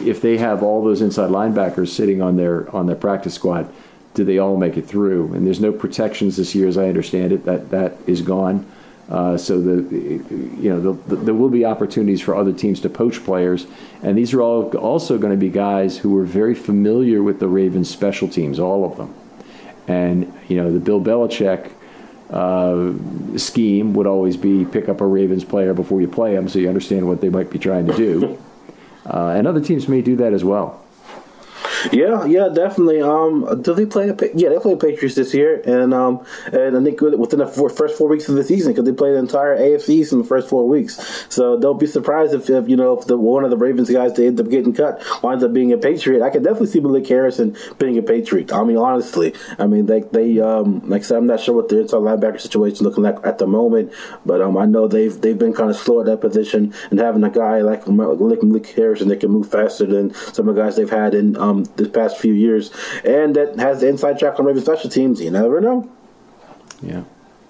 if 0.02 0.22
they 0.22 0.38
have 0.38 0.62
all 0.62 0.82
those 0.82 1.02
inside 1.02 1.28
linebackers 1.28 1.88
sitting 1.88 2.22
on 2.22 2.36
their 2.36 2.74
on 2.74 2.86
their 2.86 2.96
practice 2.96 3.34
squad, 3.34 3.70
do 4.14 4.24
they 4.24 4.38
all 4.38 4.56
make 4.56 4.78
it 4.78 4.86
through? 4.86 5.34
And 5.34 5.46
there's 5.46 5.60
no 5.60 5.72
protections 5.72 6.38
this 6.38 6.54
year, 6.54 6.66
as 6.66 6.78
I 6.78 6.88
understand 6.88 7.32
it. 7.32 7.44
That 7.44 7.68
that 7.70 7.96
is 8.06 8.22
gone. 8.22 8.66
Uh, 9.10 9.36
so 9.36 9.60
the 9.60 9.92
you 9.92 10.70
know 10.70 10.80
the, 10.80 10.92
the, 11.08 11.16
there 11.16 11.34
will 11.34 11.48
be 11.48 11.64
opportunities 11.64 12.20
for 12.20 12.34
other 12.34 12.52
teams 12.52 12.80
to 12.80 12.88
poach 12.88 13.24
players, 13.24 13.66
and 14.02 14.16
these 14.16 14.32
are 14.32 14.40
all 14.40 14.70
also 14.76 15.18
going 15.18 15.32
to 15.32 15.36
be 15.36 15.48
guys 15.48 15.98
who 15.98 16.16
are 16.16 16.24
very 16.24 16.54
familiar 16.54 17.20
with 17.20 17.40
the 17.40 17.48
Ravens' 17.48 17.90
special 17.90 18.28
teams, 18.28 18.60
all 18.60 18.84
of 18.84 18.96
them. 18.96 19.12
And 19.88 20.32
you 20.48 20.56
know 20.56 20.72
the 20.72 20.78
Bill 20.78 21.00
Belichick 21.00 21.72
uh, 22.30 23.36
scheme 23.36 23.94
would 23.94 24.06
always 24.06 24.36
be 24.36 24.64
pick 24.64 24.88
up 24.88 25.00
a 25.00 25.06
Ravens 25.06 25.44
player 25.44 25.74
before 25.74 26.00
you 26.00 26.06
play 26.06 26.36
them, 26.36 26.48
so 26.48 26.60
you 26.60 26.68
understand 26.68 27.08
what 27.08 27.20
they 27.20 27.30
might 27.30 27.50
be 27.50 27.58
trying 27.58 27.86
to 27.86 27.96
do. 27.96 28.38
Uh, 29.04 29.34
and 29.34 29.48
other 29.48 29.60
teams 29.60 29.88
may 29.88 30.02
do 30.02 30.14
that 30.16 30.32
as 30.32 30.44
well. 30.44 30.84
Yeah, 31.92 32.24
yeah, 32.24 32.48
definitely. 32.48 33.00
Um, 33.00 33.62
do 33.62 33.74
they 33.74 33.86
play? 33.86 34.06
Yeah, 34.34 34.50
they 34.50 34.58
play 34.58 34.76
Patriots 34.76 35.14
this 35.14 35.34
year, 35.34 35.60
and 35.64 35.94
um, 35.94 36.24
and 36.52 36.76
I 36.76 36.82
think 36.82 37.00
within 37.00 37.38
the 37.38 37.46
four, 37.46 37.70
first 37.70 37.96
four 37.96 38.08
weeks 38.08 38.28
of 38.28 38.34
the 38.34 38.44
season, 38.44 38.72
because 38.72 38.84
they 38.84 38.92
play 38.92 39.12
the 39.12 39.18
entire 39.18 39.56
AFC 39.56 40.12
in 40.12 40.18
the 40.18 40.24
first 40.24 40.48
four 40.48 40.68
weeks. 40.68 41.26
So 41.28 41.58
don't 41.58 41.78
be 41.78 41.86
surprised 41.86 42.34
if, 42.34 42.48
if 42.50 42.68
you 42.68 42.76
know 42.76 42.98
if 42.98 43.06
the 43.06 43.16
one 43.16 43.44
of 43.44 43.50
the 43.50 43.56
Ravens 43.56 43.90
guys 43.90 44.14
they 44.14 44.26
end 44.26 44.40
up 44.40 44.48
getting 44.48 44.72
cut 44.72 45.02
winds 45.22 45.44
up 45.44 45.52
being 45.52 45.72
a 45.72 45.78
Patriot. 45.78 46.22
I 46.22 46.30
could 46.30 46.42
definitely 46.42 46.68
see 46.68 46.80
Malik 46.80 47.06
Harrison 47.06 47.56
being 47.78 47.98
a 47.98 48.02
Patriot. 48.02 48.52
I 48.52 48.64
mean, 48.64 48.76
honestly, 48.76 49.34
I 49.58 49.66
mean 49.66 49.86
they 49.86 50.00
they 50.00 50.40
um 50.40 50.88
like 50.88 51.02
I 51.02 51.04
said, 51.04 51.18
I'm 51.18 51.26
not 51.26 51.40
sure 51.40 51.54
what 51.54 51.68
the 51.68 51.80
inside 51.80 51.98
linebacker 51.98 52.40
situation 52.40 52.84
looking 52.84 53.04
like 53.04 53.18
at 53.24 53.38
the 53.38 53.46
moment, 53.46 53.92
but 54.24 54.40
um 54.40 54.56
I 54.56 54.66
know 54.66 54.88
they've 54.88 55.18
they've 55.20 55.38
been 55.38 55.54
kind 55.54 55.70
of 55.70 55.76
slow 55.76 56.00
at 56.00 56.06
that 56.06 56.20
position, 56.20 56.74
and 56.90 56.98
having 57.00 57.24
a 57.24 57.30
guy 57.30 57.60
like 57.60 57.86
Malik 57.88 58.66
Harrison 58.68 59.08
that 59.08 59.20
can 59.20 59.30
move 59.30 59.50
faster 59.50 59.86
than 59.86 60.14
some 60.14 60.48
of 60.48 60.54
the 60.54 60.62
guys 60.62 60.76
they've 60.76 60.90
had 60.90 61.14
in 61.14 61.36
um 61.36 61.64
this 61.76 61.88
past 61.88 62.18
few 62.18 62.32
years, 62.32 62.70
and 63.04 63.36
that 63.36 63.58
has 63.58 63.80
the 63.80 63.88
inside 63.88 64.18
track 64.18 64.38
on 64.38 64.46
Ravens 64.46 64.64
special 64.64 64.90
teams. 64.90 65.20
You 65.20 65.30
never 65.30 65.60
know. 65.60 65.90
Yeah, 66.82 67.04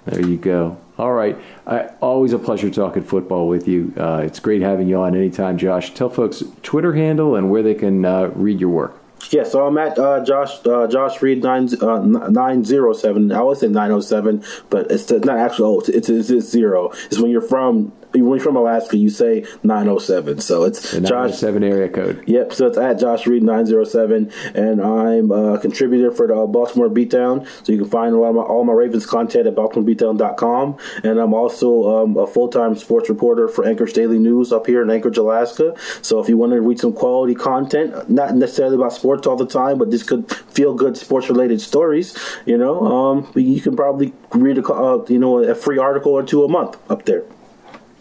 there 0.06 0.26
you 0.26 0.36
go. 0.36 0.78
All 0.98 1.12
right, 1.12 1.36
I, 1.66 1.88
always 2.00 2.32
a 2.32 2.38
pleasure 2.38 2.70
talking 2.70 3.02
football 3.02 3.48
with 3.48 3.66
you. 3.66 3.94
Uh, 3.96 4.22
it's 4.24 4.38
great 4.38 4.60
having 4.60 4.86
you 4.88 4.98
on 5.00 5.14
anytime, 5.14 5.56
Josh. 5.56 5.94
Tell 5.94 6.10
folks 6.10 6.42
Twitter 6.62 6.92
handle 6.94 7.36
and 7.36 7.50
where 7.50 7.62
they 7.62 7.74
can 7.74 8.04
uh, 8.04 8.26
read 8.34 8.60
your 8.60 8.70
work. 8.70 9.00
Yeah, 9.30 9.44
so 9.44 9.66
I'm 9.66 9.78
at 9.78 9.98
uh, 9.98 10.24
Josh 10.24 10.66
uh, 10.66 10.86
Josh 10.88 11.22
Reed 11.22 11.42
nine 11.42 11.68
uh, 11.80 12.00
nine 12.00 12.64
zero 12.64 12.92
seven. 12.92 13.30
I 13.30 13.38
always 13.38 13.60
say 13.60 13.68
nine 13.68 13.90
oh 13.92 14.00
seven, 14.00 14.42
but 14.70 14.90
it's 14.90 15.10
not 15.10 15.38
actually 15.38 15.66
oh 15.66 15.80
it's, 15.80 16.08
it's, 16.08 16.30
it's 16.30 16.48
zero. 16.48 16.90
It's 17.06 17.18
when 17.18 17.30
you're 17.30 17.40
from 17.40 17.92
when 18.12 18.24
you're 18.24 18.40
from 18.40 18.56
Alaska, 18.56 18.96
you 18.96 19.08
say 19.08 19.44
907. 19.62 20.40
So 20.40 20.64
it's 20.64 20.92
the 20.92 21.00
Josh 21.00 21.36
seven 21.36 21.62
area 21.62 21.88
code. 21.88 22.24
Yep. 22.26 22.52
So 22.52 22.66
it's 22.66 22.78
at 22.78 22.98
Josh 22.98 23.26
Reed 23.26 23.42
907, 23.42 24.32
and 24.54 24.82
I'm 24.82 25.30
a 25.30 25.58
contributor 25.58 26.11
for 26.11 26.26
the 26.26 26.34
Baltimore 26.46 26.88
Beatdown. 26.88 27.46
So 27.64 27.72
you 27.72 27.78
can 27.78 27.88
find 27.88 28.14
a 28.14 28.18
lot 28.18 28.30
of 28.30 28.34
my, 28.36 28.42
all 28.42 28.64
my 28.64 28.72
Ravens 28.72 29.06
content 29.06 29.46
at 29.46 29.54
BaltimoreBeatdown.com, 29.54 30.78
and 31.04 31.18
I'm 31.18 31.34
also 31.34 32.02
um, 32.02 32.16
a 32.16 32.26
full 32.26 32.48
time 32.48 32.76
sports 32.76 33.08
reporter 33.08 33.48
for 33.48 33.66
Anchorage 33.66 33.92
Daily 33.92 34.18
News 34.18 34.52
up 34.52 34.66
here 34.66 34.82
in 34.82 34.90
Anchorage, 34.90 35.18
Alaska. 35.18 35.74
So 36.02 36.20
if 36.20 36.28
you 36.28 36.36
want 36.36 36.52
to 36.52 36.61
read 36.61 36.80
some 36.80 36.92
quality 36.92 37.34
content, 37.34 38.11
not 38.11 38.34
necessarily 38.34 38.76
about 38.76 38.92
sports 38.92 39.26
all 39.26 39.36
the 39.36 39.46
time, 39.46 39.78
but 39.78 39.90
this 39.90 40.02
could 40.02 40.30
feel 40.32 40.74
good 40.74 40.96
sports 40.96 41.28
related 41.28 41.61
stories, 41.61 42.18
you 42.46 42.58
know, 42.58 42.80
um, 42.86 43.32
you 43.34 43.61
can 43.61 43.76
probably 43.76 44.12
read 44.34 44.58
a 44.58 44.72
uh, 44.72 45.04
you 45.08 45.18
know 45.18 45.38
a 45.38 45.54
free 45.54 45.78
article 45.78 46.12
or 46.12 46.22
two 46.22 46.44
a 46.44 46.48
month 46.48 46.76
up 46.90 47.04
there 47.04 47.24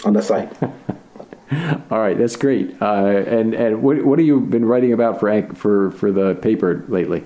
on 0.05 0.13
the 0.13 0.21
site. 0.21 0.51
All 1.91 1.99
right, 1.99 2.17
that's 2.17 2.35
great. 2.35 2.79
Uh, 2.81 3.23
and 3.27 3.53
and 3.53 3.81
what 3.81 4.03
what 4.05 4.19
have 4.19 4.25
you 4.27 4.39
been 4.39 4.65
writing 4.65 4.93
about 4.93 5.19
for 5.19 5.41
for 5.55 5.91
for 5.91 6.11
the 6.11 6.35
paper 6.35 6.85
lately? 6.87 7.25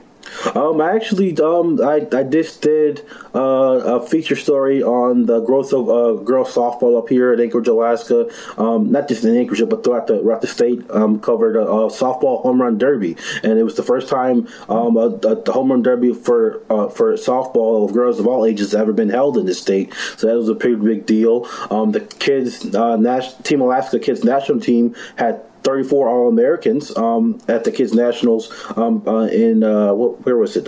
Um, 0.55 0.81
I 0.81 0.95
actually, 0.95 1.37
um, 1.39 1.79
I, 1.81 2.07
I 2.11 2.23
just 2.23 2.61
did 2.61 3.05
uh, 3.33 3.99
a 3.99 4.05
feature 4.05 4.35
story 4.35 4.83
on 4.83 5.25
the 5.25 5.39
growth 5.41 5.73
of 5.73 5.89
uh, 5.89 6.13
girls 6.23 6.53
softball 6.53 6.97
up 6.97 7.09
here 7.09 7.33
at 7.33 7.39
Anchorage, 7.39 7.67
Alaska. 7.67 8.29
Um, 8.57 8.91
not 8.91 9.07
just 9.07 9.23
in 9.23 9.35
Anchorage, 9.35 9.67
but 9.69 9.83
throughout 9.83 10.07
the 10.07 10.19
throughout 10.19 10.41
the 10.41 10.47
state. 10.47 10.83
Um, 10.89 11.19
covered 11.19 11.55
a, 11.55 11.61
a, 11.61 11.89
softball 11.89 12.41
home 12.41 12.61
run 12.61 12.77
derby, 12.77 13.15
and 13.43 13.57
it 13.57 13.63
was 13.63 13.75
the 13.75 13.83
first 13.83 14.09
time 14.09 14.47
um, 14.69 14.97
a, 14.97 15.07
a 15.07 15.51
home 15.51 15.71
run 15.71 15.81
derby 15.81 16.13
for 16.13 16.61
uh, 16.69 16.89
for 16.89 17.13
softball 17.13 17.85
of 17.85 17.93
girls 17.93 18.19
of 18.19 18.27
all 18.27 18.45
ages 18.45 18.71
has 18.71 18.81
ever 18.81 18.93
been 18.93 19.09
held 19.09 19.37
in 19.37 19.45
the 19.45 19.53
state. 19.53 19.93
So 20.17 20.27
that 20.27 20.35
was 20.35 20.49
a 20.49 20.55
pretty 20.55 20.75
big 20.75 21.05
deal. 21.05 21.47
Um, 21.69 21.91
the 21.91 22.01
kids, 22.01 22.75
uh, 22.75 22.97
Nash, 22.97 23.33
Team 23.43 23.61
Alaska 23.61 23.99
kids 23.99 24.23
national 24.23 24.59
team 24.59 24.95
had 25.17 25.41
34 25.63 26.09
All 26.09 26.27
Americans 26.27 26.95
um, 26.97 27.39
at 27.47 27.63
the 27.63 27.71
Kids 27.71 27.93
Nationals 27.93 28.51
um, 28.75 29.07
uh, 29.07 29.25
in 29.25 29.63
uh, 29.63 29.93
where 29.93 30.37
was 30.37 30.57
it? 30.57 30.67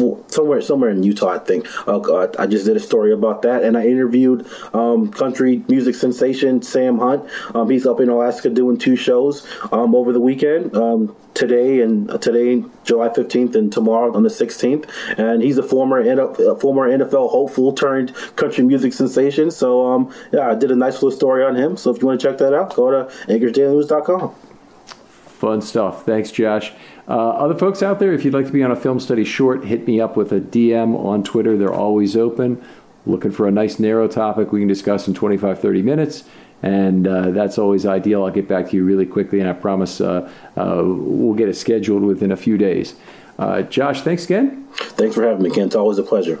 Uh, 0.00 0.16
somewhere 0.28 0.60
somewhere 0.60 0.90
in 0.90 1.02
Utah, 1.02 1.28
I 1.28 1.38
think. 1.38 1.66
Uh, 1.86 2.28
I 2.38 2.46
just 2.46 2.66
did 2.66 2.76
a 2.76 2.80
story 2.80 3.12
about 3.12 3.42
that, 3.42 3.62
and 3.62 3.76
I 3.76 3.86
interviewed 3.86 4.46
um, 4.72 5.10
country 5.12 5.64
music 5.68 5.94
sensation 5.94 6.62
Sam 6.62 6.98
Hunt. 6.98 7.28
Um, 7.54 7.70
he's 7.70 7.86
up 7.86 8.00
in 8.00 8.08
Alaska 8.08 8.50
doing 8.50 8.78
two 8.78 8.96
shows 8.96 9.46
um, 9.70 9.94
over 9.94 10.12
the 10.12 10.20
weekend. 10.20 10.76
Um, 10.76 11.14
today 11.34 11.80
and 11.80 12.10
uh, 12.10 12.18
today, 12.18 12.64
July 12.84 13.08
15th, 13.08 13.54
and 13.54 13.72
tomorrow 13.72 14.14
on 14.14 14.22
the 14.22 14.28
16th. 14.28 14.88
And 15.18 15.42
he's 15.42 15.58
a 15.58 15.62
former 15.62 16.00
a 16.00 16.56
former 16.56 16.88
NFL 16.90 17.30
hopeful 17.30 17.72
turned 17.72 18.14
country 18.36 18.64
music 18.64 18.92
sensation. 18.92 19.50
So 19.50 19.86
um, 19.86 20.14
yeah, 20.32 20.50
I 20.50 20.54
did 20.54 20.70
a 20.70 20.76
nice 20.76 20.94
little 20.94 21.10
story 21.10 21.44
on 21.44 21.54
him. 21.54 21.76
So 21.76 21.90
if 21.90 22.00
you 22.00 22.06
want 22.06 22.20
to 22.20 22.28
check 22.28 22.38
that 22.38 22.54
out, 22.54 22.74
go 22.74 22.90
to 22.90 23.14
AnchorageDailyNews.com. 23.26 24.34
Fun 25.42 25.60
stuff. 25.60 26.04
Thanks, 26.04 26.30
Josh. 26.30 26.72
Uh, 27.08 27.30
other 27.30 27.58
folks 27.58 27.82
out 27.82 27.98
there, 27.98 28.12
if 28.12 28.24
you'd 28.24 28.34
like 28.34 28.46
to 28.46 28.52
be 28.52 28.62
on 28.62 28.70
a 28.70 28.76
film 28.76 29.00
study 29.00 29.24
short, 29.24 29.64
hit 29.64 29.86
me 29.86 30.00
up 30.00 30.16
with 30.16 30.32
a 30.32 30.40
DM 30.40 30.96
on 30.96 31.24
Twitter. 31.24 31.56
They're 31.56 31.74
always 31.74 32.16
open. 32.16 32.64
Looking 33.04 33.32
for 33.32 33.48
a 33.48 33.50
nice 33.50 33.78
narrow 33.80 34.06
topic 34.06 34.52
we 34.52 34.60
can 34.60 34.68
discuss 34.68 35.08
in 35.08 35.14
25, 35.14 35.58
30 35.60 35.82
minutes 35.82 36.24
and 36.62 37.06
uh, 37.08 37.30
that's 37.32 37.58
always 37.58 37.84
ideal. 37.84 38.24
I'll 38.24 38.30
get 38.30 38.48
back 38.48 38.70
to 38.70 38.76
you 38.76 38.84
really 38.84 39.06
quickly, 39.06 39.40
and 39.40 39.48
I 39.48 39.52
promise 39.52 40.00
uh, 40.00 40.30
uh, 40.56 40.82
we'll 40.84 41.34
get 41.34 41.48
it 41.48 41.56
scheduled 41.56 42.02
within 42.02 42.30
a 42.30 42.36
few 42.36 42.56
days. 42.56 42.94
Uh, 43.38 43.62
Josh, 43.62 44.02
thanks 44.02 44.24
again. 44.24 44.68
Thanks 44.74 45.14
for 45.16 45.24
having 45.24 45.42
me, 45.42 45.50
Ken. 45.50 45.66
It's 45.66 45.74
always 45.74 45.98
a 45.98 46.04
pleasure. 46.04 46.40